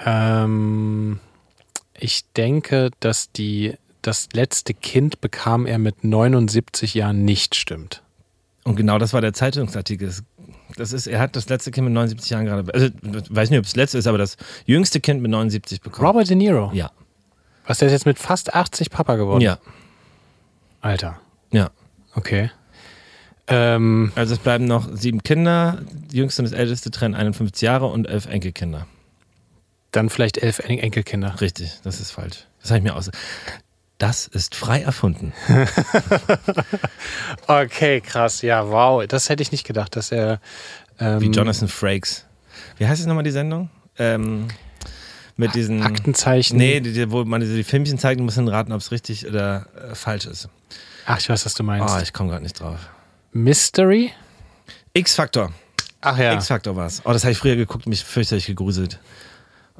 Ähm, 0.05 1.19
ich 1.97 2.25
denke, 2.35 2.91
dass 2.99 3.31
die 3.31 3.75
das 4.01 4.27
letzte 4.33 4.73
Kind 4.73 5.21
bekam 5.21 5.65
er 5.65 5.77
mit 5.79 6.03
79 6.03 6.93
Jahren 6.93 7.23
nicht 7.23 7.55
stimmt. 7.55 8.03
Und 8.65 8.75
genau 8.75 8.97
das 8.97 9.13
war 9.13 9.21
der 9.21 9.33
Zeitungsartikel. 9.33 10.11
Das- 10.75 10.91
ist, 10.91 11.07
er 11.07 11.19
hat 11.19 11.35
das 11.35 11.47
letzte 11.49 11.71
Kind 11.71 11.85
mit 11.85 11.93
79 11.93 12.29
Jahren 12.31 12.45
gerade, 12.45 12.73
also 12.73 12.87
ich 12.87 13.35
weiß 13.35 13.49
nicht, 13.49 13.59
ob 13.59 13.65
es 13.65 13.71
das 13.71 13.75
letzte 13.77 13.97
ist, 13.99 14.07
aber 14.07 14.17
das 14.17 14.37
jüngste 14.65 14.99
Kind 14.99 15.21
mit 15.21 15.29
79 15.31 15.81
bekommen. 15.81 16.05
Robert 16.07 16.29
De 16.29 16.35
Niro. 16.35 16.71
Ja. 16.73 16.91
Was 17.65 17.77
der 17.77 17.87
ist 17.87 17.91
jetzt 17.93 18.05
mit 18.05 18.19
fast 18.19 18.53
80 18.55 18.89
Papa 18.89 19.15
geworden. 19.15 19.41
Ja. 19.41 19.57
Alter. 20.81 21.19
Ja. 21.51 21.69
Okay. 22.15 22.51
Ähm, 23.47 24.11
Also 24.15 24.33
es 24.33 24.39
bleiben 24.39 24.65
noch 24.65 24.89
sieben 24.93 25.21
Kinder, 25.23 25.79
die 26.11 26.17
jüngste 26.17 26.41
und 26.41 26.51
das 26.51 26.57
älteste 26.57 26.91
trennen 26.91 27.13
51 27.15 27.61
Jahre 27.61 27.85
und 27.87 28.05
elf 28.07 28.25
Enkelkinder. 28.25 28.87
Dann 29.93 30.09
vielleicht 30.09 30.37
elf 30.37 30.59
En 30.59 30.77
Enkelkinder. 30.79 31.39
Richtig, 31.39 31.79
das 31.83 31.99
ist 32.01 32.11
falsch. 32.11 32.45
Das 32.61 32.71
habe 32.71 32.79
ich 32.79 32.83
mir 32.83 32.95
aus. 32.95 33.09
Das 33.97 34.27
ist 34.27 34.55
frei 34.55 34.81
erfunden. 34.81 35.31
Okay, 37.47 38.01
krass. 38.01 38.41
Ja, 38.41 38.67
wow. 38.69 39.05
Das 39.07 39.29
hätte 39.29 39.43
ich 39.43 39.51
nicht 39.51 39.65
gedacht, 39.65 39.95
dass 39.95 40.11
er. 40.11 40.39
Ähm, 40.99 41.21
Wie 41.21 41.27
Jonathan 41.27 41.67
Frakes. 41.67 42.25
Wie 42.77 42.87
heißt 42.87 43.01
es 43.01 43.07
nochmal 43.07 43.23
die 43.23 43.31
Sendung? 43.31 43.69
Ähm, 43.97 44.47
mit 45.37 45.55
diesen. 45.55 45.81
Aktenzeichen. 45.83 46.57
Nee, 46.57 46.79
die, 46.79 46.93
die, 46.93 47.11
wo 47.11 47.23
man 47.25 47.41
diese 47.41 47.55
die 47.55 47.63
Filmchen 47.63 47.97
zeigt 47.97 48.19
und 48.19 48.25
muss 48.25 48.35
dann 48.35 48.47
raten, 48.47 48.71
ob 48.71 48.79
es 48.81 48.91
richtig 48.91 49.27
oder 49.27 49.67
äh, 49.91 49.95
falsch 49.95 50.25
ist. 50.25 50.49
Ach, 51.05 51.19
ich 51.19 51.27
weiß, 51.29 51.45
was 51.45 51.53
du 51.53 51.63
Oh, 51.63 51.65
meinst. 51.65 52.01
ich 52.01 52.13
komme 52.13 52.29
gerade 52.29 52.43
nicht 52.43 52.59
drauf. 52.59 52.79
Mystery? 53.31 54.11
X-Factor. 54.93 55.51
Ach 56.01 56.17
ja. 56.17 56.33
X-Factor 56.33 56.75
war 56.75 56.85
es. 56.85 57.01
Oh, 57.05 57.11
das 57.11 57.23
habe 57.23 57.31
ich 57.31 57.37
früher 57.37 57.55
geguckt 57.55 57.85
und 57.85 57.89
mich 57.89 58.03
fürchterlich 58.03 58.45
gegruselt. 58.45 58.99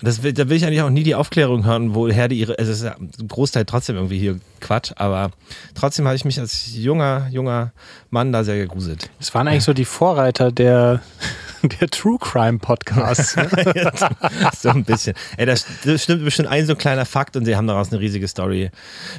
Das, 0.01 0.23
will- 0.23 0.33
da 0.33 0.49
will 0.49 0.57
ich 0.57 0.65
eigentlich 0.65 0.81
auch 0.81 0.89
nie 0.89 1.03
die 1.03 1.15
Aufklärung 1.15 1.65
hören, 1.65 1.93
woher 1.95 2.27
die 2.27 2.39
ihre. 2.39 2.57
Also 2.57 2.71
es 2.71 2.79
ist 2.79 2.83
ja 2.85 2.95
ein 2.99 3.11
Großteil 3.27 3.65
trotzdem 3.65 3.95
irgendwie 3.95 4.17
hier 4.17 4.39
Quatsch, 4.59 4.91
aber 4.95 5.31
trotzdem 5.75 6.05
habe 6.07 6.15
ich 6.15 6.25
mich 6.25 6.39
als 6.39 6.75
junger, 6.75 7.27
junger 7.29 7.71
Mann 8.09 8.31
da 8.31 8.43
sehr 8.43 8.57
gegruselt. 8.57 9.09
Das 9.19 9.33
waren 9.35 9.47
eigentlich 9.47 9.63
so 9.63 9.73
die 9.73 9.85
Vorreiter 9.85 10.51
der, 10.51 11.01
der 11.79 11.89
True 11.89 12.17
Crime 12.19 12.57
Podcasts. 12.57 13.35
so 14.61 14.69
ein 14.69 14.83
bisschen. 14.83 15.13
Ey, 15.37 15.45
das, 15.45 15.65
stimmt 16.01 16.23
bestimmt 16.25 16.47
ein 16.49 16.65
so 16.65 16.75
kleiner 16.75 17.05
Fakt 17.05 17.37
und 17.37 17.45
sie 17.45 17.55
haben 17.55 17.67
daraus 17.67 17.91
eine 17.91 17.99
riesige 18.01 18.27
Story. 18.27 18.71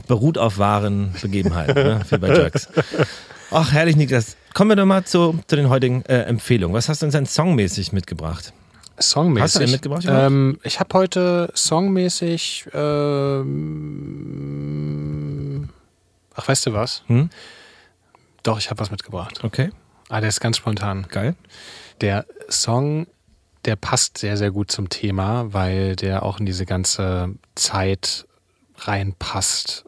Beruht 0.08 0.38
auf 0.38 0.58
wahren 0.58 1.14
Begebenheiten, 1.22 1.74
ne? 1.74 2.00
Für 2.04 2.18
bei 2.18 2.28
Jerks. 2.34 2.68
Ach, 3.52 3.70
herrlich, 3.72 3.94
Niklas. 3.96 4.36
Kommen 4.54 4.70
wir 4.70 4.76
doch 4.76 4.86
mal 4.86 5.04
zu, 5.04 5.38
zu 5.46 5.54
den 5.56 5.68
heutigen 5.68 6.02
äh, 6.06 6.22
Empfehlungen. 6.22 6.74
Was 6.74 6.88
hast 6.88 7.02
du 7.02 7.06
uns 7.06 7.12
denn 7.12 7.26
songmäßig 7.26 7.92
mitgebracht? 7.92 8.52
Songmäßig. 8.98 9.42
Hast 9.42 9.54
du 9.56 9.58
den 9.60 9.70
mitgebracht? 9.72 10.04
Ähm, 10.08 10.58
ich 10.62 10.78
habe 10.80 10.96
heute 10.98 11.50
songmäßig. 11.54 12.66
Ähm, 13.94 15.68
ach, 16.34 16.48
weißt 16.48 16.66
du 16.66 16.72
was? 16.72 17.02
Hm? 17.06 17.30
Doch, 18.42 18.58
ich 18.58 18.70
habe 18.70 18.80
was 18.80 18.90
mitgebracht. 18.90 19.42
Okay, 19.42 19.70
Ah, 20.10 20.20
der 20.20 20.28
ist 20.28 20.40
ganz 20.40 20.58
spontan. 20.58 21.06
geil. 21.08 21.34
Der 22.02 22.26
Song, 22.50 23.06
der 23.64 23.74
passt 23.76 24.18
sehr, 24.18 24.36
sehr 24.36 24.50
gut 24.50 24.70
zum 24.70 24.88
Thema, 24.90 25.52
weil 25.54 25.96
der 25.96 26.22
auch 26.22 26.38
in 26.38 26.46
diese 26.46 26.66
ganze 26.66 27.34
Zeit 27.54 28.26
reinpasst, 28.78 29.84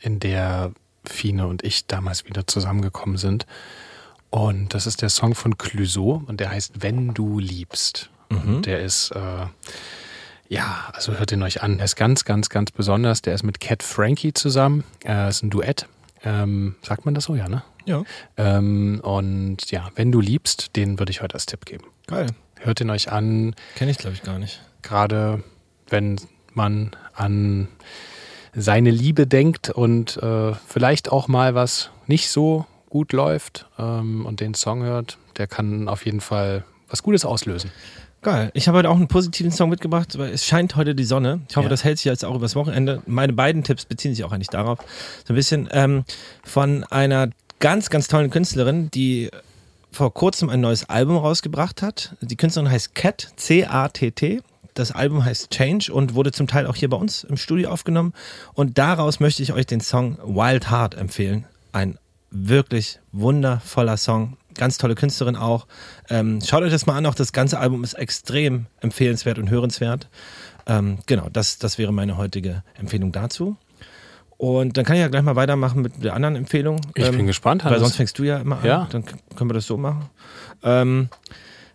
in 0.00 0.20
der 0.20 0.72
Fine 1.04 1.46
und 1.48 1.62
ich 1.64 1.86
damals 1.86 2.24
wieder 2.24 2.46
zusammengekommen 2.46 3.18
sind. 3.18 3.46
Und 4.30 4.72
das 4.72 4.86
ist 4.86 5.02
der 5.02 5.10
Song 5.10 5.34
von 5.34 5.58
Clouseau 5.58 6.22
und 6.26 6.40
der 6.40 6.48
heißt 6.50 6.80
Wenn 6.82 7.12
du 7.12 7.38
liebst. 7.38 8.08
Und 8.36 8.66
der 8.66 8.80
ist, 8.80 9.10
äh, 9.12 9.46
ja, 10.48 10.90
also 10.92 11.14
hört 11.18 11.32
ihn 11.32 11.42
euch 11.42 11.62
an. 11.62 11.76
Der 11.78 11.84
ist 11.84 11.96
ganz, 11.96 12.24
ganz, 12.24 12.48
ganz 12.48 12.70
besonders. 12.70 13.22
Der 13.22 13.34
ist 13.34 13.42
mit 13.42 13.60
Cat 13.60 13.82
Frankie 13.82 14.32
zusammen. 14.34 14.84
Äh, 15.04 15.28
ist 15.28 15.42
ein 15.42 15.50
Duett. 15.50 15.86
Ähm, 16.24 16.76
sagt 16.82 17.04
man 17.04 17.14
das 17.14 17.24
so, 17.24 17.34
ja, 17.34 17.48
ne? 17.48 17.62
Ja, 17.84 18.04
Ähm, 18.36 19.00
und 19.02 19.70
ja, 19.72 19.88
wenn 19.96 20.12
du 20.12 20.20
liebst, 20.20 20.76
den 20.76 20.98
würde 21.00 21.10
ich 21.10 21.20
heute 21.20 21.34
als 21.34 21.46
Tipp 21.46 21.64
geben. 21.66 21.84
geil. 22.06 22.26
Hört 22.60 22.80
ihn 22.80 22.90
euch 22.90 23.10
an, 23.10 23.56
Kenne 23.74 23.90
ich, 23.90 23.98
glaube 23.98 24.14
ich, 24.14 24.22
gar 24.22 24.38
nicht. 24.38 24.62
gerade 24.82 25.42
wenn 25.88 26.20
man 26.52 26.92
an 27.14 27.66
seine 28.54 28.92
Liebe 28.92 29.26
denkt 29.26 29.68
und 29.70 30.16
äh, 30.18 30.52
vielleicht 30.68 31.10
auch 31.10 31.26
mal 31.26 31.56
was 31.56 31.90
nicht 32.06 32.28
so 32.30 32.64
gut 32.88 33.12
läuft 33.12 33.66
ähm, 33.80 34.24
und 34.26 34.38
den 34.38 34.54
Song 34.54 34.84
hört, 34.84 35.18
der 35.38 35.48
kann 35.48 35.88
auf 35.88 36.04
jeden 36.06 36.20
Fall 36.20 36.64
was 36.88 37.02
Gutes 37.02 37.24
auslösen. 37.24 37.72
Geil. 38.22 38.52
Ich 38.54 38.68
habe 38.68 38.78
heute 38.78 38.88
auch 38.88 38.96
einen 38.96 39.08
positiven 39.08 39.50
Song 39.50 39.68
mitgebracht, 39.68 40.16
weil 40.16 40.32
es 40.32 40.46
scheint 40.46 40.76
heute 40.76 40.94
die 40.94 41.02
Sonne. 41.04 41.40
Ich 41.48 41.56
hoffe, 41.56 41.66
Ja. 41.66 41.70
das 41.70 41.82
hält 41.82 41.98
sich 41.98 42.04
jetzt 42.04 42.24
auch 42.24 42.36
übers 42.36 42.54
Wochenende. 42.54 43.02
Meine 43.06 43.32
beiden 43.32 43.64
Tipps 43.64 43.84
beziehen 43.84 44.14
sich 44.14 44.22
auch 44.24 44.30
eigentlich 44.30 44.48
darauf. 44.48 44.78
So 45.26 45.32
ein 45.32 45.36
bisschen 45.36 45.68
ähm, 45.72 46.04
von 46.44 46.84
einer 46.84 47.30
ganz, 47.58 47.90
ganz 47.90 48.06
tollen 48.06 48.30
Künstlerin, 48.30 48.90
die 48.92 49.28
vor 49.90 50.14
kurzem 50.14 50.50
ein 50.50 50.60
neues 50.60 50.88
Album 50.88 51.16
rausgebracht 51.16 51.82
hat. 51.82 52.14
Die 52.20 52.36
Künstlerin 52.36 52.70
heißt 52.70 52.94
Cat, 52.94 53.32
C-A-T-T. 53.36 54.40
Das 54.74 54.92
Album 54.92 55.24
heißt 55.24 55.50
Change 55.50 55.92
und 55.92 56.14
wurde 56.14 56.30
zum 56.30 56.46
Teil 56.46 56.66
auch 56.66 56.76
hier 56.76 56.88
bei 56.88 56.96
uns 56.96 57.24
im 57.24 57.36
Studio 57.36 57.70
aufgenommen. 57.70 58.14
Und 58.54 58.78
daraus 58.78 59.18
möchte 59.18 59.42
ich 59.42 59.52
euch 59.52 59.66
den 59.66 59.80
Song 59.80 60.16
Wild 60.24 60.70
Heart 60.70 60.94
empfehlen. 60.94 61.44
Ein 61.72 61.98
wirklich 62.30 63.00
wundervoller 63.10 63.96
Song. 63.96 64.36
Ganz 64.56 64.78
tolle 64.78 64.94
Künstlerin 64.94 65.36
auch. 65.36 65.66
Ähm, 66.10 66.40
schaut 66.44 66.62
euch 66.62 66.70
das 66.72 66.86
mal 66.86 66.96
an. 66.96 67.06
Auch 67.06 67.14
das 67.14 67.32
ganze 67.32 67.58
Album 67.58 67.82
ist 67.84 67.94
extrem 67.94 68.66
empfehlenswert 68.80 69.38
und 69.38 69.50
hörenswert. 69.50 70.08
Ähm, 70.66 70.98
genau, 71.06 71.28
das, 71.32 71.58
das 71.58 71.78
wäre 71.78 71.92
meine 71.92 72.16
heutige 72.16 72.62
Empfehlung 72.78 73.12
dazu. 73.12 73.56
Und 74.36 74.76
dann 74.76 74.84
kann 74.84 74.96
ich 74.96 75.00
ja 75.02 75.08
gleich 75.08 75.22
mal 75.22 75.36
weitermachen 75.36 75.82
mit 75.82 76.02
der 76.02 76.14
anderen 76.14 76.34
Empfehlung. 76.36 76.80
Ich 76.96 77.04
Ähm, 77.06 77.16
bin 77.16 77.26
gespannt, 77.26 77.62
Weil 77.64 77.70
Hannes. 77.70 77.82
sonst 77.82 77.96
fängst 77.96 78.18
du 78.18 78.24
ja 78.24 78.38
immer 78.38 78.58
an. 78.58 78.64
Ja. 78.64 78.88
Dann 78.90 79.04
können 79.36 79.50
wir 79.50 79.54
das 79.54 79.66
so 79.66 79.76
machen. 79.76 80.06
Ähm, 80.64 81.08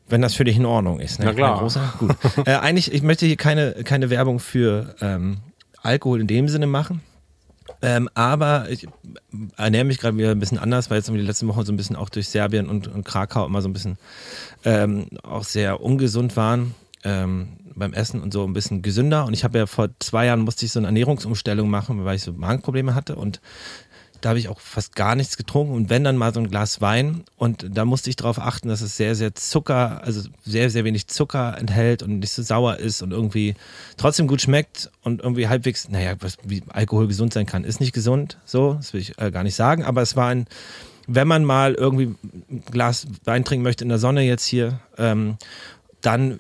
wenn 0.10 0.22
das 0.22 0.34
für 0.34 0.44
dich 0.44 0.56
in 0.58 0.66
Ordnung 0.66 1.00
ist. 1.00 1.20
Ne? 1.20 1.26
Na 1.26 1.34
klar. 1.34 1.60
Großer? 1.60 1.94
Gut. 2.00 2.16
äh, 2.46 2.56
eigentlich, 2.56 2.94
ich 2.94 3.04
möchte 3.04 3.26
hier 3.26 3.38
keine, 3.38 3.72
keine 3.84 4.10
Werbung 4.10 4.40
für 4.40 4.96
ähm, 5.02 5.38
Alkohol 5.82 6.20
in 6.22 6.28
dem 6.28 6.48
Sinne 6.50 6.68
machen. 6.68 7.02
Ähm, 7.82 8.10
aber 8.16 8.70
ich 8.70 8.88
ernähre 9.56 9.86
mich 9.86 10.00
gerade 10.00 10.18
wieder 10.18 10.32
ein 10.32 10.40
bisschen 10.40 10.58
anders, 10.58 10.90
weil 10.90 10.98
jetzt 10.98 11.10
die 11.10 11.18
letzten 11.18 11.48
Wochen 11.48 11.66
so 11.66 11.72
ein 11.72 11.78
bisschen 11.78 11.96
auch 11.96 12.10
durch 12.10 12.30
Serbien 12.30 12.68
und, 12.70 12.88
und 12.88 13.04
Krakau 13.04 13.46
immer 13.46 13.62
so 13.62 13.70
ein 13.70 13.74
bisschen 13.74 13.98
ähm, 14.66 15.08
auch 15.24 15.44
sehr 15.44 15.82
ungesund 15.82 16.36
waren 16.36 16.74
ähm, 17.04 17.50
beim 17.76 17.94
Essen 17.94 18.22
und 18.22 18.34
so 18.34 18.44
ein 18.44 18.54
bisschen 18.54 18.82
gesünder. 18.82 19.26
Und 19.26 19.34
ich 19.34 19.44
habe 19.44 19.60
ja 19.60 19.66
vor 19.68 19.90
zwei 20.00 20.26
Jahren 20.26 20.42
musste 20.42 20.66
ich 20.66 20.72
so 20.72 20.80
eine 20.80 20.88
Ernährungsumstellung 20.88 21.70
machen, 21.70 22.04
weil 22.06 22.16
ich 22.16 22.24
so 22.24 22.34
Magenprobleme 22.34 22.96
hatte 22.96 23.16
und 23.16 23.40
da 24.22 24.30
habe 24.30 24.40
ich 24.40 24.50
auch 24.50 24.60
fast 24.60 24.96
gar 24.96 25.16
nichts 25.16 25.38
getrunken 25.38 25.74
und 25.74 25.90
wenn 25.90 26.04
dann 26.04 26.18
mal 26.18 26.34
so 26.34 26.40
ein 26.40 26.50
Glas 26.50 26.82
Wein 26.82 27.24
und 27.38 27.66
da 27.70 27.86
musste 27.86 28.10
ich 28.10 28.16
darauf 28.16 28.40
achten, 28.40 28.68
dass 28.68 28.82
es 28.82 28.98
sehr, 28.98 29.16
sehr 29.16 29.36
Zucker, 29.36 30.04
also 30.04 30.28
sehr, 30.44 30.70
sehr 30.70 30.84
wenig 30.84 31.08
Zucker 31.08 31.58
enthält 31.58 32.04
und 32.04 32.20
nicht 32.20 32.32
so 32.32 32.42
sauer 32.42 32.78
ist 32.78 33.02
und 33.02 33.12
irgendwie 33.12 33.56
trotzdem 33.98 34.28
gut 34.28 34.42
schmeckt 34.42 34.90
und 35.04 35.22
irgendwie 35.22 35.48
halbwegs, 35.48 35.90
naja, 35.90 36.16
was, 36.20 36.38
wie 36.44 36.64
Alkohol 36.70 37.08
gesund 37.08 37.34
sein 37.34 37.46
kann, 37.46 37.64
ist 37.64 37.80
nicht 37.80 37.94
gesund, 37.94 38.38
so, 38.46 38.74
das 38.76 38.94
will 38.94 39.02
ich 39.02 39.20
äh, 39.20 39.32
gar 39.32 39.44
nicht 39.44 39.56
sagen, 39.56 39.84
aber 39.84 40.02
es 40.02 40.16
war 40.16 40.30
ein, 40.30 40.48
wenn 41.08 41.28
man 41.28 41.46
mal 41.46 41.74
irgendwie 41.74 42.16
ein 42.50 42.64
Glas 42.70 43.08
Wein 43.24 43.46
trinken 43.46 43.64
möchte 43.64 43.84
in 43.84 43.90
der 43.90 43.98
Sonne 43.98 44.24
jetzt 44.24 44.46
hier, 44.46 44.80
ähm, 44.98 45.38
dann 46.02 46.40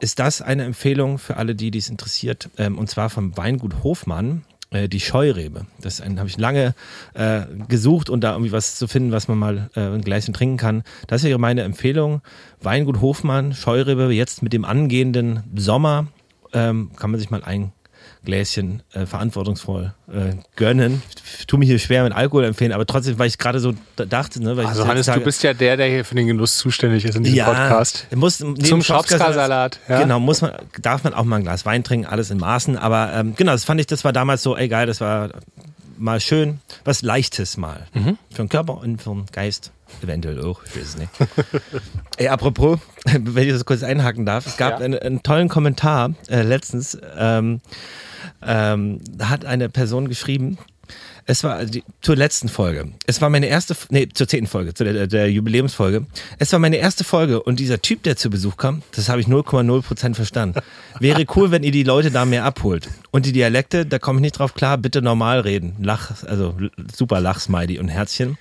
ist 0.00 0.18
das 0.18 0.42
eine 0.42 0.64
Empfehlung 0.64 1.18
für 1.18 1.36
alle, 1.36 1.54
die 1.54 1.70
dies 1.70 1.88
interessiert, 1.88 2.50
ähm, 2.58 2.78
und 2.78 2.88
zwar 2.88 3.10
vom 3.10 3.36
Weingut 3.36 3.82
Hofmann. 3.82 4.44
Äh, 4.70 4.88
die 4.88 5.00
Scheurebe. 5.00 5.66
Das 5.80 6.00
habe 6.00 6.28
ich 6.28 6.38
lange 6.38 6.74
äh, 7.14 7.42
gesucht 7.68 8.10
und 8.10 8.22
da 8.22 8.32
irgendwie 8.32 8.52
was 8.52 8.76
zu 8.76 8.86
finden, 8.86 9.12
was 9.12 9.28
man 9.28 9.38
mal 9.38 9.70
äh, 9.74 9.80
ein 9.80 10.02
trinken 10.32 10.56
kann. 10.56 10.82
Das 11.06 11.22
wäre 11.22 11.38
meine 11.38 11.62
Empfehlung. 11.62 12.20
Weingut 12.60 13.00
Hofmann, 13.00 13.54
Scheurebe, 13.54 14.12
jetzt 14.12 14.42
mit 14.42 14.52
dem 14.52 14.64
angehenden 14.64 15.42
Sommer 15.54 16.08
ähm, 16.52 16.90
kann 16.96 17.10
man 17.10 17.20
sich 17.20 17.30
mal 17.30 17.42
ein 17.42 17.72
Gläschen 18.24 18.82
äh, 18.92 19.06
verantwortungsvoll 19.06 19.94
äh, 20.12 20.34
gönnen. 20.56 21.02
Ich 21.38 21.46
tue 21.46 21.58
mir 21.58 21.66
hier 21.66 21.78
schwer 21.78 22.04
mit 22.04 22.12
Alkohol 22.12 22.44
empfehlen, 22.44 22.72
aber 22.72 22.86
trotzdem, 22.86 23.18
weil 23.18 23.28
ich 23.28 23.38
gerade 23.38 23.60
so 23.60 23.74
dachte. 23.96 24.42
Ne, 24.42 24.56
weil 24.56 24.66
also 24.66 24.86
Hannes, 24.86 25.06
sage, 25.06 25.20
du 25.20 25.24
bist 25.24 25.42
ja 25.42 25.54
der, 25.54 25.76
der 25.76 25.88
hier 25.88 26.04
für 26.04 26.14
den 26.14 26.26
Genuss 26.26 26.58
zuständig 26.58 27.04
ist 27.04 27.16
in 27.16 27.22
diesem 27.22 27.38
ja, 27.38 27.46
Podcast. 27.46 28.06
Muss, 28.14 28.38
Zum 28.38 28.82
Schopska-Salat. 28.82 29.80
Ja? 29.88 30.02
Genau, 30.02 30.20
muss 30.20 30.42
man, 30.42 30.52
darf 30.80 31.04
man 31.04 31.14
auch 31.14 31.24
mal 31.24 31.36
ein 31.36 31.42
Glas 31.44 31.64
Wein 31.64 31.84
trinken, 31.84 32.06
alles 32.06 32.30
in 32.30 32.38
Maßen. 32.38 32.76
Aber 32.76 33.12
ähm, 33.14 33.34
genau, 33.36 33.52
das 33.52 33.64
fand 33.64 33.80
ich, 33.80 33.86
das 33.86 34.04
war 34.04 34.12
damals 34.12 34.42
so, 34.42 34.56
ey 34.56 34.68
geil, 34.68 34.86
das 34.86 35.00
war 35.00 35.30
mal 35.96 36.20
schön, 36.20 36.60
was 36.84 37.02
Leichtes 37.02 37.56
mal. 37.56 37.86
Mhm. 37.92 38.18
Für 38.30 38.42
den 38.42 38.48
Körper 38.48 38.78
und 38.78 39.02
für 39.02 39.10
den 39.10 39.26
Geist. 39.32 39.72
Eventuell 40.02 40.44
auch, 40.44 40.60
ich 40.64 40.76
weiß 40.76 40.82
es 40.88 40.96
nicht. 40.98 41.10
Ey, 42.18 42.28
apropos, 42.28 42.78
wenn 43.04 43.46
ich 43.46 43.52
das 43.52 43.64
kurz 43.64 43.82
einhaken 43.82 44.26
darf, 44.26 44.46
es 44.46 44.56
gab 44.56 44.80
Ja. 44.80 44.84
einen, 44.84 44.98
einen 44.98 45.22
tollen 45.22 45.48
Kommentar 45.48 46.10
äh, 46.28 46.42
letztens. 46.42 46.98
Ähm, 47.16 47.60
ähm, 48.42 49.00
hat 49.20 49.44
eine 49.44 49.68
Person 49.68 50.08
geschrieben, 50.08 50.58
es 51.30 51.44
war 51.44 51.62
die, 51.66 51.84
zur 52.00 52.16
letzten 52.16 52.48
Folge. 52.48 52.90
Es 53.06 53.20
war 53.20 53.28
meine 53.28 53.48
erste, 53.48 53.76
nee, 53.90 54.08
zur 54.08 54.26
zehnten 54.26 54.46
Folge, 54.46 54.72
zu 54.72 54.82
der, 54.82 55.06
der 55.06 55.30
Jubiläumsfolge. 55.30 56.06
Es 56.38 56.52
war 56.54 56.58
meine 56.58 56.76
erste 56.76 57.04
Folge 57.04 57.42
und 57.42 57.60
dieser 57.60 57.82
Typ, 57.82 58.02
der 58.02 58.16
zu 58.16 58.30
Besuch 58.30 58.56
kam, 58.56 58.82
das 58.96 59.10
habe 59.10 59.20
ich 59.20 59.26
0,0% 59.26 60.14
verstanden. 60.14 60.58
Wäre 61.00 61.26
cool, 61.36 61.50
wenn 61.50 61.64
ihr 61.64 61.70
die 61.70 61.82
Leute 61.82 62.10
da 62.10 62.24
mehr 62.24 62.44
abholt. 62.44 62.88
Und 63.10 63.26
die 63.26 63.32
Dialekte, 63.32 63.84
da 63.84 63.98
komme 63.98 64.20
ich 64.20 64.22
nicht 64.22 64.38
drauf 64.38 64.54
klar, 64.54 64.78
bitte 64.78 65.02
normal 65.02 65.40
reden. 65.40 65.76
Lach, 65.80 66.24
also 66.24 66.56
super 66.96 67.20
Lachsmiley 67.20 67.78
und 67.78 67.88
Herzchen. 67.88 68.38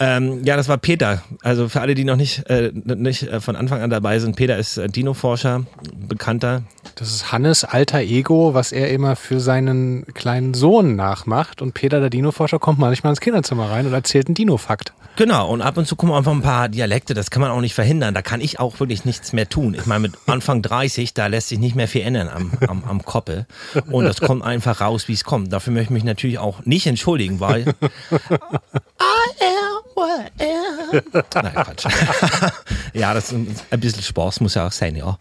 Ähm, 0.00 0.44
ja, 0.44 0.56
das 0.56 0.68
war 0.68 0.78
Peter. 0.78 1.22
Also 1.42 1.68
für 1.68 1.80
alle, 1.80 1.94
die 1.94 2.04
noch 2.04 2.16
nicht, 2.16 2.48
äh, 2.48 2.72
nicht 2.72 3.24
äh, 3.24 3.40
von 3.40 3.56
Anfang 3.56 3.82
an 3.82 3.90
dabei 3.90 4.18
sind, 4.20 4.36
Peter 4.36 4.56
ist 4.56 4.76
äh, 4.76 4.88
Dino-Forscher, 4.88 5.64
bekannter. 5.92 6.62
Das 6.94 7.10
ist 7.10 7.32
Hannes 7.32 7.64
alter 7.64 8.00
Ego, 8.00 8.54
was 8.54 8.70
er 8.70 8.90
immer 8.90 9.16
für 9.16 9.40
seinen 9.40 10.06
kleinen 10.14 10.54
Sohn 10.54 10.94
nachmacht. 10.94 11.62
Und 11.62 11.74
Peter, 11.74 11.98
der 11.98 12.10
Dino-Forscher, 12.10 12.60
kommt 12.60 12.78
manchmal 12.78 13.12
ins 13.12 13.20
Kinderzimmer 13.20 13.70
rein 13.70 13.86
und 13.86 13.92
erzählt 13.92 14.28
einen 14.28 14.34
Dino-Fakt. 14.34 14.92
Genau, 15.16 15.50
und 15.50 15.62
ab 15.62 15.76
und 15.76 15.84
zu 15.84 15.96
kommen 15.96 16.12
einfach 16.12 16.30
ein 16.30 16.42
paar 16.42 16.68
Dialekte, 16.68 17.12
das 17.12 17.30
kann 17.32 17.42
man 17.42 17.50
auch 17.50 17.60
nicht 17.60 17.74
verhindern. 17.74 18.14
Da 18.14 18.22
kann 18.22 18.40
ich 18.40 18.60
auch 18.60 18.78
wirklich 18.78 19.04
nichts 19.04 19.32
mehr 19.32 19.48
tun. 19.48 19.74
Ich 19.74 19.84
meine, 19.84 20.00
mit 20.00 20.12
Anfang 20.26 20.62
30, 20.62 21.12
da 21.12 21.26
lässt 21.26 21.48
sich 21.48 21.58
nicht 21.58 21.74
mehr 21.74 21.88
viel 21.88 22.02
ändern 22.02 22.28
am, 22.28 22.52
am, 22.68 22.84
am 22.84 23.04
Koppe. 23.04 23.46
Und 23.90 24.04
das 24.04 24.20
kommt 24.20 24.44
einfach 24.44 24.80
raus, 24.80 25.08
wie 25.08 25.14
es 25.14 25.24
kommt. 25.24 25.52
Dafür 25.52 25.72
möchte 25.72 25.86
ich 25.86 25.90
mich 25.90 26.04
natürlich 26.04 26.38
auch 26.38 26.64
nicht 26.66 26.86
entschuldigen, 26.86 27.40
weil. 27.40 27.62
I 27.62 28.14
Nein, 31.34 31.54
Quatsch. 31.54 31.86
ja, 32.94 33.14
das 33.14 33.32
ist 33.32 33.64
ein 33.70 33.80
bisschen 33.80 34.02
Spaß 34.02 34.40
muss 34.40 34.54
ja 34.54 34.66
auch 34.66 34.72
sein, 34.72 34.96
ja. 34.96 35.18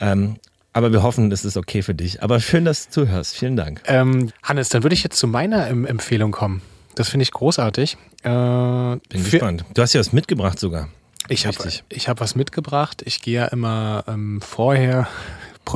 Ähm, 0.00 0.36
aber 0.72 0.92
wir 0.92 1.02
hoffen, 1.02 1.30
es 1.30 1.44
ist 1.44 1.56
okay 1.56 1.82
für 1.82 1.94
dich. 1.94 2.22
Aber 2.22 2.40
schön, 2.40 2.64
dass 2.64 2.86
du 2.86 2.92
zuhörst. 2.92 3.36
Vielen 3.36 3.56
Dank. 3.56 3.82
Ähm, 3.86 4.32
Hannes, 4.42 4.70
dann 4.70 4.82
würde 4.82 4.94
ich 4.94 5.02
jetzt 5.02 5.18
zu 5.18 5.26
meiner 5.26 5.68
ähm, 5.68 5.84
Empfehlung 5.84 6.32
kommen. 6.32 6.62
Das 6.94 7.08
finde 7.08 7.22
ich 7.22 7.30
großartig. 7.30 7.96
Äh, 8.22 8.28
Bin 8.28 9.00
gespannt. 9.10 9.64
Du 9.74 9.82
hast 9.82 9.92
ja 9.92 10.00
was 10.00 10.12
mitgebracht 10.12 10.58
sogar. 10.58 10.88
Ich 11.28 11.46
habe 11.46 11.56
Richtig. 11.64 11.84
ich 11.88 12.08
hab 12.08 12.20
was 12.20 12.34
mitgebracht. 12.34 13.02
Ich 13.04 13.22
gehe 13.22 13.34
ja 13.34 13.46
immer 13.46 14.04
ähm, 14.08 14.40
vorher, 14.40 15.08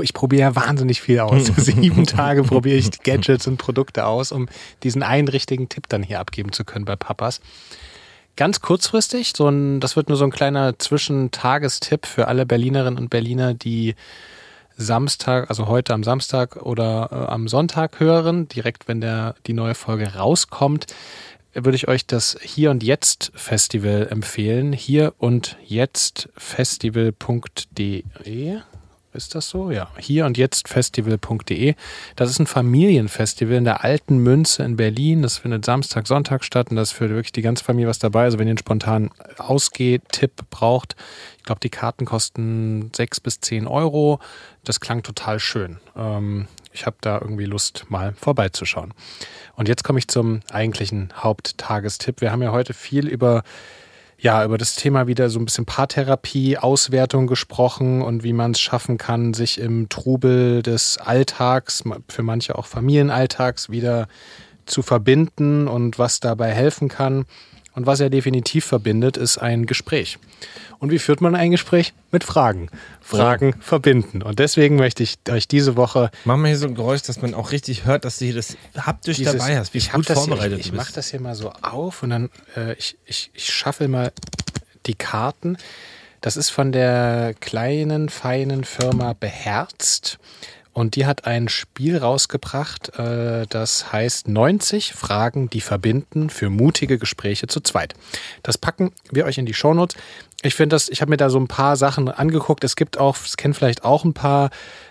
ich 0.02 0.12
probiere 0.14 0.42
ja 0.42 0.56
wahnsinnig 0.56 1.00
viel 1.00 1.20
aus. 1.20 1.46
Sieben 1.56 2.06
Tage 2.06 2.42
probiere 2.42 2.76
ich 2.76 2.90
Gadgets 3.02 3.46
und 3.46 3.56
Produkte 3.56 4.06
aus, 4.06 4.32
um 4.32 4.48
diesen 4.82 5.02
einen 5.02 5.28
richtigen 5.28 5.68
Tipp 5.68 5.88
dann 5.88 6.02
hier 6.02 6.20
abgeben 6.20 6.52
zu 6.52 6.64
können 6.64 6.84
bei 6.84 6.96
Papas. 6.96 7.40
Ganz 8.36 8.60
kurzfristig, 8.60 9.32
so 9.34 9.48
ein, 9.48 9.80
das 9.80 9.96
wird 9.96 10.08
nur 10.08 10.18
so 10.18 10.24
ein 10.24 10.30
kleiner 10.30 10.78
Zwischentagestipp 10.78 12.04
für 12.04 12.28
alle 12.28 12.44
Berlinerinnen 12.44 12.98
und 12.98 13.08
Berliner, 13.08 13.54
die 13.54 13.94
Samstag, 14.76 15.48
also 15.48 15.68
heute 15.68 15.94
am 15.94 16.04
Samstag 16.04 16.56
oder 16.56 17.08
äh, 17.10 17.14
am 17.32 17.48
Sonntag 17.48 17.98
hören, 17.98 18.46
direkt 18.48 18.88
wenn 18.88 19.00
der, 19.00 19.36
die 19.46 19.54
neue 19.54 19.74
Folge 19.74 20.16
rauskommt, 20.16 20.86
würde 21.54 21.76
ich 21.76 21.88
euch 21.88 22.06
das 22.06 22.36
Hier 22.42 22.70
und 22.70 22.82
Jetzt 22.82 23.32
Festival 23.34 24.08
empfehlen. 24.10 24.74
Hier 24.74 25.14
und 25.16 25.56
Jetzt 25.64 26.28
Festival.de. 26.36 27.14
Ist 29.16 29.34
das 29.34 29.48
so? 29.48 29.70
Ja. 29.70 29.88
Hier 29.98 30.26
und 30.26 30.36
jetzt 30.36 30.68
Festival.de. 30.68 31.74
Das 32.16 32.30
ist 32.30 32.38
ein 32.38 32.46
Familienfestival 32.46 33.56
in 33.56 33.64
der 33.64 33.82
alten 33.82 34.18
Münze 34.18 34.62
in 34.62 34.76
Berlin. 34.76 35.22
Das 35.22 35.38
findet 35.38 35.64
Samstag, 35.64 36.06
Sonntag 36.06 36.44
statt 36.44 36.70
und 36.70 36.76
das 36.76 36.90
ist 36.90 36.98
für 36.98 37.08
wirklich 37.08 37.32
die 37.32 37.42
ganze 37.42 37.64
Familie 37.64 37.88
was 37.88 37.98
dabei. 37.98 38.24
Also 38.24 38.38
wenn 38.38 38.46
ihr 38.46 38.52
einen 38.52 38.58
spontanen 38.58 39.10
Ausgeh-Tipp 39.38 40.32
braucht, 40.50 40.96
ich 41.38 41.44
glaube, 41.44 41.60
die 41.60 41.70
Karten 41.70 42.04
kosten 42.04 42.90
sechs 42.94 43.20
bis 43.20 43.40
zehn 43.40 43.66
Euro. 43.66 44.20
Das 44.64 44.80
klang 44.80 45.02
total 45.02 45.40
schön. 45.40 45.78
Ähm, 45.96 46.48
ich 46.72 46.84
habe 46.84 46.96
da 47.00 47.18
irgendwie 47.18 47.46
Lust, 47.46 47.86
mal 47.88 48.12
vorbeizuschauen. 48.14 48.92
Und 49.54 49.68
jetzt 49.68 49.82
komme 49.82 49.98
ich 49.98 50.08
zum 50.08 50.40
eigentlichen 50.50 51.12
Haupttagestipp. 51.16 52.20
Wir 52.20 52.32
haben 52.32 52.42
ja 52.42 52.52
heute 52.52 52.74
viel 52.74 53.08
über 53.08 53.44
ja, 54.18 54.44
über 54.44 54.56
das 54.56 54.76
Thema 54.76 55.06
wieder 55.06 55.28
so 55.28 55.38
ein 55.38 55.44
bisschen 55.44 55.66
Paartherapie, 55.66 56.56
Auswertung 56.56 57.26
gesprochen 57.26 58.02
und 58.02 58.22
wie 58.22 58.32
man 58.32 58.52
es 58.52 58.60
schaffen 58.60 58.96
kann, 58.96 59.34
sich 59.34 59.60
im 59.60 59.88
Trubel 59.88 60.62
des 60.62 60.98
Alltags, 60.98 61.84
für 62.08 62.22
manche 62.22 62.56
auch 62.56 62.66
Familienalltags, 62.66 63.70
wieder 63.70 64.08
zu 64.64 64.82
verbinden 64.82 65.68
und 65.68 65.98
was 65.98 66.20
dabei 66.20 66.50
helfen 66.50 66.88
kann. 66.88 67.26
Und 67.76 67.86
was 67.86 68.00
er 68.00 68.10
definitiv 68.10 68.64
verbindet, 68.64 69.16
ist 69.16 69.38
ein 69.38 69.66
Gespräch. 69.66 70.18
Und 70.78 70.90
wie 70.90 70.98
führt 70.98 71.20
man 71.20 71.34
ein 71.36 71.50
Gespräch? 71.50 71.92
Mit 72.10 72.24
Fragen. 72.24 72.70
Fragen 73.00 73.54
verbinden. 73.60 74.22
Und 74.22 74.38
deswegen 74.38 74.76
möchte 74.76 75.02
ich 75.02 75.18
euch 75.30 75.46
diese 75.46 75.76
Woche 75.76 76.10
Mach 76.24 76.36
mal 76.36 76.48
hier 76.48 76.56
so 76.58 76.66
ein 76.66 76.74
Geräusch, 76.74 77.02
dass 77.02 77.20
man 77.22 77.34
auch 77.34 77.52
richtig 77.52 77.84
hört, 77.84 78.04
dass 78.04 78.18
du 78.18 78.24
hier 78.24 78.34
das 78.34 78.56
haptisch 78.76 79.18
dieses- 79.18 79.34
dabei 79.36 79.58
hast, 79.58 79.74
wie 79.74 79.78
ich 79.78 79.92
gut 79.92 80.08
das 80.08 80.18
vorbereitet 80.18 80.52
hier, 80.54 80.58
ich, 80.60 80.66
ich 80.66 80.72
mache 80.72 80.92
das 80.92 81.10
hier 81.10 81.20
mal 81.20 81.34
so 81.34 81.52
auf 81.62 82.02
und 82.02 82.10
dann 82.10 82.30
äh, 82.56 82.72
ich, 82.74 82.96
ich, 83.04 83.30
ich 83.34 83.52
schaffel 83.52 83.88
mal 83.88 84.10
die 84.86 84.94
Karten. 84.94 85.56
Das 86.22 86.36
ist 86.38 86.48
von 86.50 86.72
der 86.72 87.34
kleinen, 87.40 88.08
feinen 88.08 88.64
Firma 88.64 89.12
Beherzt. 89.12 90.18
Und 90.76 90.94
die 90.94 91.06
hat 91.06 91.24
ein 91.24 91.48
Spiel 91.48 91.96
rausgebracht, 91.96 92.98
äh, 92.98 93.46
das 93.48 93.94
heißt 93.94 94.28
90 94.28 94.92
Fragen, 94.92 95.48
die 95.48 95.62
verbinden 95.62 96.28
für 96.28 96.50
mutige 96.50 96.98
Gespräche 96.98 97.46
zu 97.46 97.60
zweit. 97.60 97.94
Das 98.42 98.58
packen 98.58 98.92
wir 99.10 99.24
euch 99.24 99.38
in 99.38 99.46
die 99.46 99.54
Shownotes. 99.54 99.96
Ich 100.42 100.54
finde 100.54 100.76
das, 100.76 100.90
ich 100.90 101.00
habe 101.00 101.08
mir 101.08 101.16
da 101.16 101.30
so 101.30 101.38
ein 101.40 101.48
paar 101.48 101.76
Sachen 101.76 102.10
angeguckt. 102.10 102.62
Es 102.62 102.76
gibt 102.76 102.98
auch, 102.98 103.16
es 103.24 103.38
kennen 103.38 103.54
vielleicht 103.54 103.84
auch 103.84 104.04
ein 104.04 104.12
paar, 104.12 104.50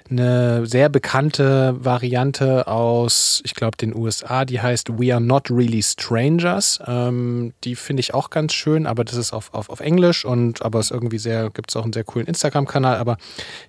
eine 0.10 0.66
sehr 0.66 0.90
bekannte 0.90 1.76
Variante 1.78 2.68
aus, 2.68 3.42
ich 3.46 3.54
glaube, 3.54 3.78
den 3.78 3.96
USA, 3.96 4.44
die 4.44 4.62
heißt 4.62 5.00
We 5.00 5.14
Are 5.14 5.22
Not 5.22 5.52
Really 5.52 5.84
Strangers. 5.84 6.80
Ähm, 6.88 7.54
die 7.64 7.76
finde 7.76 8.02
ich 8.02 8.14
auch 8.16 8.32
ganz 8.32 8.54
schön, 8.54 8.88
aber 8.88 9.04
das 9.04 9.16
ist 9.16 9.34
auf, 9.34 9.54
auf, 9.54 9.70
auf 9.70 9.82
Englisch 9.82 10.26
und 10.26 10.64
aber 10.64 10.80
es 10.80 10.90
irgendwie 10.90 11.20
sehr, 11.20 11.52
gibt 11.52 11.70
es 11.70 11.76
auch 11.76 11.84
einen 11.84 11.94
sehr 11.94 12.04
coolen 12.04 12.28
Instagram-Kanal, 12.28 12.98
aber 12.98 13.18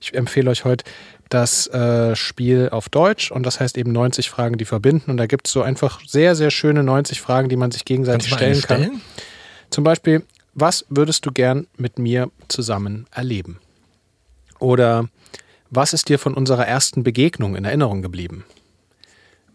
ich 0.00 0.14
empfehle 0.14 0.50
euch 0.50 0.64
heute 0.64 0.84
das 1.28 1.66
äh, 1.68 2.14
Spiel 2.14 2.68
auf 2.70 2.88
Deutsch 2.88 3.30
und 3.30 3.44
das 3.44 3.58
heißt 3.58 3.76
eben 3.78 3.92
90 3.92 4.30
Fragen, 4.30 4.58
die 4.58 4.64
verbinden. 4.64 5.10
Und 5.10 5.16
da 5.16 5.26
gibt 5.26 5.46
es 5.46 5.52
so 5.52 5.62
einfach 5.62 6.00
sehr, 6.06 6.36
sehr 6.36 6.50
schöne 6.50 6.82
90 6.82 7.20
Fragen, 7.20 7.48
die 7.48 7.56
man 7.56 7.70
sich 7.70 7.84
gegenseitig 7.84 8.28
eine 8.28 8.36
stellen 8.36 8.62
kann. 8.62 8.82
stellen? 8.82 9.00
Zum 9.70 9.84
Beispiel, 9.84 10.24
was 10.54 10.86
würdest 10.88 11.26
du 11.26 11.32
gern 11.32 11.66
mit 11.76 11.98
mir 11.98 12.30
zusammen 12.48 13.06
erleben? 13.10 13.58
Oder 14.58 15.08
was 15.70 15.92
ist 15.92 16.08
dir 16.08 16.18
von 16.18 16.34
unserer 16.34 16.66
ersten 16.66 17.02
Begegnung 17.02 17.56
in 17.56 17.64
Erinnerung 17.64 18.02
geblieben? 18.02 18.44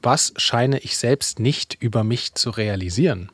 Was 0.01 0.33
scheine 0.35 0.79
ich 0.79 0.97
selbst 0.97 1.39
nicht 1.39 1.77
über 1.79 2.03
mich 2.03 2.33
zu 2.33 2.49
realisieren? 2.49 3.31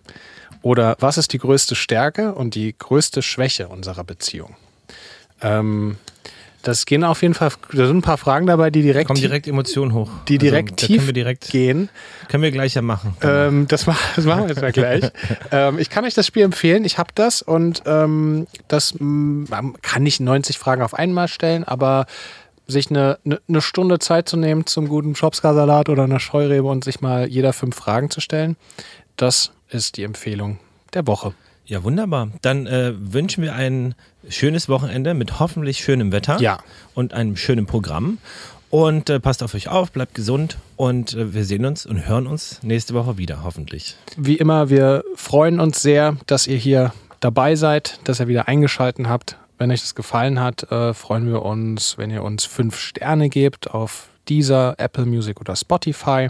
Oder 0.61 0.95
was 0.99 1.17
ist 1.17 1.33
die 1.33 1.37
größte 1.39 1.75
Stärke 1.75 2.33
und 2.33 2.55
die 2.55 2.75
größte 2.77 3.21
Schwäche 3.21 3.67
unserer 3.69 4.03
Beziehung? 4.03 4.55
Ähm, 5.41 5.97
das 6.67 6.85
gehen 6.85 7.05
auf 7.05 7.21
jeden 7.21 7.33
Fall, 7.33 7.51
da 7.71 7.87
sind 7.87 7.97
ein 7.97 8.01
paar 8.01 8.17
Fragen 8.17 8.45
dabei, 8.45 8.69
die 8.71 8.81
direkt, 8.81 9.07
Kommen 9.07 9.21
direkt 9.21 9.47
Emotionen 9.47 9.93
hoch. 9.93 10.09
die 10.27 10.37
direkt 10.37 10.71
also, 10.71 10.75
da 10.81 10.87
tief 10.87 10.97
können 10.97 11.07
wir 11.07 11.13
direkt, 11.13 11.49
gehen. 11.49 11.89
können 12.27 12.43
wir 12.43 12.51
gleich 12.51 12.73
ja 12.73 12.81
machen. 12.81 13.15
Ähm, 13.21 13.69
das, 13.69 13.87
mach, 13.87 13.97
das 14.17 14.25
machen 14.25 14.41
wir 14.41 14.49
jetzt 14.49 14.61
mal 14.61 14.73
gleich. 14.73 15.09
ähm, 15.51 15.79
ich 15.79 15.89
kann 15.89 16.03
euch 16.03 16.13
das 16.13 16.27
Spiel 16.27 16.43
empfehlen. 16.43 16.83
Ich 16.83 16.97
habe 16.97 17.11
das 17.15 17.41
und 17.41 17.83
ähm, 17.85 18.47
das 18.67 18.95
mm, 18.99 19.45
man 19.49 19.81
kann 19.81 20.03
nicht 20.03 20.19
90 20.19 20.57
Fragen 20.57 20.81
auf 20.81 20.93
einmal 20.93 21.29
stellen, 21.29 21.63
aber 21.63 22.05
sich 22.67 22.89
eine, 22.89 23.17
eine, 23.23 23.39
eine 23.47 23.61
Stunde 23.61 23.99
Zeit 23.99 24.27
zu 24.27 24.35
nehmen 24.35 24.65
zum 24.65 24.89
guten 24.89 25.15
Schopska-Salat 25.15 25.87
oder 25.87 26.03
einer 26.03 26.19
Scheurebe 26.19 26.67
und 26.67 26.83
sich 26.83 26.99
mal 26.99 27.29
jeder 27.29 27.53
fünf 27.53 27.77
Fragen 27.77 28.09
zu 28.09 28.19
stellen, 28.19 28.57
das 29.15 29.53
ist 29.69 29.95
die 29.95 30.03
Empfehlung 30.03 30.59
der 30.93 31.07
Woche. 31.07 31.33
Ja, 31.65 31.83
wunderbar. 31.83 32.29
Dann 32.41 32.65
äh, 32.65 32.93
wünschen 32.97 33.43
wir 33.43 33.53
ein 33.53 33.95
schönes 34.29 34.69
Wochenende 34.69 35.13
mit 35.13 35.39
hoffentlich 35.39 35.79
schönem 35.79 36.11
Wetter 36.11 36.39
Ja. 36.39 36.59
und 36.93 37.13
einem 37.13 37.35
schönen 37.37 37.65
Programm. 37.65 38.17
Und 38.69 39.09
äh, 39.09 39.19
passt 39.21 39.43
auf 39.43 39.53
euch 39.53 39.69
auf, 39.69 39.93
bleibt 39.93 40.13
gesund 40.13 40.57
und 40.75 41.13
äh, 41.13 41.33
wir 41.33 41.45
sehen 41.45 41.65
uns 41.65 41.85
und 41.85 42.05
hören 42.05 42.27
uns 42.27 42.59
nächste 42.63 42.93
Woche 42.93 43.17
wieder, 43.17 43.43
hoffentlich. 43.43 43.95
Wie 44.17 44.35
immer, 44.35 44.69
wir 44.69 45.03
freuen 45.15 45.61
uns 45.61 45.81
sehr, 45.81 46.17
dass 46.25 46.47
ihr 46.47 46.57
hier 46.57 46.93
dabei 47.21 47.55
seid, 47.55 47.99
dass 48.03 48.19
ihr 48.19 48.27
wieder 48.27 48.49
eingeschalten 48.49 49.07
habt. 49.07 49.37
Wenn 49.57 49.71
euch 49.71 49.79
das 49.81 49.95
gefallen 49.95 50.41
hat, 50.41 50.69
äh, 50.71 50.93
freuen 50.93 51.27
wir 51.27 51.43
uns, 51.43 51.97
wenn 51.97 52.11
ihr 52.11 52.23
uns 52.23 52.43
fünf 52.43 52.77
Sterne 52.77 53.29
gebt 53.29 53.71
auf 53.71 54.09
dieser 54.27 54.75
Apple 54.77 55.05
Music 55.05 55.39
oder 55.39 55.55
Spotify. 55.55 56.27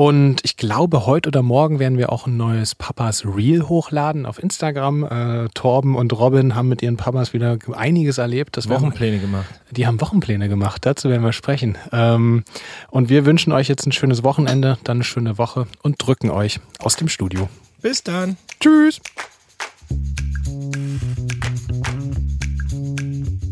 Und 0.00 0.40
ich 0.44 0.56
glaube, 0.56 1.04
heute 1.04 1.28
oder 1.28 1.42
morgen 1.42 1.78
werden 1.78 1.98
wir 1.98 2.10
auch 2.10 2.26
ein 2.26 2.38
neues 2.38 2.74
Papas 2.74 3.26
Reel 3.26 3.68
hochladen 3.68 4.24
auf 4.24 4.42
Instagram. 4.42 5.04
Äh, 5.04 5.48
Torben 5.52 5.94
und 5.94 6.18
Robin 6.18 6.54
haben 6.54 6.70
mit 6.70 6.80
ihren 6.80 6.96
Papas 6.96 7.34
wieder 7.34 7.58
einiges 7.74 8.16
erlebt. 8.16 8.56
Das 8.56 8.70
Wochenpläne 8.70 9.16
wir, 9.16 9.20
gemacht. 9.20 9.44
Die 9.70 9.86
haben 9.86 10.00
Wochenpläne 10.00 10.48
gemacht, 10.48 10.86
dazu 10.86 11.10
werden 11.10 11.22
wir 11.22 11.34
sprechen. 11.34 11.76
Ähm, 11.92 12.44
und 12.88 13.10
wir 13.10 13.26
wünschen 13.26 13.52
euch 13.52 13.68
jetzt 13.68 13.86
ein 13.86 13.92
schönes 13.92 14.24
Wochenende, 14.24 14.78
dann 14.84 14.96
eine 14.96 15.04
schöne 15.04 15.36
Woche 15.36 15.66
und 15.82 15.96
drücken 15.98 16.30
euch 16.30 16.60
aus 16.78 16.96
dem 16.96 17.10
Studio. 17.10 17.50
Bis 17.82 18.02
dann. 18.02 18.38
Tschüss. 18.58 19.02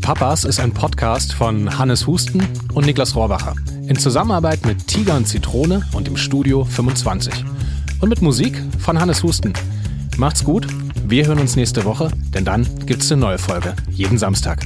Papas 0.01 0.45
ist 0.45 0.59
ein 0.59 0.73
Podcast 0.73 1.31
von 1.31 1.77
Hannes 1.77 2.07
Husten 2.07 2.43
und 2.73 2.87
Niklas 2.87 3.15
Rohrbacher 3.15 3.53
in 3.89 3.97
Zusammenarbeit 3.97 4.65
mit 4.67 4.87
Tiger 4.87 5.17
und 5.17 5.27
Zitrone 5.27 5.81
und 5.93 6.05
dem 6.05 6.15
Studio 6.15 6.63
25 6.63 7.43
und 7.99 8.09
mit 8.09 8.21
Musik 8.21 8.61
von 8.77 8.99
Hannes 8.99 9.23
Husten. 9.23 9.51
Macht's 10.15 10.43
gut, 10.43 10.67
wir 11.05 11.25
hören 11.25 11.39
uns 11.39 11.55
nächste 11.55 11.83
Woche, 11.85 12.11
denn 12.33 12.45
dann 12.45 12.67
gibt's 12.85 13.11
eine 13.11 13.21
neue 13.21 13.39
Folge 13.39 13.75
jeden 13.89 14.19
Samstag. 14.19 14.65